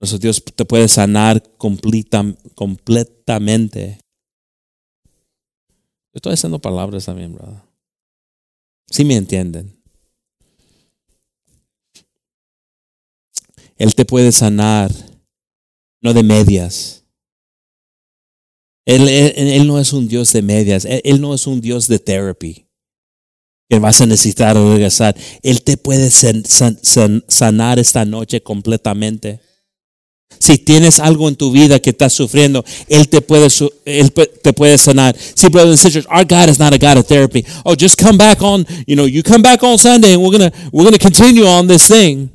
Nuestro 0.02 0.18
Dios 0.18 0.42
te 0.44 0.64
puede 0.64 0.88
sanar 0.88 1.40
completa, 1.56 2.24
completamente. 2.56 4.00
Yo 6.12 6.16
estoy 6.16 6.32
haciendo 6.32 6.58
palabras 6.58 7.04
también, 7.04 7.32
brother. 7.32 7.60
Sí 8.90 9.04
me 9.04 9.14
entienden. 9.14 9.80
Él 13.76 13.94
te 13.94 14.04
puede 14.04 14.32
sanar, 14.32 14.90
no 16.00 16.12
de 16.12 16.24
medias. 16.24 17.04
Él, 18.84 19.08
él, 19.08 19.68
no 19.68 19.78
es 19.78 19.92
un 19.92 20.08
Dios 20.08 20.32
de 20.32 20.42
medias. 20.42 20.84
Él, 20.84 21.20
no 21.20 21.32
es 21.32 21.46
un 21.46 21.60
Dios 21.60 21.86
de 21.86 22.00
therapy. 22.00 22.66
Que 23.70 23.78
vas 23.78 24.00
a 24.00 24.06
necesitar 24.06 24.56
regresar. 24.56 25.16
Él 25.44 25.62
te 25.62 25.76
puede 25.76 26.10
sanar 26.10 27.78
esta 27.78 28.04
noche 28.04 28.42
completamente. 28.42 29.51
Si 30.38 30.58
tienes 30.58 30.98
algo 30.98 31.28
en 31.28 31.36
tu 31.36 31.52
vida 31.52 31.78
que 31.78 31.90
estás 31.90 32.12
sufriendo, 32.12 32.64
Él 32.88 33.08
te 33.08 33.20
puede, 33.20 33.48
él 33.84 34.12
te 34.12 34.52
puede 34.52 34.76
sanar. 34.78 35.16
See, 35.16 35.48
brothers 35.48 35.70
and 35.70 35.78
sisters, 35.78 36.06
our 36.06 36.24
God 36.24 36.48
is 36.48 36.58
not 36.58 36.72
a 36.72 36.78
God 36.78 36.98
of 36.98 37.06
therapy. 37.06 37.44
Oh, 37.64 37.74
just 37.74 37.96
come 37.96 38.18
back 38.18 38.42
on, 38.42 38.66
you 38.86 38.96
know, 38.96 39.04
you 39.04 39.22
come 39.22 39.42
back 39.42 39.62
on 39.62 39.78
Sunday 39.78 40.14
and 40.14 40.22
we're 40.22 40.32
gonna 40.32 40.52
we're 40.72 40.84
gonna 40.84 40.98
continue 40.98 41.44
on 41.44 41.66
this 41.68 41.88
thing. 41.88 42.30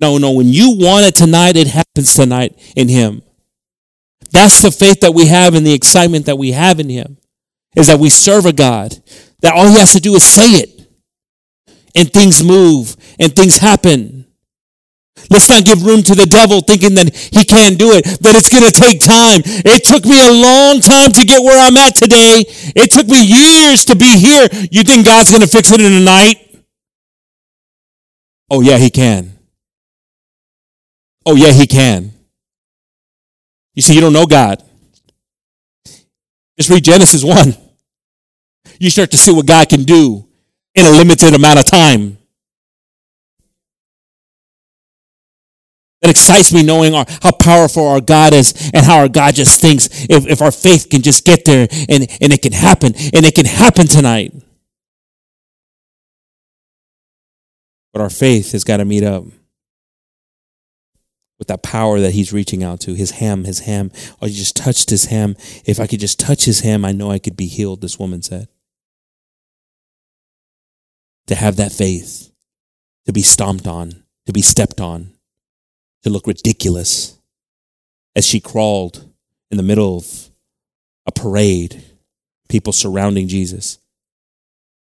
No, 0.00 0.16
no, 0.16 0.30
when 0.32 0.48
you 0.48 0.76
want 0.78 1.06
it 1.06 1.14
tonight, 1.14 1.56
it 1.56 1.66
happens 1.66 2.14
tonight 2.14 2.58
in 2.74 2.88
Him. 2.88 3.22
That's 4.32 4.62
the 4.62 4.70
faith 4.70 5.00
that 5.00 5.12
we 5.12 5.26
have 5.26 5.54
and 5.54 5.66
the 5.66 5.74
excitement 5.74 6.26
that 6.26 6.38
we 6.38 6.52
have 6.52 6.80
in 6.80 6.88
Him. 6.88 7.18
Is 7.76 7.86
that 7.86 8.00
we 8.00 8.10
serve 8.10 8.46
a 8.46 8.52
God 8.52 8.96
that 9.40 9.54
all 9.54 9.68
He 9.68 9.78
has 9.78 9.92
to 9.92 10.00
do 10.00 10.14
is 10.14 10.24
say 10.24 10.50
it. 10.52 10.76
And 11.94 12.12
things 12.12 12.42
move 12.42 12.96
and 13.18 13.34
things 13.34 13.58
happen. 13.58 14.19
Let's 15.28 15.48
not 15.48 15.64
give 15.64 15.84
room 15.84 16.02
to 16.04 16.14
the 16.14 16.26
devil 16.26 16.60
thinking 16.60 16.94
that 16.94 17.14
he 17.14 17.44
can't 17.44 17.78
do 17.78 17.92
it, 17.92 18.04
that 18.22 18.34
it's 18.34 18.48
going 18.48 18.64
to 18.64 18.72
take 18.72 19.00
time. 19.00 19.42
It 19.44 19.84
took 19.84 20.04
me 20.04 20.18
a 20.18 20.32
long 20.32 20.80
time 20.80 21.12
to 21.12 21.24
get 21.24 21.42
where 21.42 21.58
I'm 21.58 21.76
at 21.76 21.96
today. 21.96 22.44
It 22.74 22.90
took 22.90 23.06
me 23.06 23.20
years 23.22 23.84
to 23.86 23.96
be 23.96 24.18
here. 24.18 24.48
You 24.70 24.82
think 24.82 25.04
God's 25.04 25.30
going 25.30 25.42
to 25.42 25.48
fix 25.48 25.70
it 25.72 25.80
in 25.80 25.92
a 25.92 26.00
night? 26.00 26.36
Oh, 28.48 28.60
yeah, 28.60 28.78
he 28.78 28.90
can. 28.90 29.38
Oh, 31.26 31.36
yeah, 31.36 31.52
he 31.52 31.66
can. 31.66 32.12
You 33.74 33.82
see, 33.82 33.94
you 33.94 34.00
don't 34.00 34.12
know 34.12 34.26
God. 34.26 34.62
Just 36.58 36.70
read 36.70 36.84
Genesis 36.84 37.24
1. 37.24 37.54
You 38.78 38.90
start 38.90 39.10
to 39.12 39.16
see 39.16 39.32
what 39.32 39.46
God 39.46 39.68
can 39.68 39.84
do 39.84 40.26
in 40.74 40.84
a 40.84 40.90
limited 40.90 41.34
amount 41.34 41.58
of 41.58 41.66
time. 41.66 42.18
That 46.00 46.10
excites 46.10 46.52
me 46.52 46.62
knowing 46.62 46.94
our, 46.94 47.04
how 47.22 47.32
powerful 47.32 47.86
our 47.86 48.00
God 48.00 48.32
is 48.32 48.70
and 48.72 48.86
how 48.86 48.98
our 48.98 49.08
God 49.08 49.34
just 49.34 49.60
thinks 49.60 49.88
if, 50.08 50.26
if 50.26 50.40
our 50.40 50.50
faith 50.50 50.88
can 50.90 51.02
just 51.02 51.26
get 51.26 51.44
there 51.44 51.68
and, 51.88 52.08
and 52.20 52.32
it 52.32 52.40
can 52.40 52.52
happen 52.52 52.94
and 52.96 53.26
it 53.26 53.34
can 53.34 53.44
happen 53.44 53.86
tonight. 53.86 54.32
But 57.92 58.00
our 58.00 58.10
faith 58.10 58.52
has 58.52 58.64
got 58.64 58.78
to 58.78 58.84
meet 58.84 59.02
up 59.02 59.24
with 61.38 61.48
that 61.48 61.62
power 61.62 62.00
that 62.00 62.12
he's 62.12 62.32
reaching 62.32 62.62
out 62.62 62.80
to. 62.80 62.94
His 62.94 63.12
hem, 63.12 63.44
his 63.44 63.60
hem. 63.60 63.90
Oh, 64.22 64.26
you 64.26 64.34
just 64.34 64.56
touched 64.56 64.90
his 64.90 65.06
hem. 65.06 65.36
If 65.66 65.80
I 65.80 65.86
could 65.86 66.00
just 66.00 66.20
touch 66.20 66.44
his 66.44 66.60
hem, 66.60 66.84
I 66.84 66.92
know 66.92 67.10
I 67.10 67.18
could 67.18 67.36
be 67.36 67.46
healed, 67.46 67.80
this 67.80 67.98
woman 67.98 68.22
said. 68.22 68.48
to 71.30 71.36
have 71.36 71.54
that 71.56 71.70
faith, 71.70 72.32
to 73.06 73.12
be 73.12 73.22
stomped 73.22 73.68
on, 73.68 74.02
to 74.26 74.32
be 74.32 74.42
stepped 74.42 74.80
on, 74.80 75.14
to 76.02 76.10
look 76.10 76.26
ridiculous 76.26 77.18
as 78.16 78.26
she 78.26 78.40
crawled 78.40 79.08
in 79.50 79.56
the 79.56 79.62
middle 79.62 79.98
of 79.98 80.30
a 81.06 81.12
parade, 81.12 81.82
people 82.48 82.72
surrounding 82.72 83.28
Jesus. 83.28 83.78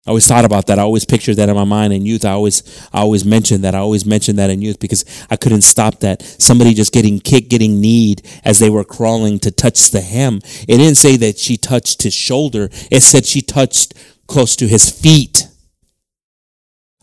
I 0.06 0.10
always 0.10 0.26
thought 0.26 0.44
about 0.44 0.68
that. 0.68 0.78
I 0.78 0.82
always 0.82 1.04
pictured 1.04 1.34
that 1.36 1.48
in 1.48 1.56
my 1.56 1.64
mind 1.64 1.92
in 1.92 2.06
youth. 2.06 2.24
I 2.24 2.30
always, 2.30 2.88
I 2.92 3.00
always 3.00 3.24
mentioned 3.24 3.64
that. 3.64 3.74
I 3.74 3.78
always 3.78 4.06
mentioned 4.06 4.38
that 4.38 4.50
in 4.50 4.62
youth 4.62 4.78
because 4.78 5.04
I 5.28 5.36
couldn't 5.36 5.62
stop 5.62 5.98
that. 6.00 6.22
Somebody 6.22 6.74
just 6.74 6.92
getting 6.92 7.18
kicked, 7.18 7.50
getting 7.50 7.80
kneed 7.80 8.22
as 8.44 8.60
they 8.60 8.70
were 8.70 8.84
crawling 8.84 9.40
to 9.40 9.50
touch 9.50 9.90
the 9.90 10.00
hem. 10.00 10.36
It 10.68 10.76
didn't 10.76 10.94
say 10.94 11.16
that 11.16 11.38
she 11.38 11.56
touched 11.56 12.02
his 12.02 12.14
shoulder. 12.14 12.68
It 12.88 13.00
said 13.00 13.26
she 13.26 13.42
touched 13.42 13.94
close 14.28 14.54
to 14.56 14.68
his 14.68 14.88
feet. 14.90 15.48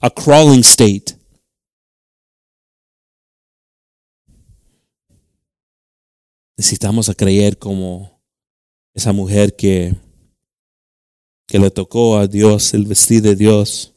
A 0.01 0.09
crawling 0.09 0.63
state. 0.63 1.12
Necesitamos 6.63 7.09
a 7.09 7.13
creer 7.13 7.59
como 7.59 8.21
esa 8.93 9.11
mujer 9.11 9.53
que 9.53 9.93
que 11.45 11.59
le 11.59 11.69
tocó 11.69 12.15
a 12.17 12.25
Dios 12.25 12.73
el 12.73 12.85
vestir 12.85 13.21
de 13.21 13.35
Dios. 13.35 13.93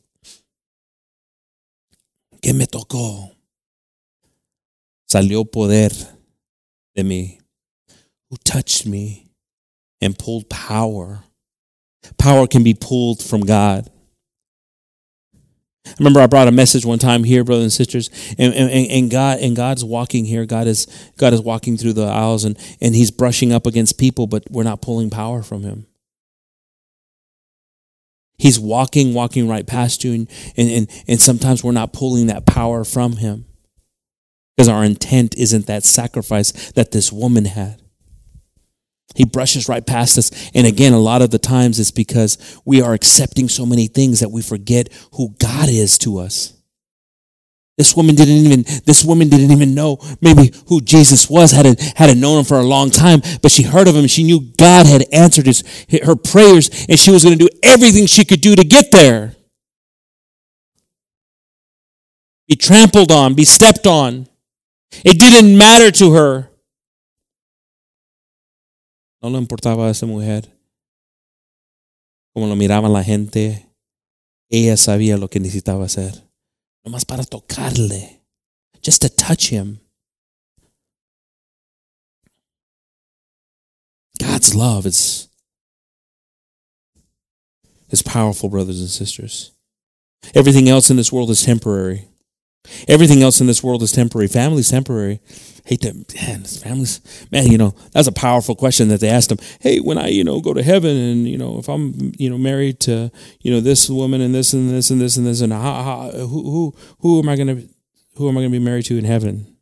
¿Qué 2.40 2.52
me 2.52 2.66
tocó? 2.66 3.30
Salió 5.06 5.44
poder 5.44 5.92
de 6.96 7.04
mí. 7.04 7.38
Who 8.30 8.36
touched 8.38 8.84
me 8.84 9.28
and 10.00 10.18
pulled 10.18 10.48
power. 10.48 11.22
Power 12.18 12.48
can 12.48 12.64
be 12.64 12.74
pulled 12.74 13.22
from 13.22 13.42
God. 13.42 13.88
I 15.86 15.94
remember 15.98 16.20
I 16.20 16.26
brought 16.26 16.48
a 16.48 16.52
message 16.52 16.84
one 16.84 16.98
time 16.98 17.24
here, 17.24 17.44
brothers 17.44 17.64
and 17.64 17.72
sisters, 17.72 18.10
and, 18.38 18.52
and, 18.54 18.70
and 18.70 19.10
God 19.10 19.38
and 19.40 19.54
God's 19.54 19.84
walking 19.84 20.24
here. 20.24 20.44
God 20.44 20.66
is 20.66 20.86
God 21.16 21.32
is 21.32 21.40
walking 21.40 21.76
through 21.76 21.94
the 21.94 22.06
aisles 22.06 22.44
and, 22.44 22.58
and 22.80 22.94
He's 22.94 23.10
brushing 23.10 23.52
up 23.52 23.66
against 23.66 23.98
people, 23.98 24.26
but 24.26 24.44
we're 24.50 24.62
not 24.62 24.82
pulling 24.82 25.10
power 25.10 25.42
from 25.42 25.62
Him. 25.62 25.86
He's 28.38 28.60
walking, 28.60 29.14
walking 29.14 29.48
right 29.48 29.66
past 29.66 30.04
you, 30.04 30.12
and, 30.12 30.28
and, 30.56 30.70
and, 30.70 31.04
and 31.08 31.20
sometimes 31.20 31.64
we're 31.64 31.72
not 31.72 31.92
pulling 31.92 32.26
that 32.26 32.44
power 32.44 32.84
from 32.84 33.16
him. 33.16 33.46
Because 34.56 34.68
our 34.68 34.84
intent 34.84 35.34
isn't 35.36 35.66
that 35.66 35.84
sacrifice 35.84 36.72
that 36.72 36.92
this 36.92 37.12
woman 37.12 37.46
had. 37.46 37.80
He 39.16 39.24
brushes 39.24 39.68
right 39.68 39.84
past 39.84 40.18
us. 40.18 40.50
And 40.54 40.66
again, 40.66 40.92
a 40.92 40.98
lot 40.98 41.22
of 41.22 41.30
the 41.30 41.38
times 41.38 41.80
it's 41.80 41.90
because 41.90 42.60
we 42.64 42.82
are 42.82 42.92
accepting 42.92 43.48
so 43.48 43.64
many 43.64 43.86
things 43.86 44.20
that 44.20 44.30
we 44.30 44.42
forget 44.42 44.92
who 45.14 45.34
God 45.38 45.68
is 45.68 45.98
to 45.98 46.18
us. 46.18 46.52
This 47.78 47.94
woman 47.94 48.14
didn't 48.14 48.34
even, 48.34 48.64
this 48.84 49.04
woman 49.04 49.28
didn't 49.28 49.50
even 49.50 49.74
know 49.74 49.98
maybe 50.22 50.52
who 50.68 50.80
Jesus 50.80 51.28
was, 51.28 51.52
had 51.52 51.66
it, 51.66 51.80
hadn't 51.96 52.20
known 52.20 52.38
him 52.38 52.44
for 52.44 52.58
a 52.58 52.62
long 52.62 52.90
time, 52.90 53.20
but 53.42 53.50
she 53.50 53.64
heard 53.64 53.86
of 53.86 53.94
him. 53.94 54.06
She 54.06 54.24
knew 54.24 54.40
God 54.58 54.86
had 54.86 55.04
answered 55.12 55.46
his, 55.46 55.62
her 56.04 56.16
prayers 56.16 56.86
and 56.88 56.98
she 56.98 57.10
was 57.10 57.22
going 57.22 57.38
to 57.38 57.44
do 57.44 57.50
everything 57.62 58.06
she 58.06 58.24
could 58.24 58.40
do 58.40 58.54
to 58.56 58.64
get 58.64 58.92
there. 58.92 59.34
Be 62.48 62.56
trampled 62.56 63.10
on, 63.10 63.34
be 63.34 63.44
stepped 63.44 63.86
on. 63.86 64.26
It 65.04 65.18
didn't 65.18 65.58
matter 65.58 65.90
to 65.98 66.12
her. 66.12 66.50
No 69.26 69.32
le 69.32 69.38
importaba 69.38 69.88
a 69.88 69.90
esa 69.90 70.06
mujer. 70.06 70.56
Como 72.32 72.46
lo 72.46 72.54
miraban 72.54 72.92
la 72.92 73.02
gente, 73.02 73.68
ella 74.48 74.76
sabía 74.76 75.16
lo 75.16 75.28
que 75.28 75.40
necesitaba 75.40 75.84
hacer. 75.84 76.30
nomás 76.84 77.04
para 77.04 77.24
tocarle, 77.24 78.22
just 78.80 79.02
to 79.02 79.08
touch 79.08 79.50
him. 79.50 79.80
God's 84.20 84.54
love 84.54 84.86
is, 84.86 85.28
is 87.90 88.04
powerful, 88.04 88.48
brothers 88.48 88.78
and 88.78 88.88
sisters. 88.88 89.50
Everything 90.36 90.68
else 90.68 90.88
in 90.88 90.96
this 90.96 91.12
world 91.12 91.30
is 91.30 91.44
temporary. 91.44 92.06
Everything 92.88 93.22
else 93.22 93.40
in 93.40 93.46
this 93.46 93.62
world 93.62 93.82
is 93.82 93.92
temporary. 93.92 94.28
Family's 94.28 94.70
temporary. 94.70 95.20
Hate 95.66 95.80
that, 95.80 96.14
man. 96.14 96.42
This 96.42 96.62
Families, 96.62 97.26
man. 97.32 97.46
You 97.46 97.58
know 97.58 97.74
that's 97.92 98.06
a 98.06 98.12
powerful 98.12 98.54
question 98.54 98.88
that 98.88 99.00
they 99.00 99.08
asked 99.08 99.32
him. 99.32 99.38
Hey, 99.60 99.78
when 99.80 99.98
I, 99.98 100.08
you 100.08 100.22
know, 100.22 100.40
go 100.40 100.54
to 100.54 100.62
heaven, 100.62 100.96
and 100.96 101.28
you 101.28 101.36
know, 101.36 101.58
if 101.58 101.68
I'm, 101.68 102.12
you 102.16 102.30
know, 102.30 102.38
married 102.38 102.78
to, 102.80 103.10
you 103.40 103.50
know, 103.52 103.60
this 103.60 103.90
woman 103.90 104.20
and 104.20 104.32
this 104.32 104.52
and 104.52 104.70
this 104.70 104.90
and 104.90 105.00
this 105.00 105.16
and 105.16 105.26
this, 105.26 105.40
and 105.40 105.52
how, 105.52 105.82
how, 105.82 106.10
who, 106.12 106.26
who, 106.26 106.74
who 107.00 107.18
am 107.18 107.28
I 107.28 107.36
gonna, 107.36 107.62
who 108.14 108.28
am 108.28 108.38
I 108.38 108.42
gonna 108.42 108.50
be 108.50 108.60
married 108.60 108.84
to 108.86 108.96
in 108.96 109.04
heaven? 109.04 109.56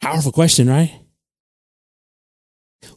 Powerful 0.00 0.32
question, 0.32 0.68
right? 0.68 1.01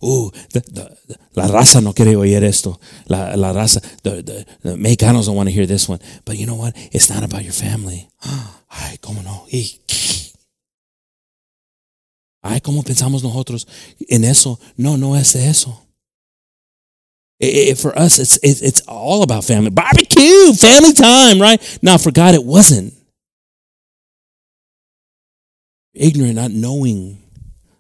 Uh, 0.02 0.30
the, 0.52 0.62
the, 0.72 1.18
la 1.36 1.48
raza 1.48 1.82
no 1.82 1.94
quiere 1.94 2.16
oír 2.16 2.44
esto. 2.44 2.80
La, 3.08 3.36
la 3.36 3.54
raza, 3.54 3.82
the, 4.04 4.22
the, 4.22 4.46
mexicanos 4.78 5.26
don't 5.26 5.36
want 5.36 5.48
to 5.48 5.54
hear 5.54 5.66
this 5.66 5.88
one. 5.88 6.00
But 6.26 6.38
you 6.38 6.46
know 6.46 6.56
what? 6.56 6.74
It's 6.92 7.10
not 7.10 7.24
about 7.24 7.44
your 7.44 7.54
family. 7.54 8.10
Ay, 8.24 8.98
cómo 9.02 9.24
no. 9.24 9.46
Ay, 12.44 12.60
cómo 12.62 12.84
pensamos 12.84 13.24
nosotros 13.24 13.66
en 14.10 14.24
eso. 14.24 14.60
No, 14.78 14.98
no 14.98 15.16
es 15.16 15.36
eso. 15.36 15.82
It, 17.40 17.70
it, 17.70 17.78
for 17.78 17.98
us, 17.98 18.18
it's 18.20 18.38
it, 18.38 18.62
it's 18.62 18.82
all 18.88 19.24
about 19.24 19.44
family. 19.44 19.70
Barbecue, 19.70 20.54
family 20.54 20.94
time, 20.94 21.42
right? 21.42 21.80
Now, 21.82 21.98
for 21.98 22.12
God, 22.12 22.34
it 22.34 22.44
wasn't. 22.44 22.94
Ignorant, 25.94 26.36
not 26.36 26.52
knowing 26.52 27.22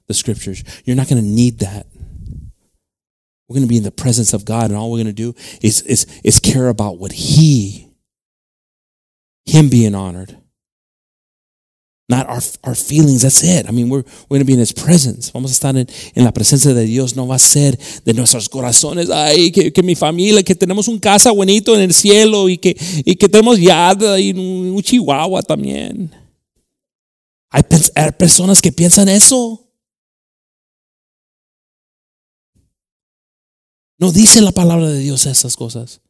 the 0.07 0.13
scriptures. 0.13 0.63
You're 0.83 0.95
not 0.95 1.07
going 1.07 1.21
to 1.21 1.27
need 1.27 1.59
that. 1.59 1.87
We're 3.47 3.55
going 3.55 3.67
to 3.67 3.69
be 3.69 3.77
in 3.77 3.83
the 3.83 3.91
presence 3.91 4.33
of 4.33 4.43
God, 4.43 4.71
and 4.71 4.77
all 4.77 4.91
we're 4.91 5.03
going 5.03 5.07
to 5.07 5.13
do 5.13 5.35
is, 5.61 5.81
is, 5.83 6.07
is 6.23 6.39
care 6.39 6.67
about 6.67 6.97
what 6.97 7.11
He, 7.11 7.91
Him 9.45 9.69
being 9.69 9.93
honored. 9.93 10.35
Not 12.07 12.27
our, 12.27 12.39
our 12.63 12.75
feelings, 12.75 13.23
that's 13.23 13.43
it. 13.43 13.67
I 13.67 13.71
mean, 13.71 13.89
we're, 13.89 14.03
we're 14.29 14.37
going 14.37 14.41
to 14.41 14.45
be 14.45 14.53
in 14.53 14.59
His 14.59 14.73
presence. 14.73 15.31
Vamos 15.31 15.51
a 15.51 15.53
estar 15.53 15.75
en, 15.75 15.87
en 16.15 16.23
la 16.23 16.31
presencia 16.31 16.73
de 16.73 16.85
Dios. 16.85 17.15
No 17.15 17.27
va 17.27 17.35
a 17.35 17.39
ser 17.39 17.77
de 18.03 18.13
nuestros 18.13 18.49
corazones, 18.49 19.09
ay, 19.11 19.51
que, 19.51 19.71
que 19.71 19.83
mi 19.83 19.95
familia, 19.95 20.41
que 20.43 20.55
tenemos 20.55 20.87
un 20.87 20.99
casa 20.99 21.31
bonito 21.31 21.75
en 21.75 21.81
el 21.81 21.93
cielo 21.93 22.49
y 22.49 22.57
que, 22.57 22.75
y 23.05 23.15
que 23.15 23.29
tenemos 23.29 23.59
yada 23.59 24.19
y 24.19 24.31
un, 24.31 24.81
chihuahua 24.81 25.41
también. 25.43 26.11
Hay, 27.49 27.63
hay 27.95 28.11
personas 28.11 28.61
que 28.61 28.71
piensan 28.71 29.07
eso. 29.07 29.64
No 33.97 34.11
dice 34.11 34.41
la 34.41 34.51
palabra 34.51 34.89
de 34.89 34.99
Dios 34.99 35.25
esas 35.25 35.55
cosas. 35.55 36.01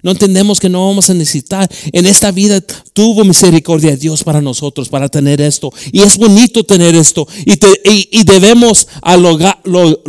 No 0.00 0.12
entendemos 0.12 0.60
que 0.60 0.68
no 0.68 0.86
vamos 0.86 1.10
a 1.10 1.14
necesitar. 1.14 1.68
En 1.92 2.06
esta 2.06 2.30
vida 2.30 2.60
tuvo 2.60 3.24
misericordia 3.24 3.96
Dios 3.96 4.22
para 4.22 4.40
nosotros, 4.40 4.88
para 4.88 5.08
tener 5.08 5.40
esto. 5.40 5.72
Y 5.90 6.02
es 6.02 6.16
bonito 6.18 6.62
tener 6.64 6.94
esto. 6.94 7.26
Y, 7.44 7.54
y, 7.54 8.08
y 8.20 8.24
debemos 8.24 8.86
lograr, 9.18 9.60
log, 9.64 10.00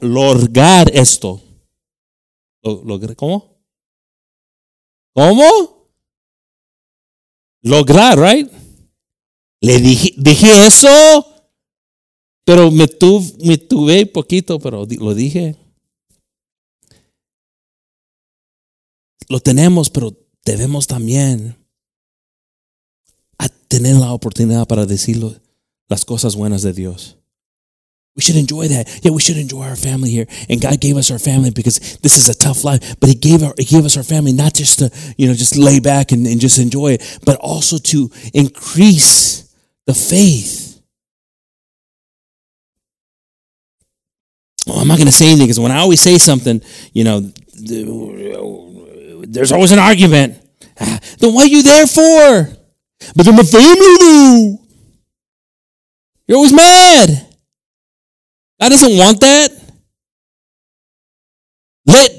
lograr 0.00 0.90
esto. 0.94 1.40
¿Cómo? 3.16 3.62
¿Cómo? 5.14 5.90
Lograr, 7.62 8.18
right? 8.18 8.50
Le 9.62 9.78
dije, 9.78 10.14
dije 10.16 10.66
eso, 10.66 11.26
pero 12.44 12.70
me, 12.70 12.88
tuve, 12.88 13.32
me 13.44 13.58
tuve 13.58 14.06
poquito, 14.06 14.58
pero 14.58 14.86
lo 14.98 15.14
dije. 15.14 15.56
Lo 19.28 19.40
tenemos, 19.40 19.90
pero 19.90 20.16
debemos 20.44 20.86
también 20.86 21.56
a 23.38 23.48
tener 23.48 23.96
la 23.96 24.12
oportunidad 24.12 24.66
para 24.66 24.86
decirlo 24.86 25.40
las 25.88 26.04
cosas 26.04 26.36
buenas 26.36 26.62
de 26.62 26.72
Dios. 26.72 27.16
We 28.16 28.22
should 28.22 28.36
enjoy 28.36 28.68
that. 28.68 28.88
Yeah, 29.02 29.12
we 29.12 29.20
should 29.22 29.38
enjoy 29.38 29.62
our 29.62 29.76
family 29.76 30.10
here. 30.10 30.26
And 30.48 30.60
God 30.60 30.80
gave 30.80 30.96
us 30.96 31.10
our 31.10 31.18
family 31.18 31.50
because 31.50 31.78
this 32.02 32.18
is 32.18 32.28
a 32.28 32.34
tough 32.34 32.64
life. 32.64 32.96
But 32.98 33.08
He 33.08 33.14
gave 33.14 33.42
our, 33.42 33.54
He 33.56 33.64
gave 33.64 33.84
us 33.84 33.96
our 33.96 34.02
family 34.02 34.32
not 34.32 34.52
just 34.52 34.80
to, 34.80 34.90
you 35.16 35.28
know, 35.28 35.34
just 35.34 35.56
lay 35.56 35.78
back 35.80 36.10
and, 36.12 36.26
and 36.26 36.40
just 36.40 36.58
enjoy 36.58 36.94
it, 36.94 37.18
but 37.24 37.36
also 37.36 37.78
to 37.78 38.10
increase 38.34 39.54
the 39.86 39.94
faith. 39.94 40.82
Well, 44.66 44.78
I'm 44.78 44.88
not 44.88 44.98
going 44.98 45.06
to 45.06 45.12
say 45.12 45.26
anything 45.26 45.46
because 45.46 45.60
when 45.60 45.72
I 45.72 45.78
always 45.78 46.00
say 46.00 46.18
something, 46.18 46.60
you 46.92 47.04
know, 47.04 47.20
there's 49.30 49.52
always 49.52 49.72
an 49.72 49.78
argument. 49.78 50.38
Ah, 50.80 50.98
then 51.18 51.32
what 51.32 51.44
are 51.46 51.50
you 51.50 51.62
there 51.62 51.86
for? 51.86 52.56
But 53.14 53.24
then 53.26 53.36
my 53.36 53.42
family 53.42 53.96
do. 53.98 54.58
You're 56.26 56.36
always 56.36 56.52
mad. 56.52 57.08
God 58.60 58.68
doesn't 58.68 58.96
want 58.96 59.20
that. 59.20 59.50
Let 61.86 62.10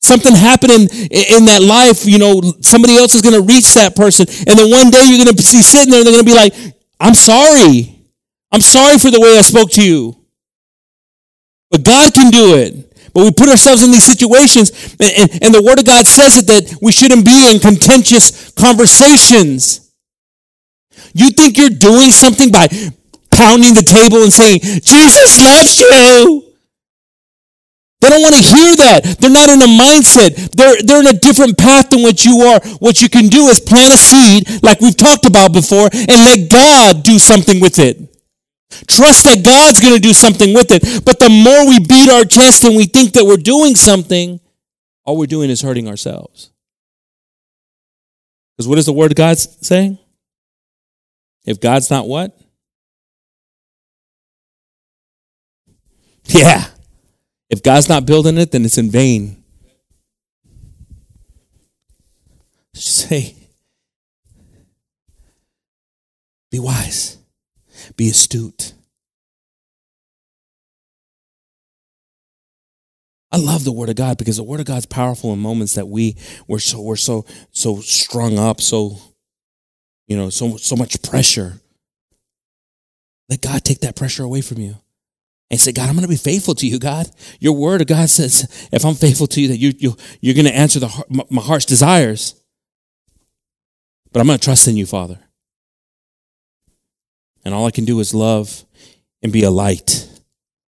something 0.00 0.34
happen 0.34 0.70
in 0.70 0.88
in 1.10 1.44
that 1.44 1.60
life, 1.62 2.06
you 2.06 2.18
know, 2.18 2.40
somebody 2.60 2.96
else 2.96 3.14
is 3.14 3.22
going 3.22 3.34
to 3.34 3.42
reach 3.42 3.74
that 3.74 3.94
person. 3.94 4.26
And 4.46 4.58
then 4.58 4.70
one 4.70 4.90
day 4.90 5.04
you're 5.06 5.22
going 5.22 5.36
to 5.36 5.42
see 5.42 5.60
sitting 5.60 5.90
there 5.90 6.00
and 6.00 6.06
they're 6.06 6.14
going 6.14 6.24
to 6.24 6.30
be 6.30 6.34
like, 6.34 6.54
I'm 6.98 7.14
sorry. 7.14 7.94
I'm 8.50 8.62
sorry 8.62 8.98
for 8.98 9.10
the 9.10 9.20
way 9.20 9.36
I 9.36 9.42
spoke 9.42 9.70
to 9.72 9.84
you. 9.84 10.24
But 11.70 11.84
God 11.84 12.14
can 12.14 12.30
do 12.30 12.56
it. 12.56 12.87
But 13.18 13.24
we 13.24 13.32
put 13.32 13.48
ourselves 13.48 13.82
in 13.82 13.90
these 13.90 14.04
situations, 14.04 14.94
and, 15.00 15.10
and, 15.18 15.42
and, 15.42 15.52
the 15.52 15.60
Word 15.60 15.80
of 15.80 15.84
God 15.84 16.06
says 16.06 16.38
it 16.38 16.46
that 16.46 16.78
we 16.80 16.92
shouldn't 16.92 17.26
be 17.26 17.50
in 17.50 17.58
contentious 17.58 18.52
conversations. 18.52 19.90
You 21.14 21.32
think 21.32 21.58
you're 21.58 21.68
doing 21.68 22.12
something 22.12 22.52
by 22.52 22.68
pounding 23.34 23.74
the 23.74 23.82
table 23.82 24.22
and 24.22 24.32
saying, 24.32 24.60
Jesus 24.62 25.42
loves 25.42 25.80
you. 25.80 26.46
They 28.02 28.08
don't 28.08 28.22
want 28.22 28.36
to 28.36 28.42
hear 28.54 28.76
that. 28.86 29.16
They're 29.18 29.34
not 29.34 29.50
in 29.50 29.62
a 29.62 29.66
mindset. 29.66 30.54
They're, 30.54 30.80
they're 30.80 31.00
in 31.00 31.08
a 31.08 31.18
different 31.18 31.58
path 31.58 31.90
than 31.90 32.02
what 32.02 32.24
you 32.24 32.38
are. 32.42 32.60
What 32.78 33.02
you 33.02 33.08
can 33.08 33.26
do 33.26 33.48
is 33.48 33.58
plant 33.58 33.94
a 33.94 33.96
seed, 33.96 34.62
like 34.62 34.80
we've 34.80 34.96
talked 34.96 35.26
about 35.26 35.52
before, 35.52 35.90
and 35.92 36.22
let 36.22 36.48
God 36.52 37.02
do 37.02 37.18
something 37.18 37.58
with 37.58 37.80
it. 37.80 38.07
Trust 38.86 39.24
that 39.24 39.44
God's 39.44 39.80
going 39.80 39.94
to 39.94 40.00
do 40.00 40.12
something 40.12 40.54
with 40.54 40.70
it. 40.70 41.04
But 41.04 41.18
the 41.18 41.28
more 41.30 41.66
we 41.68 41.78
beat 41.80 42.10
our 42.10 42.24
chest 42.24 42.64
and 42.64 42.76
we 42.76 42.84
think 42.84 43.12
that 43.14 43.24
we're 43.24 43.36
doing 43.36 43.74
something, 43.74 44.40
all 45.04 45.16
we're 45.16 45.26
doing 45.26 45.50
is 45.50 45.62
hurting 45.62 45.88
ourselves. 45.88 46.50
Because 48.56 48.68
what 48.68 48.76
does 48.76 48.86
the 48.86 48.92
Word 48.92 49.12
of 49.12 49.16
God 49.16 49.38
say? 49.38 49.98
If 51.44 51.60
God's 51.60 51.90
not 51.90 52.06
what? 52.06 52.38
Yeah. 56.24 56.66
If 57.48 57.62
God's 57.62 57.88
not 57.88 58.04
building 58.04 58.36
it, 58.36 58.52
then 58.52 58.64
it's 58.64 58.76
in 58.76 58.90
vain. 58.90 59.42
Just 62.74 63.08
say, 63.08 63.34
be 66.50 66.58
wise. 66.58 67.17
Be 67.96 68.08
astute. 68.08 68.74
I 73.30 73.36
love 73.36 73.64
the 73.64 73.72
word 73.72 73.90
of 73.90 73.96
God 73.96 74.16
because 74.16 74.38
the 74.38 74.42
word 74.42 74.60
of 74.60 74.66
God's 74.66 74.86
powerful 74.86 75.32
in 75.32 75.38
moments 75.38 75.74
that 75.74 75.86
we 75.86 76.16
we're 76.46 76.58
so 76.58 76.80
we're 76.80 76.96
so 76.96 77.26
so 77.50 77.80
strung 77.80 78.38
up, 78.38 78.60
so 78.60 78.96
you 80.06 80.16
know, 80.16 80.30
so 80.30 80.56
so 80.56 80.76
much 80.76 81.02
pressure. 81.02 81.60
Let 83.28 83.42
God 83.42 83.64
take 83.64 83.80
that 83.80 83.96
pressure 83.96 84.22
away 84.22 84.40
from 84.40 84.58
you. 84.58 84.76
And 85.50 85.58
say, 85.58 85.72
God, 85.72 85.88
I'm 85.88 85.94
going 85.94 86.02
to 86.02 86.08
be 86.08 86.16
faithful 86.16 86.54
to 86.56 86.66
you, 86.66 86.78
God. 86.78 87.10
Your 87.40 87.54
word 87.54 87.80
of 87.80 87.86
God 87.86 88.10
says, 88.10 88.68
if 88.70 88.84
I'm 88.84 88.94
faithful 88.94 89.26
to 89.28 89.40
you, 89.40 89.48
that 89.48 89.56
you, 89.56 89.72
you, 89.78 89.96
you're 90.20 90.34
going 90.34 90.44
to 90.44 90.54
answer 90.54 90.78
the, 90.78 91.24
my 91.30 91.40
heart's 91.40 91.64
desires. 91.64 92.34
But 94.12 94.20
I'm 94.20 94.26
going 94.26 94.38
to 94.38 94.44
trust 94.44 94.68
in 94.68 94.76
you, 94.76 94.84
Father. 94.84 95.18
And 97.44 97.54
all 97.54 97.66
I 97.66 97.70
can 97.70 97.84
do 97.84 97.98
is 98.00 98.14
love 98.14 98.64
and 99.22 99.32
be 99.32 99.42
a 99.42 99.50
light 99.50 100.08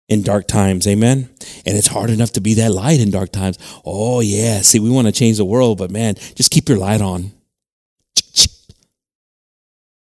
in 0.09 0.23
dark 0.23 0.47
times. 0.47 0.87
Amen. 0.87 1.29
And 1.65 1.77
it's 1.77 1.87
hard 1.87 2.11
enough 2.11 2.33
to 2.33 2.41
be 2.41 2.55
that 2.55 2.73
light 2.73 3.01
in 3.01 3.11
dark 3.11 3.33
times. 3.33 3.59
Oh, 3.85 4.21
yeah. 4.21 4.61
See, 4.61 4.81
we 4.81 4.91
want 4.91 5.07
to 5.07 5.13
change 5.13 5.37
the 5.37 5.45
world, 5.45 5.79
but 5.79 5.91
man, 5.91 6.17
just 6.35 6.51
keep 6.51 6.69
your 6.69 6.79
light 6.79 7.01
on. 7.01 7.33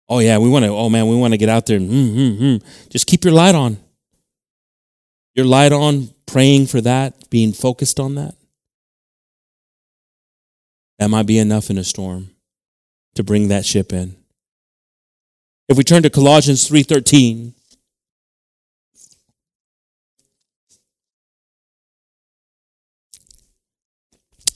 Oh, 0.08 0.20
yeah. 0.20 0.40
We 0.40 0.50
want 0.50 0.66
to, 0.66 0.72
oh, 0.72 0.90
man, 0.90 1.08
we 1.08 1.16
want 1.16 1.34
to 1.34 1.38
get 1.38 1.50
out 1.50 1.68
there 1.68 1.78
and 1.78 1.90
mm, 1.90 2.16
mm, 2.16 2.40
mm. 2.40 2.90
just 2.90 3.06
keep 3.06 3.24
your 3.24 3.34
light 3.34 3.54
on. 3.54 3.78
Your 5.36 5.46
light 5.46 5.72
on, 5.72 6.10
praying 6.26 6.66
for 6.66 6.82
that, 6.82 7.30
being 7.30 7.54
focused 7.54 8.00
on 8.00 8.16
that. 8.16 8.36
That 10.98 11.10
might 11.10 11.28
be 11.28 11.38
enough 11.38 11.70
in 11.70 11.78
a 11.78 11.84
storm 11.84 12.32
to 13.16 13.24
bring 13.24 13.50
that 13.50 13.66
ship 13.66 13.94
in. 13.94 14.16
If 15.70 15.78
we 15.78 15.84
turn 15.84 16.02
to 16.02 16.10
Colossians 16.10 16.68
3:13, 16.68 17.54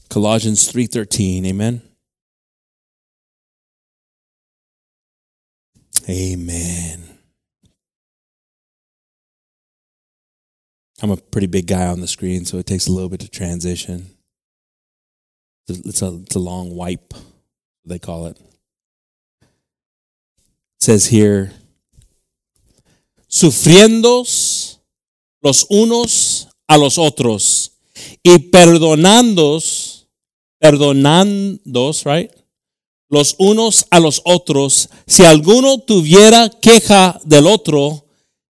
Colossians 0.09 0.67
3:13, 0.71 1.45
amen. 1.45 1.83
Amen. 6.09 7.19
I'm 11.01 11.11
a 11.11 11.17
pretty 11.17 11.47
big 11.47 11.67
guy 11.67 11.85
on 11.85 12.01
the 12.01 12.07
screen, 12.07 12.45
so 12.45 12.57
it 12.57 12.65
takes 12.65 12.87
a 12.87 12.91
little 12.91 13.09
bit 13.09 13.19
to 13.19 13.29
transition. 13.29 14.17
It's 15.67 16.01
a, 16.01 16.15
it's 16.15 16.35
a 16.35 16.39
long 16.39 16.75
wipe, 16.75 17.13
they 17.85 17.99
call 17.99 18.25
it 18.25 18.39
says 20.83 21.07
here, 21.07 21.49
sufriendo 23.27 24.25
los 25.41 25.65
unos 25.69 26.49
a 26.67 26.77
los 26.77 26.97
otros 26.97 27.71
y 28.21 28.37
perdonando, 28.49 29.61
perdonándos, 30.59 32.03
right? 32.03 32.31
Los 33.09 33.35
unos 33.37 33.85
a 33.91 33.99
los 33.99 34.21
otros, 34.25 34.89
si 35.07 35.23
alguno 35.23 35.79
tuviera 35.79 36.49
queja 36.49 37.19
del 37.23 37.47
otro, 37.47 38.05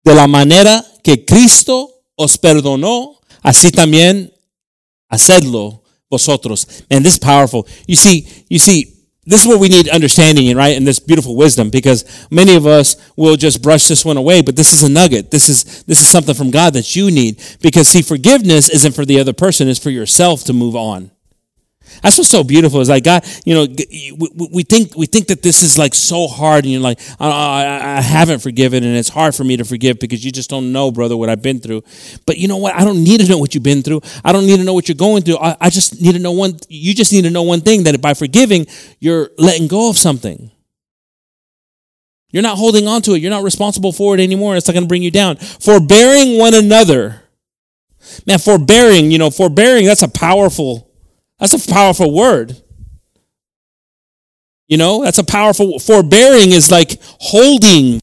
de 0.02 0.14
la 0.14 0.26
manera 0.26 0.84
que 1.02 1.24
Cristo 1.24 2.04
os 2.14 2.38
perdonó, 2.38 3.20
así 3.42 3.70
también 3.70 4.32
hacedlo 5.08 5.82
vosotros. 6.08 6.66
And 6.88 7.04
this 7.04 7.14
is 7.14 7.18
powerful. 7.18 7.66
You 7.86 7.96
see, 7.96 8.26
you 8.48 8.58
see, 8.58 8.93
this 9.26 9.42
is 9.42 9.48
what 9.48 9.60
we 9.60 9.68
need 9.68 9.88
understanding 9.88 10.46
in, 10.46 10.56
right? 10.56 10.76
And 10.76 10.86
this 10.86 10.98
beautiful 10.98 11.34
wisdom, 11.34 11.70
because 11.70 12.26
many 12.30 12.54
of 12.56 12.66
us 12.66 12.96
will 13.16 13.36
just 13.36 13.62
brush 13.62 13.88
this 13.88 14.04
one 14.04 14.16
away, 14.16 14.42
but 14.42 14.56
this 14.56 14.72
is 14.72 14.82
a 14.82 14.88
nugget. 14.88 15.30
This 15.30 15.48
is, 15.48 15.82
this 15.84 16.00
is 16.00 16.06
something 16.06 16.34
from 16.34 16.50
God 16.50 16.74
that 16.74 16.94
you 16.94 17.10
need. 17.10 17.42
Because 17.60 17.88
see, 17.88 18.02
forgiveness 18.02 18.68
isn't 18.68 18.92
for 18.92 19.04
the 19.04 19.18
other 19.18 19.32
person, 19.32 19.68
it's 19.68 19.78
for 19.78 19.90
yourself 19.90 20.44
to 20.44 20.52
move 20.52 20.76
on. 20.76 21.10
That's 22.02 22.18
what's 22.18 22.30
so 22.30 22.44
beautiful. 22.44 22.80
Is 22.80 22.88
like 22.88 23.04
God, 23.04 23.24
you 23.44 23.54
know, 23.54 23.66
we, 24.50 24.62
think 24.62 24.94
we 24.96 25.06
think 25.06 25.28
that 25.28 25.42
this 25.42 25.62
is 25.62 25.78
like 25.78 25.94
so 25.94 26.26
hard, 26.26 26.64
and 26.64 26.72
you're 26.72 26.80
like, 26.80 27.00
I, 27.20 27.28
I, 27.28 27.96
I 27.96 28.00
haven't 28.00 28.40
forgiven, 28.40 28.84
and 28.84 28.96
it's 28.96 29.08
hard 29.08 29.34
for 29.34 29.44
me 29.44 29.56
to 29.56 29.64
forgive 29.64 29.98
because 29.98 30.24
you 30.24 30.32
just 30.32 30.50
don't 30.50 30.72
know, 30.72 30.90
brother, 30.90 31.16
what 31.16 31.28
I've 31.28 31.42
been 31.42 31.60
through. 31.60 31.82
But 32.26 32.38
you 32.38 32.48
know 32.48 32.56
what? 32.56 32.74
I 32.74 32.84
don't 32.84 33.02
need 33.02 33.20
to 33.20 33.28
know 33.28 33.38
what 33.38 33.54
you've 33.54 33.64
been 33.64 33.82
through. 33.82 34.02
I 34.24 34.32
don't 34.32 34.46
need 34.46 34.58
to 34.58 34.64
know 34.64 34.74
what 34.74 34.88
you're 34.88 34.96
going 34.96 35.22
through. 35.22 35.38
I, 35.38 35.56
I 35.60 35.70
just 35.70 36.00
need 36.00 36.12
to 36.12 36.18
know 36.18 36.32
one. 36.32 36.58
You 36.68 36.94
just 36.94 37.12
need 37.12 37.22
to 37.22 37.30
know 37.30 37.42
one 37.42 37.60
thing: 37.60 37.84
that 37.84 38.00
by 38.00 38.14
forgiving, 38.14 38.66
you're 39.00 39.30
letting 39.38 39.68
go 39.68 39.88
of 39.90 39.96
something. 39.96 40.50
You're 42.30 42.42
not 42.42 42.58
holding 42.58 42.88
on 42.88 43.00
to 43.02 43.12
it. 43.12 43.22
You're 43.22 43.30
not 43.30 43.44
responsible 43.44 43.92
for 43.92 44.16
it 44.16 44.20
anymore. 44.20 44.56
It's 44.56 44.66
not 44.66 44.72
going 44.72 44.84
to 44.84 44.88
bring 44.88 45.04
you 45.04 45.12
down. 45.12 45.36
Forbearing 45.36 46.36
one 46.36 46.52
another. 46.52 47.22
Man, 48.26 48.40
forbearing, 48.40 49.12
you 49.12 49.18
know, 49.18 49.30
forbearing, 49.30 49.86
that's 49.86 50.02
a 50.02 50.08
powerful 50.08 50.93
that's 51.38 51.52
a 51.54 51.72
powerful 51.72 52.12
word. 52.12 52.60
You 54.68 54.76
know, 54.78 55.04
that's 55.04 55.18
a 55.18 55.24
powerful 55.24 55.78
forbearing 55.78 56.52
is 56.52 56.70
like 56.70 56.98
holding 57.02 58.00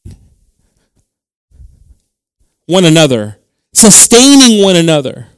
one 2.66 2.84
another, 2.84 3.38
sustaining 3.74 4.62
one 4.62 4.76
another. 4.76 5.28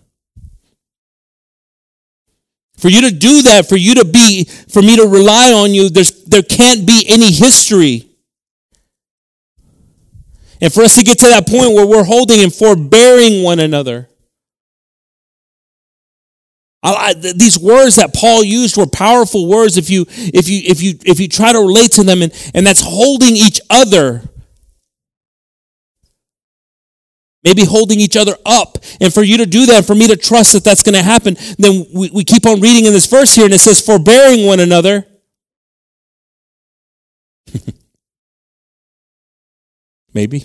For 2.76 2.88
you 2.88 3.00
to 3.08 3.10
do 3.10 3.42
that, 3.42 3.66
for 3.66 3.76
you 3.76 3.94
to 3.94 4.04
be, 4.04 4.44
for 4.44 4.82
me 4.82 4.96
to 4.96 5.06
rely 5.06 5.52
on 5.52 5.72
you, 5.72 5.88
there's, 5.88 6.24
there 6.24 6.42
can't 6.42 6.86
be 6.86 7.06
any 7.08 7.32
history. 7.32 8.10
And 10.60 10.72
for 10.72 10.82
us 10.82 10.96
to 10.96 11.02
get 11.02 11.18
to 11.20 11.26
that 11.26 11.48
point 11.48 11.72
where 11.72 11.86
we're 11.86 12.04
holding 12.04 12.42
and 12.42 12.52
forbearing 12.52 13.42
one 13.42 13.58
another. 13.58 14.08
I, 16.84 17.14
these 17.14 17.58
words 17.58 17.96
that 17.96 18.12
Paul 18.14 18.44
used 18.44 18.76
were 18.76 18.86
powerful 18.86 19.48
words 19.48 19.78
if 19.78 19.88
you 19.88 20.04
if 20.08 20.48
you 20.48 20.60
if 20.64 20.82
you 20.82 20.94
if 21.06 21.18
you 21.18 21.28
try 21.28 21.50
to 21.52 21.58
relate 21.58 21.92
to 21.92 22.04
them 22.04 22.20
and, 22.20 22.30
and 22.54 22.66
that's 22.66 22.82
holding 22.82 23.36
each 23.36 23.60
other 23.70 24.22
maybe 27.42 27.64
holding 27.64 28.00
each 28.00 28.16
other 28.16 28.36
up. 28.44 28.78
And 29.00 29.12
for 29.12 29.22
you 29.22 29.36
to 29.38 29.46
do 29.46 29.66
that 29.66 29.84
for 29.84 29.94
me 29.94 30.08
to 30.08 30.16
trust 30.16 30.54
that 30.54 30.64
that's 30.64 30.82
going 30.82 30.94
to 30.94 31.02
happen 31.02 31.36
then 31.58 31.86
we, 31.94 32.10
we 32.10 32.24
keep 32.24 32.46
on 32.46 32.60
reading 32.60 32.86
in 32.86 32.92
this 32.92 33.06
verse 33.06 33.34
here 33.34 33.44
and 33.44 33.54
it 33.54 33.60
says 33.60 33.80
forbearing 33.80 34.46
one 34.46 34.60
another. 34.60 35.06
Maybe 40.12 40.44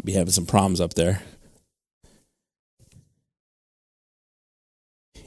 Might 0.00 0.06
be 0.06 0.12
having 0.14 0.32
some 0.32 0.46
problems 0.46 0.80
up 0.80 0.94
there. 0.94 1.20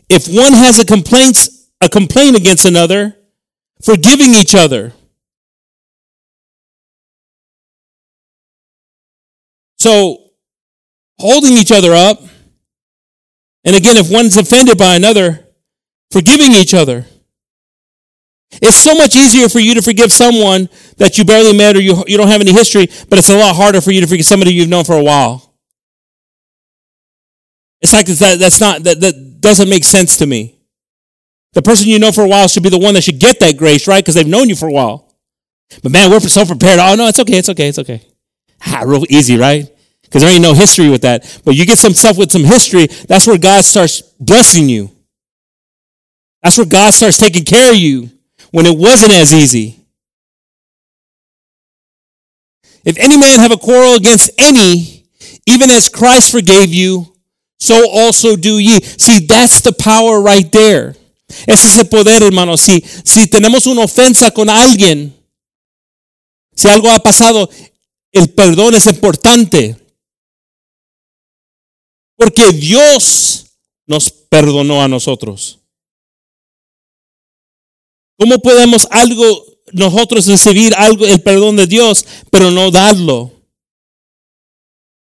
If 0.09 0.28
one 0.28 0.53
has 0.53 0.80
a 0.80 0.86
complaint, 0.86 1.47
a 1.80 1.88
complaint 1.88 2.36
against 2.36 2.65
another, 2.65 3.15
forgiving 3.84 4.34
each 4.34 4.55
other. 4.55 4.93
So 9.78 10.32
holding 11.19 11.53
each 11.53 11.71
other 11.71 11.93
up. 11.93 12.24
And 13.63 13.76
again, 13.76 13.97
if 13.97 14.09
one's 14.09 14.38
offended 14.38 14.80
by 14.80 14.95
another, 14.95 15.49
forgiving 16.09 16.53
each 16.53 16.74
other. 16.74 17.05
It's 18.61 18.75
so 18.75 18.93
much 18.95 19.15
easier 19.15 19.49
for 19.49 19.59
you 19.59 19.73
to 19.75 19.81
forgive 19.81 20.11
someone 20.11 20.69
that 20.97 21.17
you 21.17 21.25
barely 21.25 21.57
met 21.57 21.75
or 21.75 21.81
you, 21.81 22.03
you 22.07 22.17
don't 22.17 22.27
have 22.27 22.41
any 22.41 22.53
history, 22.53 22.87
but 23.09 23.17
it's 23.17 23.29
a 23.29 23.37
lot 23.37 23.55
harder 23.55 23.81
for 23.81 23.91
you 23.91 24.01
to 24.01 24.07
forgive 24.07 24.25
somebody 24.25 24.53
you've 24.53 24.69
known 24.69 24.83
for 24.83 24.97
a 24.97 25.03
while. 25.03 25.53
It's 27.81 27.93
like 27.93 28.05
that, 28.05 28.39
that's 28.39 28.61
not, 28.61 28.83
that, 28.83 29.01
that 29.01 29.41
doesn't 29.41 29.67
make 29.67 29.83
sense 29.83 30.17
to 30.17 30.25
me. 30.25 30.59
The 31.53 31.61
person 31.61 31.87
you 31.87 31.99
know 31.99 32.11
for 32.11 32.23
a 32.23 32.27
while 32.27 32.47
should 32.47 32.63
be 32.63 32.69
the 32.69 32.79
one 32.79 32.93
that 32.93 33.03
should 33.03 33.19
get 33.19 33.39
that 33.41 33.57
grace, 33.57 33.87
right? 33.87 34.03
Because 34.03 34.15
they've 34.15 34.27
known 34.27 34.49
you 34.49 34.55
for 34.55 34.67
a 34.67 34.71
while. 34.71 35.13
But 35.81 35.91
man, 35.91 36.09
we're 36.09 36.19
so 36.21 36.45
prepared. 36.45 36.79
Oh, 36.79 36.95
no, 36.95 37.07
it's 37.07 37.19
okay, 37.19 37.37
it's 37.37 37.49
okay, 37.49 37.67
it's 37.67 37.79
okay. 37.79 38.01
Ah, 38.65 38.83
real 38.85 39.03
easy, 39.09 39.37
right? 39.37 39.69
Because 40.01 40.21
there 40.21 40.31
ain't 40.31 40.41
no 40.41 40.53
history 40.53 40.89
with 40.89 41.01
that. 41.01 41.41
But 41.43 41.55
you 41.55 41.65
get 41.65 41.77
some 41.77 41.93
stuff 41.93 42.17
with 42.17 42.31
some 42.31 42.43
history, 42.43 42.85
that's 42.85 43.27
where 43.27 43.37
God 43.37 43.65
starts 43.65 44.01
blessing 44.19 44.69
you. 44.69 44.91
That's 46.41 46.57
where 46.57 46.67
God 46.67 46.91
starts 46.91 47.17
taking 47.17 47.45
care 47.45 47.71
of 47.71 47.77
you 47.77 48.11
when 48.53 48.67
it 48.67 48.77
wasn't 48.77 49.11
as 49.11 49.33
easy. 49.33 49.75
If 52.85 52.97
any 52.99 53.17
man 53.17 53.39
have 53.39 53.51
a 53.51 53.57
quarrel 53.57 53.95
against 53.95 54.29
any, 54.37 55.05
even 55.47 55.71
as 55.71 55.89
Christ 55.89 56.31
forgave 56.31 56.71
you, 56.71 57.11
so 57.59 57.89
also 57.89 58.35
do 58.35 58.59
ye. 58.59 58.79
See, 58.79 59.25
that's 59.25 59.61
the 59.61 59.73
power 59.73 60.21
right 60.21 60.49
there. 60.51 60.95
Ese 61.47 61.65
es 61.65 61.77
el 61.79 61.87
poder, 61.87 62.21
hermano. 62.21 62.55
Si, 62.55 62.83
si 63.03 63.25
tenemos 63.25 63.65
una 63.65 63.81
ofensa 63.81 64.29
con 64.29 64.49
alguien, 64.49 65.15
si 66.55 66.67
algo 66.67 66.91
ha 66.91 66.99
pasado, 66.99 67.49
el 68.11 68.29
perdón 68.29 68.75
es 68.75 68.85
importante. 68.85 69.75
Porque 72.15 72.51
Dios 72.51 73.47
nos 73.87 74.11
perdonó 74.11 74.83
a 74.83 74.87
nosotros. 74.87 75.62
¿Cómo 78.24 78.39
podemos 78.39 78.88
algo 78.89 79.45
nosotros 79.74 80.26
recibir 80.28 80.74
algo 80.76 81.05
el 81.05 81.21
perdón 81.21 81.57
de 81.57 81.67
Dios, 81.67 82.05
pero 82.32 82.51
no 82.51 82.71
darlo? 82.71 83.34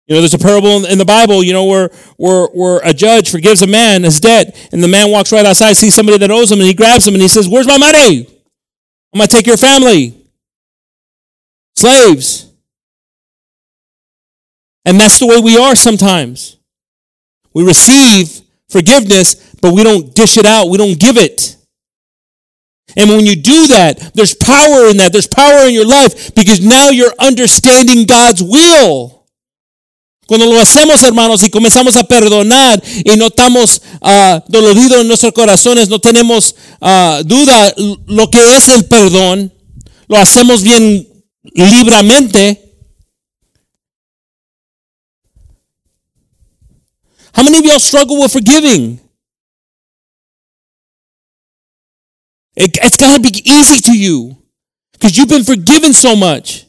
You 0.05 0.13
know, 0.13 0.21
there's 0.21 0.35
a 0.35 0.37
parable 0.37 0.85
in 0.85 0.99
the 0.99 1.05
Bible, 1.05 1.43
you 1.43 1.51
know, 1.51 1.65
where, 1.65 1.89
where, 2.17 2.45
where 2.53 2.79
a 2.83 2.93
judge 2.93 3.31
forgives 3.31 3.63
a 3.63 3.67
man 3.67 4.03
his 4.03 4.19
debt, 4.19 4.55
and 4.71 4.83
the 4.83 4.87
man 4.87 5.09
walks 5.09 5.31
right 5.31 5.43
outside, 5.43 5.73
sees 5.73 5.95
somebody 5.95 6.19
that 6.19 6.29
owes 6.29 6.51
him, 6.51 6.59
and 6.59 6.67
he 6.67 6.75
grabs 6.75 7.07
him 7.07 7.15
and 7.15 7.23
he 7.23 7.27
says, 7.27 7.49
Where's 7.49 7.65
my 7.65 7.79
money? 7.79 8.27
I'm 9.11 9.17
going 9.17 9.27
to 9.27 9.35
take 9.35 9.47
your 9.47 9.57
family. 9.57 10.13
Slaves. 11.75 12.45
And 14.85 14.99
that's 14.99 15.17
the 15.17 15.25
way 15.25 15.39
we 15.39 15.57
are 15.57 15.75
sometimes. 15.75 16.57
We 17.55 17.65
receive 17.65 18.41
forgiveness, 18.69 19.33
but 19.61 19.73
we 19.73 19.81
don't 19.81 20.13
dish 20.13 20.37
it 20.37 20.45
out, 20.45 20.69
we 20.69 20.77
don't 20.77 20.99
give 20.99 21.17
it. 21.17 21.55
And 22.97 23.09
when 23.09 23.25
you 23.25 23.35
do 23.35 23.67
that, 23.67 24.13
there's 24.13 24.33
power 24.33 24.89
in 24.89 24.97
that. 24.97 25.11
There's 25.11 25.27
power 25.27 25.67
in 25.67 25.73
your 25.73 25.85
life 25.85 26.33
because 26.33 26.59
now 26.59 26.89
you're 26.89 27.13
understanding 27.19 28.05
God's 28.05 28.41
will. 28.41 29.19
Cuando 30.29 30.45
lo 30.45 30.59
hacemos, 30.59 31.01
hermanos, 31.03 31.41
y 31.43 31.49
comenzamos 31.49 31.95
a 31.95 32.03
perdonar 32.03 32.79
y 33.03 33.15
no 33.17 33.27
estamos 33.27 33.81
uh, 34.01 34.39
doloridos 34.47 35.01
en 35.01 35.07
nuestros 35.07 35.33
corazones, 35.33 35.89
no 35.89 35.97
tenemos 35.97 36.55
uh, 36.81 37.23
duda 37.23 37.73
lo 38.05 38.29
que 38.29 38.55
es 38.55 38.69
el 38.69 38.85
perdón, 38.85 39.51
lo 40.07 40.17
hacemos 40.17 40.61
bien 40.61 41.07
libremente. 41.55 42.61
How 47.33 47.43
many 47.43 47.57
of 47.57 47.65
y'all 47.65 47.79
struggle 47.79 48.21
with 48.21 48.31
forgiving? 48.31 48.99
It, 52.59 52.77
it's 52.83 52.97
got 52.97 53.15
to 53.15 53.21
be 53.21 53.31
easy 53.49 53.79
to 53.89 53.97
you 53.97 54.35
because 54.91 55.17
you've 55.17 55.29
been 55.29 55.45
forgiven 55.45 55.93
so 55.93 56.13
much. 56.13 56.65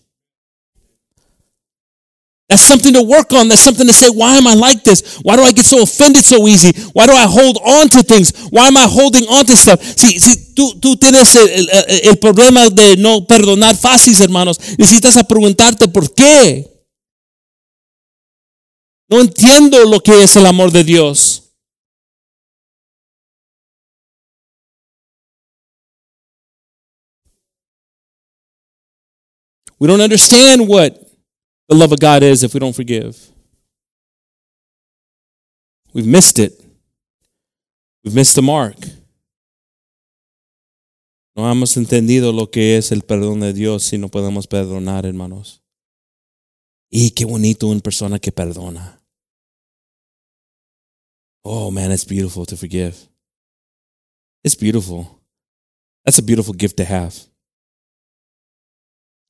That's 2.48 2.62
something 2.62 2.92
to 2.94 3.02
work 3.02 3.32
on. 3.32 3.48
That's 3.48 3.60
something 3.60 3.86
to 3.86 3.92
say, 3.92 4.08
why 4.08 4.36
am 4.36 4.46
I 4.46 4.54
like 4.54 4.84
this? 4.84 5.18
Why 5.22 5.36
do 5.36 5.42
I 5.42 5.50
get 5.50 5.64
so 5.64 5.82
offended 5.82 6.24
so 6.24 6.46
easy? 6.46 6.72
Why 6.92 7.06
do 7.06 7.12
I 7.12 7.26
hold 7.26 7.58
on 7.58 7.88
to 7.90 8.02
things? 8.02 8.32
Why 8.50 8.68
am 8.68 8.76
I 8.76 8.86
holding 8.88 9.24
on 9.26 9.44
to 9.46 9.56
stuff? 9.56 9.82
Si, 9.82 10.18
si 10.20 10.54
tú, 10.54 10.78
tú 10.80 10.96
tienes 10.96 11.34
el, 11.34 11.48
el, 11.48 11.68
el 12.08 12.16
problema 12.18 12.68
de 12.70 12.96
no 12.96 13.24
perdonar 13.26 13.76
fácil, 13.76 14.16
hermanos, 14.20 14.58
necesitas 14.78 15.16
a 15.16 15.24
preguntarte 15.24 15.88
por 15.88 16.12
qué. 16.14 16.70
No 19.08 19.20
entiendo 19.20 19.84
lo 19.86 20.00
que 20.00 20.22
es 20.22 20.36
el 20.36 20.46
amor 20.46 20.70
de 20.70 20.84
Dios. 20.84 21.49
We 29.80 29.86
don't 29.86 30.02
understand 30.02 30.68
what 30.68 30.92
the 31.68 31.74
love 31.74 31.92
of 31.92 31.98
God 31.98 32.22
is 32.22 32.44
if 32.44 32.52
we 32.52 32.60
don't 32.60 32.76
forgive. 32.76 33.16
We've 35.94 36.06
missed 36.06 36.38
it. 36.38 36.52
We've 38.04 38.14
missed 38.14 38.34
the 38.34 38.42
mark. 38.42 38.76
No 41.34 41.50
hemos 41.50 41.76
entendido 41.78 42.32
lo 42.32 42.50
que 42.50 42.76
es 42.76 42.92
el 42.92 43.02
perdón 43.02 43.40
de 43.40 43.54
Dios 43.54 43.84
si 43.84 43.96
no 43.96 44.08
podemos 44.08 44.46
perdonar, 44.46 45.06
hermanos. 45.06 45.62
Y 46.90 47.12
qué 47.12 47.24
bonito 47.24 47.68
una 47.68 47.80
persona 47.80 48.18
que 48.18 48.32
perdona. 48.32 49.00
Oh 51.42 51.70
man, 51.70 51.90
it's 51.90 52.04
beautiful 52.04 52.44
to 52.44 52.56
forgive. 52.56 53.08
It's 54.44 54.56
beautiful. 54.56 55.22
That's 56.04 56.18
a 56.18 56.22
beautiful 56.22 56.52
gift 56.52 56.76
to 56.76 56.84
have. 56.84 57.29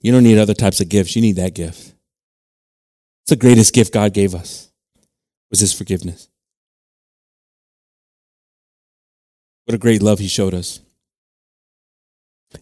You 0.01 0.13
don't 0.13 0.23
need 0.25 0.39
other 0.39 0.55
types 0.55 0.81
of 0.81 0.89
gifts. 0.89 1.15
You 1.15 1.23
need 1.23 1.37
that 1.37 1.55
gift. 1.55 1.95
It's 3.23 3.31
the 3.31 3.37
greatest 3.37 3.75
gift 3.75 3.93
God 3.93 4.15
gave 4.15 4.35
us 4.35 4.71
was 5.51 5.61
his 5.61 5.73
forgiveness. 5.73 6.29
What 9.65 9.75
a 9.75 9.79
great 9.79 10.03
love 10.03 10.19
he 10.19 10.29
showed 10.29 10.55
us. 10.55 10.81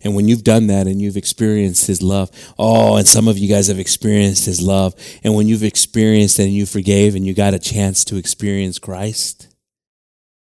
And 0.02 0.14
when 0.14 0.28
you've 0.28 0.44
done 0.44 0.66
that 0.66 0.86
and 0.86 1.00
you've 1.00 1.16
experienced 1.16 1.86
his 1.86 2.02
love, 2.02 2.30
oh, 2.58 2.96
and 2.96 3.06
some 3.08 3.26
of 3.26 3.38
you 3.38 3.48
guys 3.48 3.68
have 3.68 3.78
experienced 3.78 4.44
his 4.44 4.60
love. 4.60 4.94
And 5.24 5.34
when 5.34 5.48
you've 5.48 5.62
experienced 5.62 6.38
and 6.38 6.52
you 6.52 6.66
forgave 6.66 7.14
and 7.14 7.26
you 7.26 7.32
got 7.32 7.54
a 7.54 7.58
chance 7.58 8.04
to 8.04 8.16
experience 8.16 8.78
Christ, 8.78 9.54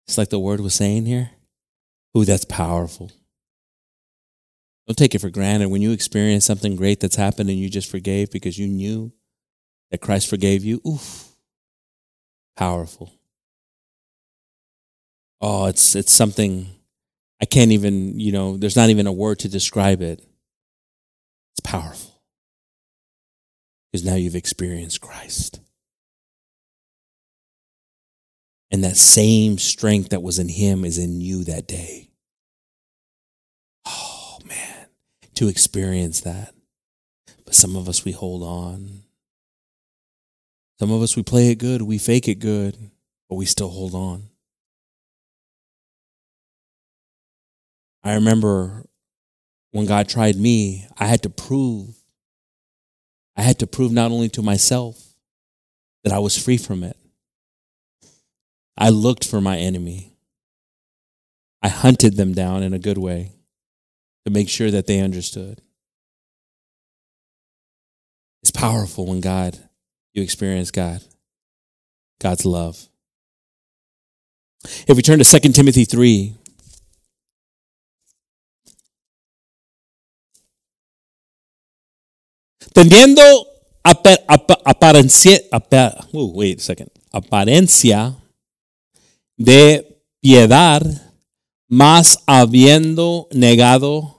it's 0.07 0.17
like 0.17 0.29
the 0.29 0.39
word 0.39 0.61
was 0.61 0.73
saying 0.73 1.05
here. 1.05 1.31
Ooh, 2.17 2.25
that's 2.25 2.45
powerful. 2.45 3.11
Don't 4.87 4.95
take 4.95 5.15
it 5.15 5.19
for 5.19 5.29
granted. 5.29 5.69
When 5.69 5.81
you 5.81 5.91
experience 5.91 6.45
something 6.45 6.75
great 6.75 6.99
that's 6.99 7.15
happened 7.15 7.49
and 7.49 7.57
you 7.57 7.69
just 7.69 7.89
forgave 7.89 8.31
because 8.31 8.57
you 8.57 8.67
knew 8.67 9.11
that 9.91 10.01
Christ 10.01 10.29
forgave 10.29 10.63
you, 10.63 10.81
oof, 10.87 11.29
powerful. 12.55 13.11
Oh, 15.41 15.65
it's 15.65 15.95
it's 15.95 16.13
something 16.13 16.67
I 17.41 17.45
can't 17.45 17.71
even, 17.71 18.19
you 18.19 18.31
know, 18.31 18.57
there's 18.57 18.75
not 18.75 18.89
even 18.89 19.07
a 19.07 19.11
word 19.11 19.39
to 19.39 19.49
describe 19.49 20.01
it. 20.01 20.19
It's 21.53 21.59
powerful. 21.63 22.21
Because 23.91 24.05
now 24.05 24.15
you've 24.15 24.35
experienced 24.35 25.01
Christ. 25.01 25.59
And 28.71 28.83
that 28.83 28.97
same 28.97 29.57
strength 29.57 30.09
that 30.09 30.23
was 30.23 30.39
in 30.39 30.49
him 30.49 30.83
is 30.83 30.97
in 30.97 31.21
you 31.21 31.43
that 31.45 31.67
day. 31.67 32.09
Oh, 33.87 34.39
man, 34.45 34.87
to 35.35 35.47
experience 35.47 36.21
that. 36.21 36.53
But 37.45 37.55
some 37.55 37.75
of 37.75 37.87
us, 37.87 38.03
we 38.03 38.11
hold 38.11 38.43
on. 38.43 39.03
Some 40.79 40.91
of 40.91 41.01
us, 41.01 41.15
we 41.15 41.23
play 41.23 41.51
it 41.51 41.55
good, 41.55 41.81
we 41.81 41.97
fake 41.97 42.27
it 42.27 42.39
good, 42.39 42.77
but 43.29 43.35
we 43.35 43.45
still 43.45 43.69
hold 43.69 43.93
on. 43.93 44.23
I 48.03 48.15
remember 48.15 48.85
when 49.71 49.85
God 49.85 50.07
tried 50.07 50.35
me, 50.35 50.87
I 50.97 51.05
had 51.05 51.23
to 51.23 51.29
prove, 51.29 51.95
I 53.35 53.41
had 53.41 53.59
to 53.59 53.67
prove 53.67 53.91
not 53.91 54.11
only 54.11 54.29
to 54.29 54.41
myself 54.41 55.01
that 56.03 56.13
I 56.13 56.19
was 56.19 56.37
free 56.37 56.57
from 56.57 56.83
it. 56.83 56.97
I 58.77 58.89
looked 58.89 59.25
for 59.25 59.41
my 59.41 59.57
enemy. 59.57 60.13
I 61.63 61.69
hunted 61.69 62.15
them 62.15 62.33
down 62.33 62.61
in 62.61 62.73
a 62.73 62.79
good 62.79 62.97
way 62.97 63.31
to 64.25 64.31
make 64.31 64.49
sure 64.49 64.71
that 64.71 64.87
they 64.87 64.99
understood. 64.99 65.61
It's 68.41 68.51
powerful 68.51 69.05
when 69.05 69.21
God, 69.21 69.57
you 70.13 70.21
experience 70.21 70.71
God, 70.71 71.01
God's 72.19 72.45
love. 72.45 72.87
If 74.87 74.95
we 74.95 75.01
turn 75.01 75.19
to 75.19 75.39
2 75.39 75.49
Timothy 75.51 75.85
3, 75.85 76.35
Teniendo 82.75 83.47
apariencia, 84.65 85.39
uh, 85.49 85.91
wait 86.11 86.59
a 86.59 86.61
second, 86.61 86.91
apariencia 87.09 88.17
de 89.37 90.01
piedad, 90.19 90.83
más 91.69 92.19
habiendo 92.27 93.29
negado 93.31 94.14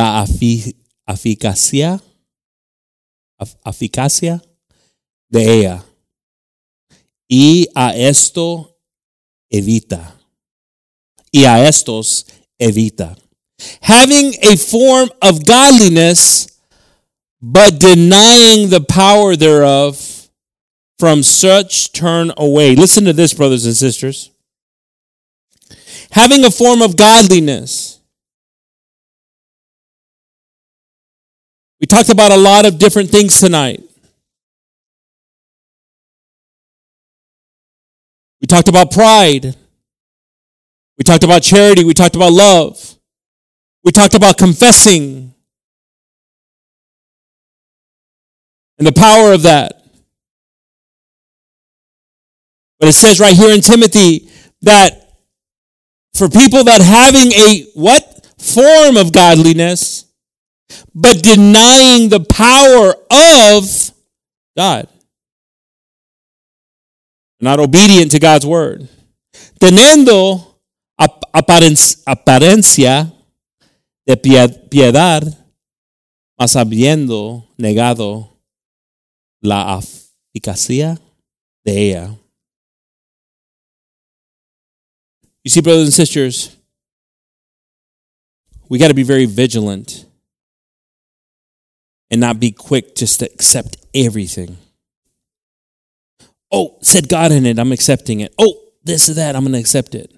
la 0.00 0.24
eficacia, 1.06 2.00
eficacia 3.66 4.42
de 5.28 5.60
ella. 5.60 5.84
Y 7.28 7.68
a 7.74 7.94
esto 7.94 8.76
evita. 9.50 10.16
Y 11.32 11.44
a 11.44 11.66
estos 11.68 12.26
evita. 12.58 13.16
Having 13.82 14.34
a 14.42 14.56
form 14.56 15.10
of 15.20 15.44
godliness, 15.44 16.60
but 17.40 17.78
denying 17.78 18.70
the 18.70 18.80
power 18.80 19.36
thereof, 19.36 20.28
from 20.98 21.22
such 21.22 21.92
turn 21.92 22.32
away. 22.36 22.74
Listen 22.74 23.04
to 23.04 23.12
this, 23.12 23.32
brothers 23.32 23.64
and 23.64 23.74
sisters. 23.74 24.30
Having 26.10 26.44
a 26.44 26.50
form 26.50 26.82
of 26.82 26.96
godliness. 26.96 27.99
We 31.80 31.86
talked 31.86 32.10
about 32.10 32.30
a 32.30 32.36
lot 32.36 32.66
of 32.66 32.78
different 32.78 33.10
things 33.10 33.40
tonight. 33.40 33.82
We 38.40 38.46
talked 38.46 38.68
about 38.68 38.90
pride. 38.90 39.54
We 40.98 41.04
talked 41.04 41.24
about 41.24 41.42
charity. 41.42 41.84
We 41.84 41.94
talked 41.94 42.16
about 42.16 42.32
love. 42.32 42.96
We 43.82 43.92
talked 43.92 44.14
about 44.14 44.36
confessing 44.36 45.34
and 48.80 48.86
the 48.86 48.92
power 48.92 49.32
of 49.32 49.42
that. 49.42 49.84
But 52.78 52.88
it 52.88 52.94
says 52.94 53.20
right 53.20 53.36
here 53.36 53.54
in 53.54 53.60
Timothy 53.60 54.30
that 54.62 54.90
for 56.14 56.28
people 56.30 56.64
that 56.64 56.80
having 56.80 57.30
a 57.32 57.70
what 57.74 58.26
form 58.38 58.96
of 58.96 59.12
godliness, 59.12 60.06
but 60.94 61.22
denying 61.22 62.08
the 62.08 62.20
power 62.20 62.94
of 63.10 63.92
God, 64.56 64.88
not 67.40 67.58
obedient 67.60 68.10
to 68.12 68.18
God's 68.18 68.46
word, 68.46 68.88
teniendo 69.58 70.58
apariencia 72.06 73.12
de 74.06 74.16
piedad, 74.16 75.36
mas 76.38 76.54
habiendo 76.56 77.46
negado 77.58 78.28
la 79.42 79.78
eficacia 80.34 80.98
de 81.64 81.92
ella. 81.92 82.16
You 85.42 85.50
see, 85.50 85.62
brothers 85.62 85.86
and 85.86 85.94
sisters, 85.94 86.56
we 88.68 88.78
got 88.78 88.88
to 88.88 88.94
be 88.94 89.02
very 89.02 89.24
vigilant 89.24 90.04
and 92.10 92.20
not 92.20 92.40
be 92.40 92.50
quick 92.50 92.94
just 92.96 93.20
to 93.20 93.26
accept 93.26 93.76
everything. 93.94 94.56
Oh, 96.50 96.78
said 96.82 97.08
God 97.08 97.30
in 97.32 97.46
it, 97.46 97.58
I'm 97.58 97.72
accepting 97.72 98.20
it. 98.20 98.34
Oh, 98.38 98.54
this 98.82 99.08
or 99.08 99.14
that, 99.14 99.36
I'm 99.36 99.42
going 99.42 99.52
to 99.52 99.60
accept 99.60 99.94
it. 99.94 100.12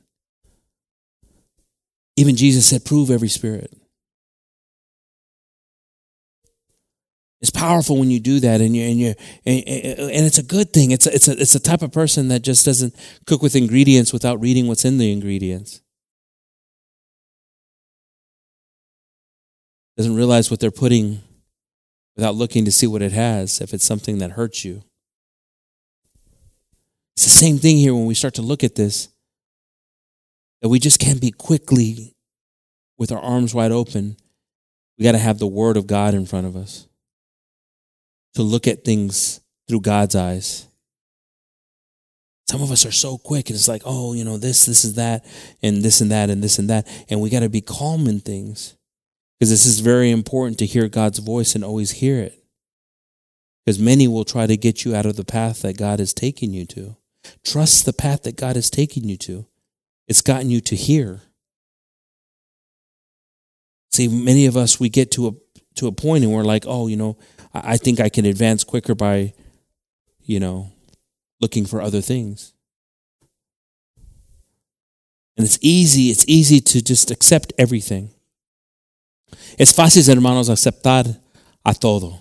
Even 2.16 2.36
Jesus 2.36 2.66
said, 2.66 2.84
prove 2.84 3.10
every 3.10 3.28
spirit. 3.28 3.72
It's 7.42 7.50
powerful 7.50 7.98
when 7.98 8.08
you 8.08 8.20
do 8.20 8.38
that, 8.38 8.60
and 8.60 8.76
you 8.76 8.84
and 8.84 9.00
you 9.00 9.14
and, 9.44 9.64
and 9.66 10.26
it's 10.26 10.38
a 10.38 10.44
good 10.44 10.72
thing. 10.72 10.92
It's 10.92 11.08
a, 11.08 11.12
it's 11.12 11.26
a, 11.26 11.32
it's 11.32 11.56
a 11.56 11.60
type 11.60 11.82
of 11.82 11.90
person 11.90 12.28
that 12.28 12.42
just 12.42 12.64
doesn't 12.64 12.94
cook 13.26 13.42
with 13.42 13.56
ingredients 13.56 14.12
without 14.12 14.40
reading 14.40 14.68
what's 14.68 14.84
in 14.84 14.98
the 14.98 15.10
ingredients. 15.12 15.80
Doesn't 19.96 20.14
realize 20.14 20.52
what 20.52 20.60
they're 20.60 20.70
putting 20.70 21.20
without 22.16 22.34
looking 22.34 22.64
to 22.64 22.72
see 22.72 22.86
what 22.86 23.02
it 23.02 23.12
has. 23.12 23.60
If 23.60 23.72
it's 23.72 23.84
something 23.84 24.18
that 24.18 24.32
hurts 24.32 24.64
you, 24.64 24.82
it's 27.16 27.24
the 27.24 27.30
same 27.30 27.58
thing 27.58 27.76
here 27.76 27.94
when 27.94 28.06
we 28.06 28.14
start 28.14 28.34
to 28.34 28.42
look 28.42 28.64
at 28.64 28.74
this. 28.74 29.08
That 30.60 30.68
we 30.68 30.78
just 30.78 31.00
can't 31.00 31.20
be 31.20 31.32
quickly 31.32 32.14
with 32.98 33.10
our 33.10 33.18
arms 33.18 33.54
wide 33.54 33.72
open. 33.72 34.16
We 34.96 35.04
got 35.04 35.12
to 35.12 35.18
have 35.18 35.38
the 35.38 35.46
Word 35.46 35.76
of 35.76 35.86
God 35.86 36.14
in 36.14 36.26
front 36.26 36.46
of 36.46 36.56
us 36.56 36.86
to 38.34 38.42
look 38.42 38.66
at 38.66 38.84
things 38.84 39.40
through 39.68 39.80
God's 39.80 40.14
eyes. 40.14 40.68
Some 42.48 42.62
of 42.62 42.70
us 42.70 42.84
are 42.84 42.92
so 42.92 43.18
quick, 43.18 43.48
and 43.48 43.56
it's 43.56 43.68
like, 43.68 43.82
oh, 43.84 44.12
you 44.12 44.24
know, 44.24 44.36
this, 44.36 44.66
this 44.66 44.84
is 44.84 44.94
that, 44.94 45.24
and 45.62 45.82
this 45.82 46.00
and 46.00 46.10
that, 46.10 46.30
and 46.30 46.42
this 46.42 46.58
and 46.58 46.70
that. 46.70 46.86
And 47.08 47.20
we 47.20 47.30
got 47.30 47.40
to 47.40 47.48
be 47.48 47.60
calm 47.60 48.06
in 48.06 48.20
things 48.20 48.76
because 49.42 49.50
this 49.50 49.66
is 49.66 49.80
very 49.80 50.12
important 50.12 50.56
to 50.56 50.66
hear 50.66 50.86
God's 50.86 51.18
voice 51.18 51.56
and 51.56 51.64
always 51.64 51.90
hear 51.90 52.20
it. 52.20 52.44
Because 53.66 53.76
many 53.76 54.06
will 54.06 54.24
try 54.24 54.46
to 54.46 54.56
get 54.56 54.84
you 54.84 54.94
out 54.94 55.04
of 55.04 55.16
the 55.16 55.24
path 55.24 55.62
that 55.62 55.76
God 55.76 55.98
is 55.98 56.14
taking 56.14 56.52
you 56.54 56.64
to. 56.66 56.96
Trust 57.44 57.84
the 57.84 57.92
path 57.92 58.22
that 58.22 58.36
God 58.36 58.56
is 58.56 58.70
taking 58.70 59.08
you 59.08 59.16
to. 59.16 59.48
It's 60.06 60.20
gotten 60.20 60.48
you 60.48 60.60
to 60.60 60.76
here. 60.76 61.22
See, 63.90 64.06
many 64.06 64.46
of 64.46 64.56
us, 64.56 64.78
we 64.78 64.88
get 64.88 65.10
to 65.10 65.26
a, 65.26 65.32
to 65.74 65.88
a 65.88 65.92
point 65.92 66.22
and 66.22 66.32
we're 66.32 66.44
like, 66.44 66.62
oh, 66.68 66.86
you 66.86 66.96
know, 66.96 67.18
I 67.52 67.78
think 67.78 67.98
I 67.98 68.10
can 68.10 68.24
advance 68.24 68.62
quicker 68.62 68.94
by, 68.94 69.34
you 70.20 70.38
know, 70.38 70.70
looking 71.40 71.66
for 71.66 71.82
other 71.82 72.00
things. 72.00 72.54
And 75.36 75.44
it's 75.44 75.58
easy, 75.60 76.10
it's 76.10 76.24
easy 76.28 76.60
to 76.60 76.80
just 76.80 77.10
accept 77.10 77.52
everything. 77.58 78.14
Es 79.56 79.74
fácil, 79.74 80.08
hermanos, 80.08 80.48
aceptar 80.48 81.20
a 81.62 81.74
todo. 81.74 82.20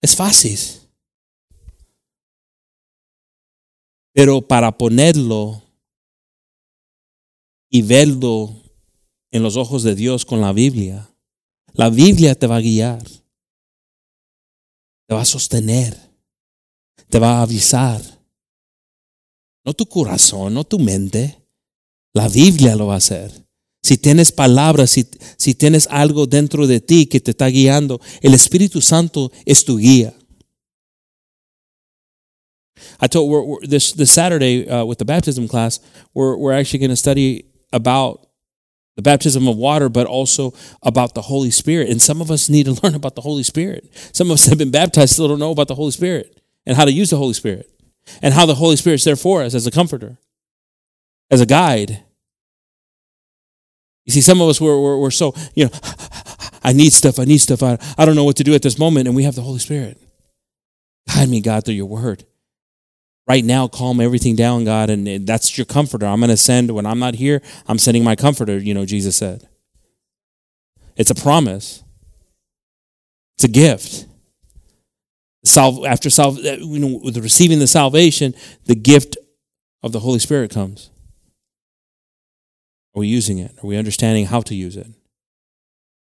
Es 0.00 0.14
fácil. 0.14 0.58
Pero 4.12 4.40
para 4.40 4.76
ponerlo 4.76 5.62
y 7.70 7.82
verlo 7.82 8.54
en 9.30 9.42
los 9.42 9.56
ojos 9.56 9.82
de 9.82 9.94
Dios 9.94 10.24
con 10.24 10.40
la 10.40 10.52
Biblia, 10.52 11.10
la 11.74 11.90
Biblia 11.90 12.34
te 12.34 12.46
va 12.46 12.56
a 12.56 12.60
guiar 12.60 13.02
te 15.06 15.14
va 15.14 15.20
a 15.20 15.24
sostener, 15.24 15.96
te 17.08 17.18
va 17.18 17.38
a 17.38 17.42
avisar. 17.42 18.02
No 19.64 19.72
tu 19.72 19.86
corazón, 19.86 20.54
no 20.54 20.64
tu 20.64 20.78
mente. 20.78 21.42
La 22.12 22.28
Biblia 22.28 22.76
lo 22.76 22.88
va 22.88 22.94
a 22.94 22.98
hacer. 22.98 23.45
Si 23.86 23.96
tienes 23.98 24.32
palabras, 24.32 24.90
si, 24.90 25.06
si 25.36 25.54
tienes 25.54 25.86
algo 25.92 26.26
dentro 26.26 26.66
de 26.66 26.80
ti 26.80 27.06
que 27.06 27.20
te 27.20 27.30
está 27.30 27.46
guiando, 27.46 28.00
el 28.20 28.34
Espíritu 28.34 28.80
Santo 28.80 29.30
es 29.44 29.64
tu 29.64 29.78
guía. 29.78 30.12
I 33.00 33.06
told 33.06 33.30
we're, 33.30 33.44
we're, 33.44 33.60
this 33.64 33.92
this 33.92 34.10
Saturday 34.10 34.68
uh, 34.68 34.84
with 34.84 34.98
the 34.98 35.04
baptism 35.04 35.46
class, 35.46 35.78
we're 36.14 36.36
we're 36.36 36.52
actually 36.52 36.80
going 36.80 36.90
to 36.90 36.96
study 36.96 37.44
about 37.72 38.26
the 38.96 39.02
baptism 39.02 39.46
of 39.46 39.56
water, 39.56 39.88
but 39.88 40.08
also 40.08 40.52
about 40.82 41.14
the 41.14 41.22
Holy 41.22 41.52
Spirit. 41.52 41.88
And 41.88 42.02
some 42.02 42.20
of 42.20 42.28
us 42.28 42.48
need 42.48 42.66
to 42.66 42.72
learn 42.82 42.96
about 42.96 43.14
the 43.14 43.22
Holy 43.22 43.44
Spirit. 43.44 43.88
Some 44.12 44.32
of 44.32 44.34
us 44.34 44.46
have 44.46 44.58
been 44.58 44.72
baptized, 44.72 45.12
still 45.12 45.28
don't 45.28 45.38
know 45.38 45.52
about 45.52 45.68
the 45.68 45.76
Holy 45.76 45.92
Spirit 45.92 46.42
and 46.66 46.76
how 46.76 46.86
to 46.86 46.92
use 46.92 47.10
the 47.10 47.18
Holy 47.18 47.34
Spirit 47.34 47.70
and 48.20 48.34
how 48.34 48.46
the 48.46 48.56
Holy 48.56 48.74
Spirit's 48.74 49.04
there 49.04 49.14
for 49.14 49.44
us 49.44 49.54
as 49.54 49.64
a 49.64 49.70
comforter, 49.70 50.18
as 51.30 51.40
a 51.40 51.46
guide. 51.46 52.02
You 54.06 54.12
see, 54.12 54.20
some 54.20 54.40
of 54.40 54.48
us 54.48 54.60
were, 54.60 54.80
were, 54.80 54.98
were 54.98 55.10
so, 55.10 55.34
you 55.54 55.64
know, 55.66 55.70
I 56.64 56.72
need 56.72 56.92
stuff, 56.92 57.18
I 57.18 57.24
need 57.24 57.38
stuff, 57.38 57.62
I, 57.62 57.78
I 57.98 58.04
don't 58.04 58.16
know 58.16 58.24
what 58.24 58.36
to 58.36 58.44
do 58.44 58.54
at 58.54 58.62
this 58.62 58.78
moment, 58.78 59.06
and 59.08 59.16
we 59.16 59.24
have 59.24 59.34
the 59.34 59.42
Holy 59.42 59.58
Spirit. 59.58 60.00
Guide 61.08 61.28
me, 61.28 61.40
God, 61.40 61.64
through 61.64 61.74
your 61.74 61.86
word. 61.86 62.24
Right 63.28 63.44
now 63.44 63.66
calm 63.66 64.00
everything 64.00 64.36
down 64.36 64.64
god 64.64 64.88
and 64.88 65.26
that's 65.26 65.58
your 65.58 65.64
comforter. 65.64 66.06
I'm 66.06 66.20
going 66.20 66.30
to 66.30 66.36
send 66.36 66.70
when 66.70 66.86
i'm 66.86 67.00
not 67.00 67.14
here 67.14 67.42
i'm 67.66 67.78
sending 67.78 68.04
my 68.04 68.14
comforter 68.14 68.56
you 68.56 68.72
know 68.72 68.84
jesus 68.86 69.16
said. 69.16 69.48
It's 70.96 71.10
a 71.10 71.14
promise. 71.14 71.82
It's 73.36 73.44
a 73.44 73.48
gift. 73.48 74.06
Sal- 75.44 75.86
after 75.86 76.08
sal- 76.08 76.38
uh, 76.38 76.56
you 76.58 76.78
know, 76.78 77.00
with 77.02 77.18
receiving 77.18 77.58
the 77.58 77.66
salvation 77.66 78.34
the 78.66 78.74
gift 78.76 79.16
of 79.82 79.92
the 79.92 80.00
holy 80.00 80.20
spirit 80.20 80.50
comes 80.52 80.90
are 82.96 83.00
we 83.00 83.06
using 83.06 83.38
it 83.38 83.52
are 83.62 83.66
we 83.66 83.76
understanding 83.76 84.26
how 84.26 84.40
to 84.40 84.54
use 84.54 84.76
it 84.76 84.88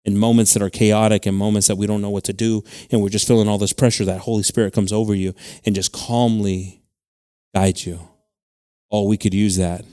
in 0.05 0.17
moments 0.17 0.53
that 0.53 0.63
are 0.63 0.69
chaotic 0.69 1.25
and 1.25 1.35
moments 1.37 1.67
that 1.67 1.75
we 1.75 1.85
don't 1.85 2.01
know 2.01 2.09
what 2.09 2.23
to 2.23 2.33
do 2.33 2.63
and 2.89 3.01
we're 3.01 3.09
just 3.09 3.27
feeling 3.27 3.47
all 3.47 3.57
this 3.57 3.73
pressure 3.73 4.05
that 4.05 4.21
holy 4.21 4.43
spirit 4.43 4.73
comes 4.73 4.91
over 4.91 5.13
you 5.13 5.35
and 5.65 5.75
just 5.75 5.91
calmly 5.91 6.79
guides 7.53 7.85
you. 7.85 7.99
Oh, 8.91 9.07
we 9.07 9.17
could 9.17 9.33
use 9.33 9.57
that. 9.57 9.85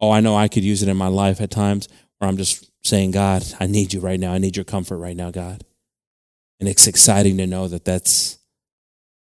Oh, 0.00 0.10
I 0.10 0.20
know 0.20 0.36
I 0.36 0.48
could 0.48 0.64
use 0.64 0.82
it 0.82 0.88
in 0.88 0.96
my 0.96 1.08
life 1.08 1.40
at 1.40 1.50
times 1.50 1.88
where 2.18 2.28
I'm 2.28 2.36
just 2.36 2.70
saying, 2.82 3.12
God, 3.12 3.42
I 3.60 3.66
need 3.66 3.92
you 3.92 4.00
right 4.00 4.20
now. 4.20 4.32
I 4.32 4.38
need 4.38 4.56
your 4.56 4.64
comfort 4.64 4.98
right 4.98 5.16
now, 5.16 5.30
God. 5.30 5.64
And 6.60 6.68
it's 6.68 6.86
exciting 6.86 7.38
to 7.38 7.46
know 7.46 7.68
that 7.68 7.84
that's 7.84 8.38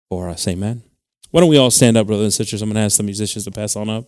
for 0.09 0.29
us. 0.29 0.47
Amen. 0.47 0.83
Why 1.31 1.41
don't 1.41 1.49
we 1.49 1.57
all 1.57 1.71
stand 1.71 1.97
up, 1.97 2.07
brothers 2.07 2.25
and 2.25 2.33
sisters? 2.33 2.61
I'm 2.61 2.69
going 2.69 2.75
to 2.75 2.81
ask 2.81 2.97
the 2.97 3.03
musicians 3.03 3.45
to 3.45 3.51
pass 3.51 3.75
on 3.75 3.89
up. 3.89 4.05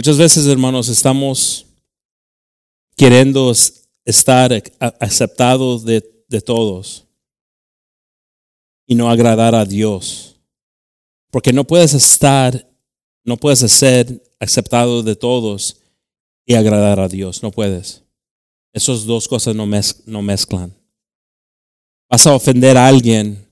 Muchas 0.00 0.16
veces, 0.16 0.46
hermanos, 0.46 0.88
estamos 0.88 1.66
queriendo 2.96 3.52
estar 4.06 4.50
aceptados 4.98 5.84
de, 5.84 6.02
de 6.26 6.40
todos 6.40 7.06
y 8.86 8.94
no 8.94 9.10
agradar 9.10 9.54
a 9.54 9.66
Dios. 9.66 10.40
Porque 11.30 11.52
no 11.52 11.66
puedes 11.66 11.92
estar, 11.92 12.66
no 13.24 13.36
puedes 13.36 13.58
ser 13.70 14.22
aceptado 14.38 15.02
de 15.02 15.16
todos 15.16 15.76
y 16.46 16.54
agradar 16.54 16.98
a 16.98 17.06
Dios. 17.06 17.42
No 17.42 17.50
puedes. 17.50 18.02
Esas 18.72 19.04
dos 19.04 19.28
cosas 19.28 19.54
no, 19.54 19.68
no 20.06 20.22
mezclan. 20.22 20.74
Vas 22.08 22.26
a 22.26 22.32
ofender 22.32 22.78
a 22.78 22.86
alguien 22.86 23.46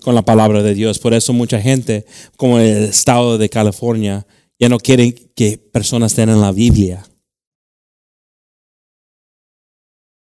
con 0.00 0.14
la 0.14 0.22
palabra 0.22 0.62
de 0.62 0.72
Dios. 0.72 0.98
Por 0.98 1.12
eso 1.12 1.34
mucha 1.34 1.60
gente, 1.60 2.06
como 2.38 2.58
en 2.58 2.74
el 2.74 2.84
estado 2.84 3.36
de 3.36 3.50
California, 3.50 4.26
ya 4.60 4.68
no 4.68 4.78
quieren 4.78 5.12
que 5.34 5.56
personas 5.56 6.14
tengan 6.14 6.40
la 6.40 6.52
Biblia. 6.52 7.02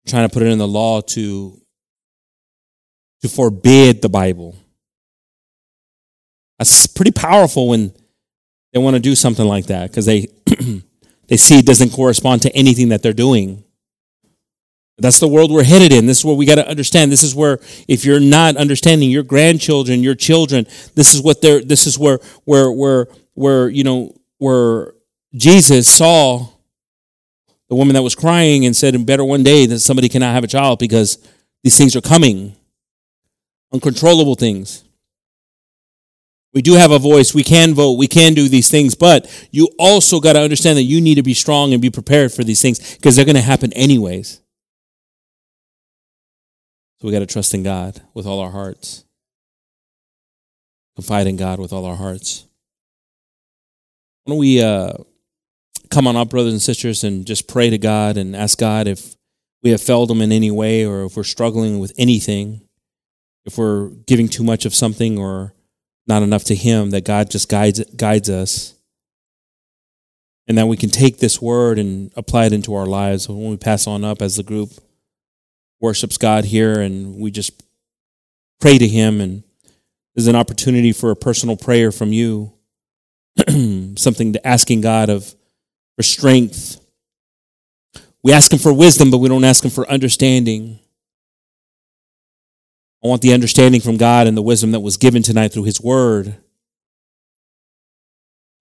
Trying 0.06 0.28
to 0.28 0.32
put 0.32 0.42
it 0.42 0.52
in 0.52 0.58
the 0.58 0.68
law 0.68 1.00
to, 1.00 1.60
to 3.22 3.28
forbid 3.28 4.02
the 4.02 4.08
Bible. 4.08 4.54
That's 6.58 6.86
pretty 6.86 7.12
powerful 7.12 7.68
when 7.68 7.92
they 8.72 8.80
want 8.80 8.94
to 8.94 9.00
do 9.00 9.14
something 9.14 9.46
like 9.46 9.66
that 9.66 9.90
because 9.90 10.06
they, 10.06 10.28
they 11.28 11.36
see 11.36 11.58
it 11.58 11.66
doesn't 11.66 11.90
correspond 11.90 12.42
to 12.42 12.54
anything 12.54 12.88
that 12.90 13.02
they're 13.02 13.12
doing. 13.12 13.64
That's 14.98 15.18
the 15.18 15.28
world 15.28 15.52
we're 15.52 15.62
headed 15.62 15.92
in. 15.92 16.06
This 16.06 16.20
is 16.20 16.24
where 16.24 16.34
we 16.34 16.46
got 16.46 16.54
to 16.54 16.66
understand. 16.66 17.12
This 17.12 17.22
is 17.22 17.34
where, 17.34 17.58
if 17.86 18.04
you're 18.04 18.20
not 18.20 18.56
understanding 18.56 19.10
your 19.10 19.24
grandchildren, 19.24 20.02
your 20.02 20.14
children, 20.14 20.66
this 20.94 21.14
is 21.14 21.20
what 21.20 21.42
they're. 21.42 21.62
This 21.62 21.86
is 21.86 21.98
where, 21.98 22.18
where, 22.44 22.72
where, 22.72 23.08
where 23.36 23.68
you 23.68 23.84
know, 23.84 24.14
where 24.38 24.94
Jesus 25.34 25.88
saw 25.88 26.48
the 27.68 27.76
woman 27.76 27.94
that 27.94 28.02
was 28.02 28.14
crying 28.14 28.66
and 28.66 28.74
said, 28.74 28.94
"In 28.94 29.04
"Better 29.04 29.24
one 29.24 29.44
day 29.44 29.66
that 29.66 29.80
somebody 29.80 30.08
cannot 30.08 30.34
have 30.34 30.44
a 30.44 30.48
child 30.48 30.80
because 30.80 31.18
these 31.62 31.78
things 31.78 31.94
are 31.94 32.00
coming, 32.00 32.56
uncontrollable 33.72 34.34
things." 34.34 34.82
We 36.52 36.62
do 36.62 36.72
have 36.72 36.90
a 36.90 36.98
voice. 36.98 37.34
We 37.34 37.44
can 37.44 37.74
vote. 37.74 37.98
We 37.98 38.08
can 38.08 38.32
do 38.32 38.48
these 38.48 38.70
things, 38.70 38.94
but 38.94 39.28
you 39.50 39.68
also 39.78 40.20
got 40.20 40.32
to 40.32 40.40
understand 40.40 40.78
that 40.78 40.84
you 40.84 41.02
need 41.02 41.16
to 41.16 41.22
be 41.22 41.34
strong 41.34 41.74
and 41.74 41.82
be 41.82 41.90
prepared 41.90 42.32
for 42.32 42.44
these 42.44 42.62
things 42.62 42.94
because 42.94 43.14
they're 43.14 43.26
going 43.26 43.36
to 43.36 43.42
happen 43.42 43.74
anyways. 43.74 44.40
So 46.98 47.06
we 47.06 47.12
got 47.12 47.18
to 47.18 47.26
trust 47.26 47.52
in 47.52 47.62
God 47.62 48.00
with 48.14 48.24
all 48.26 48.40
our 48.40 48.52
hearts. 48.52 49.04
Confide 50.94 51.26
in 51.26 51.36
God 51.36 51.58
with 51.58 51.74
all 51.74 51.84
our 51.84 51.96
hearts. 51.96 52.45
Why 54.26 54.32
don't 54.32 54.38
we 54.40 54.60
uh, 54.60 54.92
come 55.88 56.08
on 56.08 56.16
up, 56.16 56.30
brothers 56.30 56.52
and 56.52 56.60
sisters, 56.60 57.04
and 57.04 57.24
just 57.24 57.46
pray 57.46 57.70
to 57.70 57.78
God 57.78 58.16
and 58.16 58.34
ask 58.34 58.58
God 58.58 58.88
if 58.88 59.14
we 59.62 59.70
have 59.70 59.80
failed 59.80 60.10
Him 60.10 60.20
in 60.20 60.32
any 60.32 60.50
way 60.50 60.84
or 60.84 61.04
if 61.04 61.16
we're 61.16 61.22
struggling 61.22 61.78
with 61.78 61.92
anything, 61.96 62.62
if 63.44 63.56
we're 63.56 63.90
giving 63.90 64.26
too 64.26 64.42
much 64.42 64.66
of 64.66 64.74
something 64.74 65.16
or 65.16 65.54
not 66.08 66.24
enough 66.24 66.42
to 66.44 66.56
Him, 66.56 66.90
that 66.90 67.04
God 67.04 67.30
just 67.30 67.48
guides, 67.48 67.84
guides 67.94 68.28
us. 68.28 68.74
And 70.48 70.58
that 70.58 70.66
we 70.66 70.76
can 70.76 70.90
take 70.90 71.18
this 71.18 71.40
word 71.40 71.78
and 71.78 72.12
apply 72.16 72.46
it 72.46 72.52
into 72.52 72.74
our 72.74 72.86
lives 72.86 73.28
when 73.28 73.50
we 73.50 73.56
pass 73.56 73.86
on 73.86 74.02
up 74.02 74.20
as 74.22 74.34
the 74.34 74.42
group 74.42 74.70
worships 75.80 76.18
God 76.18 76.46
here 76.46 76.80
and 76.80 77.14
we 77.14 77.30
just 77.30 77.62
pray 78.60 78.76
to 78.76 78.88
Him. 78.88 79.20
And 79.20 79.44
there's 80.16 80.26
an 80.26 80.34
opportunity 80.34 80.90
for 80.90 81.12
a 81.12 81.16
personal 81.16 81.56
prayer 81.56 81.92
from 81.92 82.12
you 82.12 82.55
something 83.96 84.32
to 84.32 84.46
asking 84.46 84.80
God 84.80 85.08
of 85.08 85.34
for 85.96 86.02
strength. 86.02 86.80
We 88.22 88.32
ask 88.32 88.52
Him 88.52 88.58
for 88.58 88.72
wisdom, 88.72 89.10
but 89.10 89.18
we 89.18 89.28
don't 89.28 89.44
ask 89.44 89.64
Him 89.64 89.70
for 89.70 89.88
understanding. 89.88 90.78
I 93.04 93.08
want 93.08 93.22
the 93.22 93.34
understanding 93.34 93.80
from 93.80 93.96
God 93.96 94.26
and 94.26 94.36
the 94.36 94.42
wisdom 94.42 94.72
that 94.72 94.80
was 94.80 94.96
given 94.96 95.22
tonight 95.22 95.52
through 95.52 95.64
His 95.64 95.80
Word. 95.80 96.36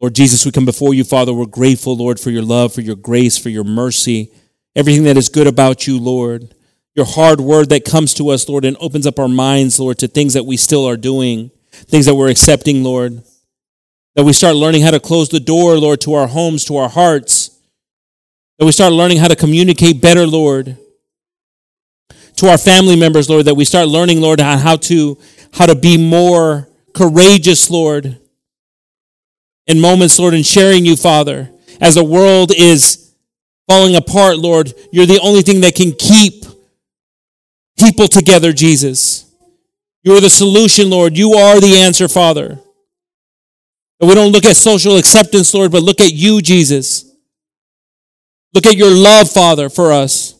Lord 0.01 0.13
Jesus, 0.13 0.45
we 0.45 0.51
come 0.51 0.65
before 0.65 0.93
you, 0.93 1.03
Father. 1.03 1.33
We're 1.33 1.45
grateful, 1.45 1.95
Lord, 1.95 2.19
for 2.19 2.29
your 2.29 2.43
love, 2.43 2.73
for 2.73 2.81
your 2.81 2.95
grace, 2.95 3.37
for 3.37 3.49
your 3.49 3.63
mercy, 3.63 4.31
everything 4.75 5.05
that 5.05 5.17
is 5.17 5.29
good 5.29 5.47
about 5.47 5.87
you, 5.87 5.97
Lord. 5.97 6.53
Your 6.95 7.05
hard 7.05 7.41
word 7.41 7.69
that 7.69 7.85
comes 7.85 8.13
to 8.15 8.29
us, 8.29 8.47
Lord, 8.47 8.65
and 8.65 8.77
opens 8.79 9.07
up 9.07 9.19
our 9.19 9.27
minds, 9.27 9.79
Lord, 9.79 9.97
to 9.99 10.07
things 10.07 10.33
that 10.33 10.45
we 10.45 10.57
still 10.57 10.85
are 10.85 10.97
doing, 10.97 11.49
things 11.71 12.05
that 12.05 12.15
we're 12.15 12.29
accepting, 12.29 12.83
Lord. 12.83 13.23
That 14.15 14.23
we 14.23 14.33
start 14.33 14.55
learning 14.55 14.81
how 14.81 14.91
to 14.91 14.99
close 14.99 15.29
the 15.29 15.39
door, 15.39 15.77
Lord, 15.77 16.01
to 16.01 16.13
our 16.13 16.27
homes, 16.27 16.65
to 16.65 16.77
our 16.77 16.89
hearts. 16.89 17.59
That 18.57 18.65
we 18.65 18.71
start 18.71 18.93
learning 18.93 19.17
how 19.17 19.27
to 19.27 19.35
communicate 19.35 20.01
better, 20.01 20.25
Lord. 20.25 20.77
To 22.37 22.47
our 22.47 22.57
family 22.57 22.95
members, 22.95 23.29
Lord, 23.29 23.45
that 23.45 23.55
we 23.55 23.65
start 23.65 23.87
learning, 23.87 24.21
Lord, 24.21 24.39
how 24.39 24.75
to 24.75 25.17
how 25.53 25.65
to 25.65 25.75
be 25.75 25.97
more 25.97 26.67
courageous, 26.93 27.69
Lord. 27.69 28.19
In 29.67 29.79
moments, 29.79 30.19
Lord, 30.19 30.33
in 30.33 30.43
sharing 30.43 30.85
you, 30.85 30.95
Father. 30.95 31.51
As 31.81 31.95
the 31.95 32.03
world 32.03 32.51
is 32.55 33.13
falling 33.67 33.95
apart, 33.95 34.37
Lord, 34.37 34.73
you're 34.91 35.05
the 35.05 35.19
only 35.21 35.41
thing 35.41 35.61
that 35.61 35.75
can 35.75 35.91
keep 35.91 36.45
people 37.77 38.07
together, 38.07 38.53
Jesus. 38.53 39.31
You're 40.03 40.21
the 40.21 40.29
solution, 40.29 40.89
Lord. 40.89 41.17
You 41.17 41.33
are 41.33 41.59
the 41.59 41.75
answer, 41.77 42.07
Father. 42.07 42.59
And 44.05 44.09
we 44.11 44.13
don't 44.13 44.31
look 44.31 44.45
at 44.45 44.55
social 44.55 44.97
acceptance, 44.97 45.51
Lord, 45.51 45.71
but 45.71 45.81
look 45.81 45.99
at 45.99 46.13
you, 46.13 46.39
Jesus. 46.39 47.11
Look 48.53 48.67
at 48.67 48.77
your 48.77 48.91
love, 48.91 49.31
Father, 49.31 49.67
for 49.67 49.91
us. 49.91 50.39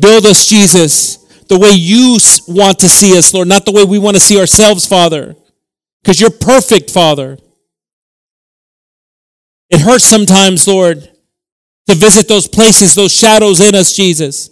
Build 0.00 0.24
us, 0.24 0.46
Jesus, 0.46 1.16
the 1.50 1.58
way 1.58 1.72
you 1.72 2.16
want 2.48 2.78
to 2.78 2.88
see 2.88 3.18
us, 3.18 3.34
Lord, 3.34 3.48
not 3.48 3.66
the 3.66 3.72
way 3.72 3.84
we 3.84 3.98
want 3.98 4.16
to 4.16 4.20
see 4.20 4.40
ourselves, 4.40 4.86
Father, 4.86 5.36
because 6.02 6.18
you're 6.18 6.30
perfect, 6.30 6.90
Father. 6.90 7.36
It 9.68 9.82
hurts 9.82 10.04
sometimes, 10.04 10.66
Lord, 10.66 11.02
to 11.86 11.94
visit 11.94 12.28
those 12.28 12.48
places, 12.48 12.94
those 12.94 13.12
shadows 13.12 13.60
in 13.60 13.74
us, 13.74 13.92
Jesus. 13.94 14.48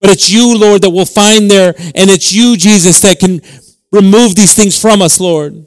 But 0.00 0.10
it's 0.10 0.28
you, 0.28 0.58
Lord, 0.58 0.82
that 0.82 0.90
will 0.90 1.06
find 1.06 1.48
there, 1.48 1.74
and 1.76 2.10
it's 2.10 2.32
you, 2.32 2.56
Jesus, 2.56 3.00
that 3.02 3.20
can 3.20 3.40
remove 3.92 4.36
these 4.36 4.54
things 4.54 4.80
from 4.80 5.02
us, 5.02 5.20
Lord. 5.20 5.66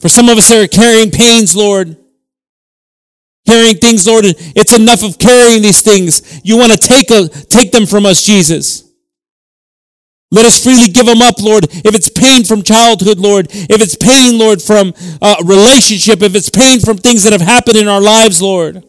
For 0.00 0.08
some 0.08 0.28
of 0.28 0.38
us 0.38 0.48
that 0.50 0.64
are 0.64 0.68
carrying 0.68 1.10
pains, 1.10 1.54
Lord, 1.54 1.96
carrying 3.46 3.76
things, 3.76 4.06
Lord, 4.06 4.24
it's 4.26 4.76
enough 4.76 5.02
of 5.02 5.18
carrying 5.18 5.62
these 5.62 5.82
things. 5.82 6.40
You 6.42 6.56
want 6.56 6.72
to 6.72 6.78
take, 6.78 7.10
a, 7.10 7.28
take 7.28 7.72
them 7.72 7.86
from 7.86 8.06
us, 8.06 8.22
Jesus. 8.22 8.88
Let 10.32 10.46
us 10.46 10.62
freely 10.62 10.88
give 10.88 11.06
them 11.06 11.20
up, 11.20 11.40
Lord. 11.40 11.64
If 11.70 11.94
it's 11.94 12.08
pain 12.08 12.44
from 12.44 12.62
childhood, 12.62 13.18
Lord, 13.18 13.48
if 13.50 13.82
it's 13.82 13.96
pain, 13.96 14.38
Lord, 14.38 14.62
from 14.62 14.94
uh, 15.20 15.36
relationship, 15.44 16.22
if 16.22 16.34
it's 16.34 16.48
pain 16.48 16.80
from 16.80 16.98
things 16.98 17.24
that 17.24 17.32
have 17.32 17.40
happened 17.42 17.76
in 17.76 17.88
our 17.88 18.00
lives, 18.00 18.40
Lord. 18.40 18.84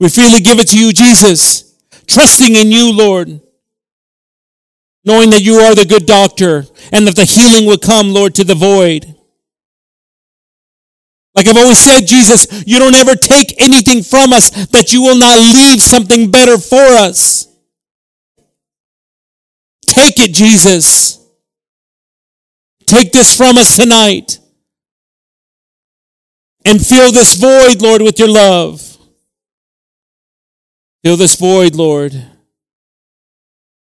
We 0.00 0.08
freely 0.08 0.40
give 0.40 0.58
it 0.58 0.68
to 0.68 0.78
you, 0.78 0.92
Jesus 0.92 1.73
trusting 2.06 2.54
in 2.54 2.70
you, 2.70 2.92
Lord, 2.92 3.40
knowing 5.04 5.30
that 5.30 5.42
you 5.42 5.56
are 5.56 5.74
the 5.74 5.86
good 5.86 6.06
doctor 6.06 6.64
and 6.92 7.06
that 7.06 7.16
the 7.16 7.24
healing 7.24 7.66
would 7.66 7.82
come, 7.82 8.10
Lord, 8.10 8.34
to 8.36 8.44
the 8.44 8.54
void. 8.54 9.14
Like 11.34 11.48
I've 11.48 11.56
always 11.56 11.78
said, 11.78 12.06
Jesus, 12.06 12.46
you 12.66 12.78
don't 12.78 12.94
ever 12.94 13.16
take 13.16 13.60
anything 13.60 14.02
from 14.02 14.32
us 14.32 14.50
that 14.68 14.92
you 14.92 15.02
will 15.02 15.18
not 15.18 15.36
leave 15.36 15.82
something 15.82 16.30
better 16.30 16.58
for 16.58 16.76
us. 16.76 17.48
Take 19.88 20.18
it, 20.18 20.32
Jesus. 20.32 21.18
Take 22.86 23.12
this 23.12 23.36
from 23.36 23.58
us 23.58 23.76
tonight. 23.76 24.38
And 26.64 26.84
fill 26.84 27.12
this 27.12 27.34
void, 27.34 27.82
Lord, 27.82 28.00
with 28.02 28.18
your 28.18 28.28
love. 28.28 28.93
Fill 31.04 31.18
this 31.18 31.34
void, 31.34 31.74
Lord, 31.74 32.14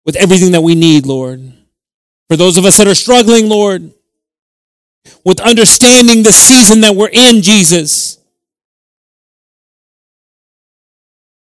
with 0.04 0.16
everything 0.16 0.50
that 0.52 0.62
we 0.62 0.74
need, 0.74 1.06
Lord. 1.06 1.52
For 2.28 2.36
those 2.36 2.56
of 2.56 2.64
us 2.64 2.78
that 2.78 2.88
are 2.88 2.94
struggling, 2.94 3.48
Lord, 3.48 3.92
with 5.24 5.40
understanding 5.40 6.24
the 6.24 6.32
season 6.32 6.80
that 6.80 6.96
we're 6.96 7.10
in, 7.12 7.40
Jesus. 7.42 8.18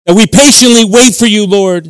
That 0.05 0.15
we 0.15 0.27
patiently 0.27 0.85
wait 0.85 1.15
for 1.15 1.24
you, 1.24 1.47
Lord. 1.47 1.86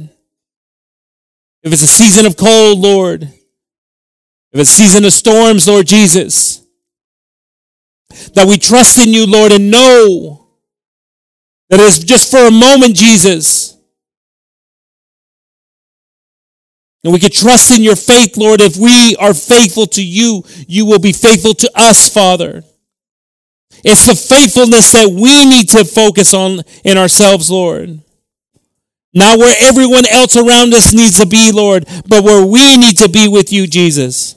If 1.65 1.73
it's 1.73 1.83
a 1.83 1.89
season 1.89 2.27
of 2.27 2.37
cold, 2.37 2.79
Lord. 2.79 3.23
If 3.25 4.61
it's 4.61 4.71
a 4.71 4.83
season 4.83 5.05
of 5.05 5.13
storms, 5.13 5.67
Lord 5.67 5.89
Jesus. 5.89 6.65
That 8.35 8.47
we 8.47 8.57
trust 8.57 9.05
in 9.05 9.13
you, 9.13 9.27
Lord, 9.27 9.51
and 9.51 9.69
know 9.69 10.44
that 11.71 11.81
it's 11.81 11.99
just 11.99 12.31
for 12.31 12.47
a 12.47 12.51
moment, 12.51 12.95
Jesus. 12.97 13.77
And 17.03 17.13
we 17.13 17.19
can 17.19 17.31
trust 17.31 17.75
in 17.75 17.83
your 17.83 17.97
faith, 17.97 18.37
Lord. 18.37 18.61
If 18.63 18.77
we 18.79 19.15
are 19.17 19.35
faithful 19.35 19.87
to 19.89 20.03
you, 20.03 20.43
you 20.67 20.87
will 20.87 20.99
be 20.99 21.13
faithful 21.13 21.53
to 21.55 21.71
us, 21.75 22.13
Father. 22.13 22.63
It's 23.85 24.07
the 24.07 24.15
faithfulness 24.15 24.93
that 24.93 25.11
we 25.11 25.45
need 25.45 25.69
to 25.71 25.85
focus 25.85 26.33
on 26.33 26.61
in 26.83 26.97
ourselves, 26.97 27.51
Lord. 27.51 28.01
Not 29.13 29.39
where 29.39 29.55
everyone 29.61 30.07
else 30.11 30.37
around 30.37 30.73
us 30.73 30.95
needs 30.95 31.21
to 31.21 31.27
be, 31.27 31.53
Lord, 31.53 31.85
but 32.09 32.25
where 32.25 32.45
we 32.45 32.77
need 32.77 32.99
to 32.99 33.09
be 33.09 33.29
with 33.29 33.53
you, 33.53 33.67
Jesus. 33.67 34.37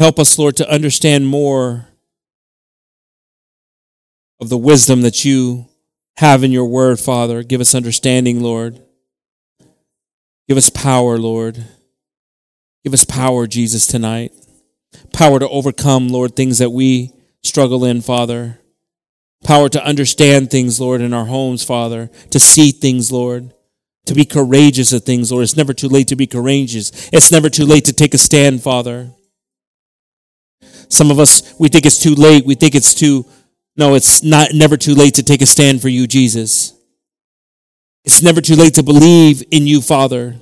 Help 0.00 0.18
us, 0.18 0.38
Lord, 0.38 0.56
to 0.56 0.68
understand 0.68 1.26
more 1.26 1.89
of 4.40 4.48
the 4.48 4.58
wisdom 4.58 5.02
that 5.02 5.24
you 5.24 5.66
have 6.16 6.42
in 6.42 6.52
your 6.52 6.66
word, 6.66 6.98
Father. 6.98 7.42
Give 7.42 7.60
us 7.60 7.74
understanding, 7.74 8.40
Lord. 8.40 8.80
Give 10.48 10.56
us 10.56 10.70
power, 10.70 11.18
Lord. 11.18 11.64
Give 12.84 12.94
us 12.94 13.04
power, 13.04 13.46
Jesus, 13.46 13.86
tonight. 13.86 14.32
Power 15.12 15.38
to 15.38 15.48
overcome, 15.48 16.08
Lord, 16.08 16.34
things 16.34 16.58
that 16.58 16.70
we 16.70 17.12
struggle 17.42 17.84
in, 17.84 18.00
Father. 18.00 18.58
Power 19.44 19.68
to 19.68 19.84
understand 19.84 20.50
things, 20.50 20.80
Lord, 20.80 21.00
in 21.00 21.14
our 21.14 21.26
homes, 21.26 21.62
Father. 21.64 22.10
To 22.30 22.40
see 22.40 22.72
things, 22.72 23.12
Lord. 23.12 23.52
To 24.06 24.14
be 24.14 24.24
courageous 24.24 24.92
of 24.92 25.04
things, 25.04 25.30
Lord. 25.30 25.44
It's 25.44 25.56
never 25.56 25.72
too 25.72 25.88
late 25.88 26.08
to 26.08 26.16
be 26.16 26.26
courageous. 26.26 27.08
It's 27.12 27.30
never 27.30 27.48
too 27.48 27.64
late 27.64 27.84
to 27.84 27.92
take 27.92 28.14
a 28.14 28.18
stand, 28.18 28.62
Father. 28.62 29.10
Some 30.88 31.10
of 31.10 31.20
us, 31.20 31.54
we 31.58 31.68
think 31.68 31.86
it's 31.86 32.02
too 32.02 32.14
late. 32.14 32.44
We 32.44 32.54
think 32.54 32.74
it's 32.74 32.94
too, 32.94 33.24
no, 33.80 33.94
it's 33.94 34.22
not 34.22 34.52
never 34.52 34.76
too 34.76 34.94
late 34.94 35.14
to 35.14 35.22
take 35.22 35.40
a 35.40 35.46
stand 35.46 35.80
for 35.80 35.88
you, 35.88 36.06
Jesus. 36.06 36.74
It's 38.04 38.20
never 38.20 38.42
too 38.42 38.54
late 38.54 38.74
to 38.74 38.82
believe 38.82 39.42
in 39.50 39.66
you, 39.66 39.80
Father. 39.80 40.38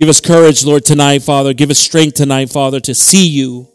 Give 0.00 0.08
us 0.08 0.20
courage, 0.20 0.64
Lord, 0.64 0.84
tonight, 0.84 1.22
Father. 1.22 1.54
Give 1.54 1.70
us 1.70 1.78
strength 1.78 2.16
tonight, 2.16 2.50
Father, 2.50 2.80
to 2.80 2.96
see 2.96 3.28
you. 3.28 3.68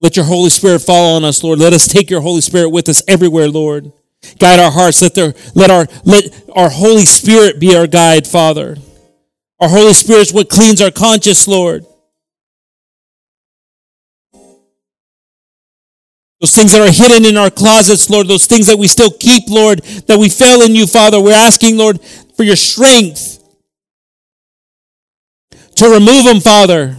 Let 0.00 0.16
your 0.16 0.24
Holy 0.24 0.48
Spirit 0.48 0.80
fall 0.80 1.16
on 1.16 1.24
us, 1.24 1.44
Lord. 1.44 1.58
Let 1.58 1.74
us 1.74 1.86
take 1.86 2.08
your 2.08 2.22
Holy 2.22 2.40
Spirit 2.40 2.70
with 2.70 2.88
us 2.88 3.02
everywhere, 3.06 3.50
Lord. 3.50 3.92
Guide 4.38 4.60
our 4.60 4.72
hearts. 4.72 5.02
Let, 5.02 5.14
their, 5.14 5.34
let, 5.54 5.70
our, 5.70 5.86
let 6.04 6.24
our 6.56 6.70
Holy 6.70 7.04
Spirit 7.04 7.60
be 7.60 7.76
our 7.76 7.86
guide, 7.86 8.26
Father. 8.26 8.78
Our 9.60 9.68
Holy 9.68 9.92
Spirit 9.92 10.22
is 10.22 10.32
what 10.32 10.48
cleans 10.48 10.80
our 10.80 10.90
conscience, 10.90 11.46
Lord. 11.46 11.84
Those 16.42 16.56
things 16.56 16.72
that 16.72 16.80
are 16.80 16.92
hidden 16.92 17.24
in 17.24 17.36
our 17.36 17.50
closets, 17.50 18.10
Lord, 18.10 18.26
those 18.26 18.46
things 18.46 18.66
that 18.66 18.76
we 18.76 18.88
still 18.88 19.12
keep, 19.12 19.44
Lord, 19.48 19.78
that 20.08 20.18
we 20.18 20.28
fail 20.28 20.62
in 20.62 20.74
you, 20.74 20.88
Father. 20.88 21.20
We're 21.20 21.32
asking, 21.32 21.76
Lord, 21.76 22.00
for 22.36 22.42
your 22.42 22.56
strength 22.56 23.38
to 25.76 25.88
remove 25.88 26.24
them, 26.24 26.40
Father. 26.40 26.96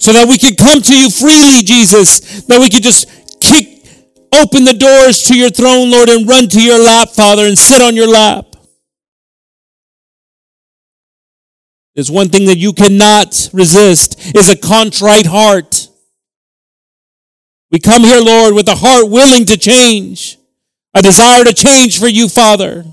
So 0.00 0.12
that 0.12 0.26
we 0.28 0.38
can 0.38 0.56
come 0.56 0.82
to 0.82 0.96
you 0.96 1.08
freely, 1.08 1.62
Jesus. 1.62 2.42
That 2.46 2.58
we 2.58 2.68
can 2.68 2.82
just 2.82 3.40
kick 3.40 3.86
open 4.32 4.64
the 4.64 4.74
doors 4.74 5.22
to 5.24 5.36
your 5.36 5.50
throne, 5.50 5.88
Lord, 5.88 6.08
and 6.08 6.28
run 6.28 6.48
to 6.48 6.60
your 6.60 6.82
lap, 6.82 7.10
Father, 7.10 7.46
and 7.46 7.56
sit 7.56 7.80
on 7.80 7.94
your 7.94 8.08
lap. 8.08 8.56
There's 11.94 12.10
one 12.10 12.28
thing 12.28 12.46
that 12.46 12.58
you 12.58 12.72
cannot 12.72 13.50
resist 13.52 14.34
is 14.34 14.48
a 14.48 14.56
contrite 14.56 15.26
heart. 15.26 15.90
We 17.72 17.80
come 17.80 18.02
here, 18.02 18.20
Lord, 18.20 18.54
with 18.54 18.68
a 18.68 18.74
heart 18.74 19.08
willing 19.08 19.46
to 19.46 19.56
change, 19.56 20.36
a 20.94 21.00
desire 21.00 21.42
to 21.42 21.54
change 21.54 21.98
for 21.98 22.06
you, 22.06 22.28
Father. 22.28 22.84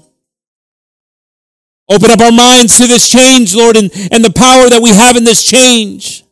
Open 1.89 2.10
up 2.10 2.22
our 2.22 2.31
minds 2.31 2.77
to 2.77 2.88
this 2.88 3.10
change, 3.10 3.53
Lord, 3.53 3.76
and, 3.76 3.91
and 4.11 4.23
the 4.23 4.31
power 4.31 4.69
that 4.69 4.81
we 4.81 4.91
have 4.91 5.18
in 5.18 5.26
this 5.26 5.43
change. 5.43 6.23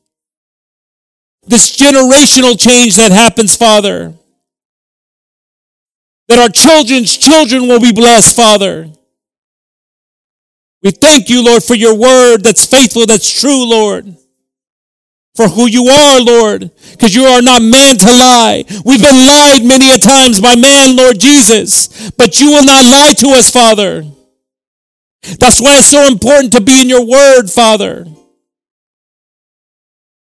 This 1.45 1.75
generational 1.75 2.57
change 2.57 2.95
that 2.95 3.11
happens, 3.11 3.55
Father. 3.55 4.13
That 6.29 6.39
our 6.39 6.49
children's 6.49 7.17
children 7.17 7.67
will 7.67 7.81
be 7.81 7.91
blessed, 7.91 8.35
Father. 8.35 8.89
We 10.83 10.91
thank 10.91 11.29
you, 11.29 11.43
Lord, 11.43 11.63
for 11.63 11.73
your 11.73 11.95
word 11.95 12.43
that's 12.43 12.65
faithful, 12.65 13.05
that's 13.05 13.41
true, 13.41 13.67
Lord. 13.67 14.15
For 15.37 15.47
who 15.47 15.67
you 15.67 15.85
are, 15.85 16.19
Lord, 16.19 16.71
because 16.91 17.13
you 17.13 17.25
are 17.25 17.43
not 17.43 17.61
man 17.61 17.95
to 17.99 18.07
lie. 18.07 18.65
We've 18.83 18.99
been 18.99 19.23
lied 19.23 19.63
many 19.63 19.91
a 19.91 19.99
times 19.99 20.41
by 20.41 20.55
man, 20.55 20.95
Lord 20.95 21.19
Jesus, 21.19 22.09
but 22.17 22.41
you 22.41 22.47
will 22.49 22.65
not 22.65 22.83
lie 22.83 23.13
to 23.19 23.27
us, 23.37 23.51
Father. 23.51 24.03
That's 25.39 25.61
why 25.61 25.77
it's 25.77 25.85
so 25.85 26.07
important 26.07 26.53
to 26.53 26.61
be 26.61 26.81
in 26.81 26.89
your 26.89 27.05
word, 27.05 27.49
Father. 27.49 28.07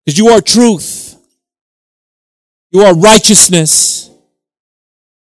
Because 0.05 0.17
you 0.17 0.27
are 0.27 0.41
truth. 0.41 1.15
You 2.71 2.81
are 2.81 2.93
righteousness. 2.93 4.11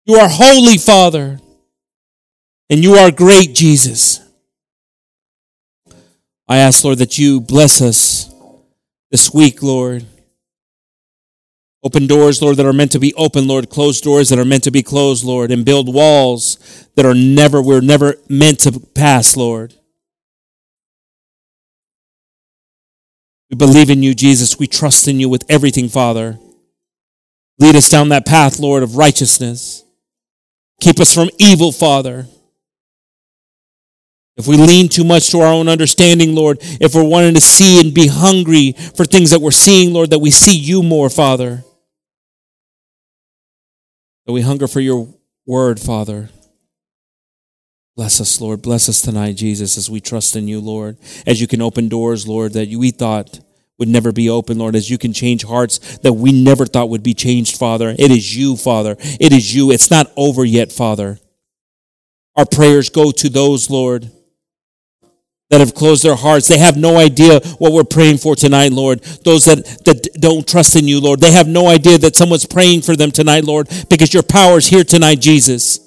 You 0.04 0.16
are 0.16 0.28
holy, 0.28 0.76
Father. 0.76 1.40
And 2.68 2.82
you 2.82 2.96
are 2.96 3.10
great, 3.10 3.54
Jesus. 3.54 4.20
I 6.46 6.58
ask, 6.58 6.84
Lord, 6.84 6.98
that 6.98 7.16
you 7.16 7.40
bless 7.40 7.80
us 7.80 8.31
this 9.12 9.32
week, 9.32 9.62
Lord. 9.62 10.04
Open 11.84 12.06
doors, 12.06 12.40
Lord, 12.40 12.56
that 12.56 12.66
are 12.66 12.72
meant 12.72 12.92
to 12.92 12.98
be 12.98 13.12
open, 13.14 13.46
Lord. 13.46 13.68
Close 13.68 14.00
doors 14.00 14.30
that 14.30 14.38
are 14.38 14.44
meant 14.44 14.64
to 14.64 14.70
be 14.70 14.82
closed, 14.82 15.24
Lord. 15.24 15.50
And 15.50 15.64
build 15.64 15.92
walls 15.92 16.88
that 16.96 17.04
are 17.04 17.14
never, 17.14 17.60
we're 17.60 17.80
never 17.80 18.16
meant 18.28 18.60
to 18.60 18.80
pass, 18.94 19.36
Lord. 19.36 19.74
We 23.50 23.56
believe 23.56 23.90
in 23.90 24.02
you, 24.02 24.14
Jesus. 24.14 24.58
We 24.58 24.66
trust 24.66 25.06
in 25.06 25.20
you 25.20 25.28
with 25.28 25.44
everything, 25.48 25.88
Father. 25.88 26.38
Lead 27.58 27.76
us 27.76 27.90
down 27.90 28.08
that 28.08 28.24
path, 28.24 28.58
Lord, 28.58 28.82
of 28.82 28.96
righteousness. 28.96 29.84
Keep 30.80 31.00
us 31.00 31.12
from 31.12 31.28
evil, 31.38 31.70
Father. 31.70 32.26
If 34.36 34.46
we 34.46 34.56
lean 34.56 34.88
too 34.88 35.04
much 35.04 35.30
to 35.30 35.40
our 35.40 35.52
own 35.52 35.68
understanding, 35.68 36.34
Lord, 36.34 36.58
if 36.62 36.94
we're 36.94 37.04
wanting 37.04 37.34
to 37.34 37.40
see 37.40 37.78
and 37.80 37.94
be 37.94 38.06
hungry 38.06 38.72
for 38.72 39.04
things 39.04 39.30
that 39.30 39.40
we're 39.40 39.50
seeing, 39.50 39.92
Lord, 39.92 40.10
that 40.10 40.20
we 40.20 40.30
see 40.30 40.56
you 40.56 40.82
more, 40.82 41.10
Father. 41.10 41.64
That 44.26 44.32
we 44.32 44.40
hunger 44.40 44.66
for 44.66 44.80
your 44.80 45.12
word, 45.46 45.78
Father. 45.78 46.30
Bless 47.94 48.22
us, 48.22 48.40
Lord. 48.40 48.62
Bless 48.62 48.88
us 48.88 49.02
tonight, 49.02 49.36
Jesus, 49.36 49.76
as 49.76 49.90
we 49.90 50.00
trust 50.00 50.34
in 50.34 50.48
you, 50.48 50.60
Lord. 50.60 50.96
As 51.26 51.40
you 51.40 51.46
can 51.46 51.60
open 51.60 51.90
doors, 51.90 52.26
Lord, 52.26 52.54
that 52.54 52.68
we 52.70 52.90
thought 52.90 53.38
would 53.78 53.88
never 53.88 54.12
be 54.12 54.30
open, 54.30 54.58
Lord, 54.58 54.76
as 54.76 54.88
you 54.88 54.96
can 54.96 55.12
change 55.12 55.44
hearts 55.44 55.98
that 55.98 56.14
we 56.14 56.32
never 56.32 56.64
thought 56.64 56.88
would 56.88 57.02
be 57.02 57.12
changed, 57.12 57.58
Father. 57.58 57.90
It 57.98 58.10
is 58.10 58.34
you, 58.34 58.56
Father. 58.56 58.96
It 58.98 59.32
is 59.32 59.54
you. 59.54 59.72
It's 59.72 59.90
not 59.90 60.10
over 60.16 60.44
yet, 60.44 60.72
Father. 60.72 61.18
Our 62.34 62.46
prayers 62.46 62.88
go 62.88 63.10
to 63.10 63.28
those, 63.28 63.68
Lord, 63.68 64.10
that 65.52 65.60
have 65.60 65.74
closed 65.74 66.02
their 66.02 66.16
hearts. 66.16 66.48
They 66.48 66.56
have 66.56 66.78
no 66.78 66.96
idea 66.96 67.38
what 67.58 67.72
we're 67.72 67.84
praying 67.84 68.16
for 68.16 68.34
tonight, 68.34 68.72
Lord. 68.72 69.02
Those 69.22 69.44
that, 69.44 69.66
that 69.84 70.08
don't 70.18 70.48
trust 70.48 70.76
in 70.76 70.88
you, 70.88 70.98
Lord, 70.98 71.20
they 71.20 71.30
have 71.30 71.46
no 71.46 71.68
idea 71.68 71.98
that 71.98 72.16
someone's 72.16 72.46
praying 72.46 72.80
for 72.80 72.96
them 72.96 73.10
tonight, 73.10 73.44
Lord, 73.44 73.68
because 73.90 74.14
your 74.14 74.22
power 74.22 74.56
is 74.56 74.68
here 74.68 74.82
tonight, 74.82 75.20
Jesus. 75.20 75.78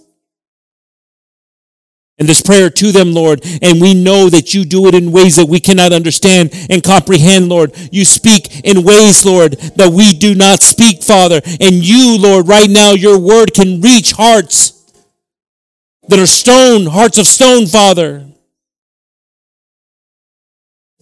And 2.20 2.30
this 2.30 2.44
prayer 2.44 2.70
to 2.70 2.92
them, 2.92 3.12
Lord, 3.12 3.44
and 3.64 3.82
we 3.82 3.96
know 3.96 4.30
that 4.30 4.54
you 4.54 4.66
do 4.66 4.86
it 4.86 4.94
in 4.94 5.12
ways 5.12 5.36
that 5.38 5.50
we 5.50 5.60
cannot 5.60 5.94
understand 5.94 6.52
and 6.70 6.84
comprehend, 6.84 7.50
Lord. 7.50 7.76
You 7.92 8.06
speak 8.06 8.64
in 8.64 8.84
ways, 8.84 9.26
Lord, 9.26 9.54
that 9.54 9.92
we 9.92 10.14
do 10.14 10.36
not 10.36 10.62
speak, 10.62 11.02
Father. 11.02 11.42
And 11.60 11.84
you, 11.84 12.20
Lord, 12.20 12.48
right 12.48 12.70
now, 12.70 12.92
your 12.92 13.18
word 13.18 13.56
can 13.56 13.82
reach 13.82 14.12
hearts 14.12 14.94
that 16.08 16.20
are 16.20 16.28
stone, 16.28 16.86
hearts 16.86 17.18
of 17.18 17.26
stone, 17.26 17.66
Father. 17.66 18.28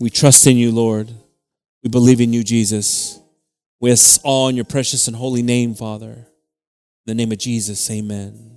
We 0.04 0.10
trust 0.10 0.46
in 0.48 0.58
you, 0.58 0.74
Lord. 0.74 1.10
We 1.82 1.90
believe 1.90 2.20
in 2.20 2.34
you, 2.34 2.44
Jesus. 2.44 3.22
We 3.80 3.90
ask 3.90 4.20
all 4.26 4.50
in 4.50 4.56
your 4.58 4.66
precious 4.66 5.08
and 5.08 5.16
holy 5.16 5.42
name, 5.42 5.76
Father. 5.76 6.12
In 6.12 6.26
the 7.06 7.16
name 7.16 7.32
of 7.32 7.38
Jesus, 7.38 7.90
amen. 7.90 8.53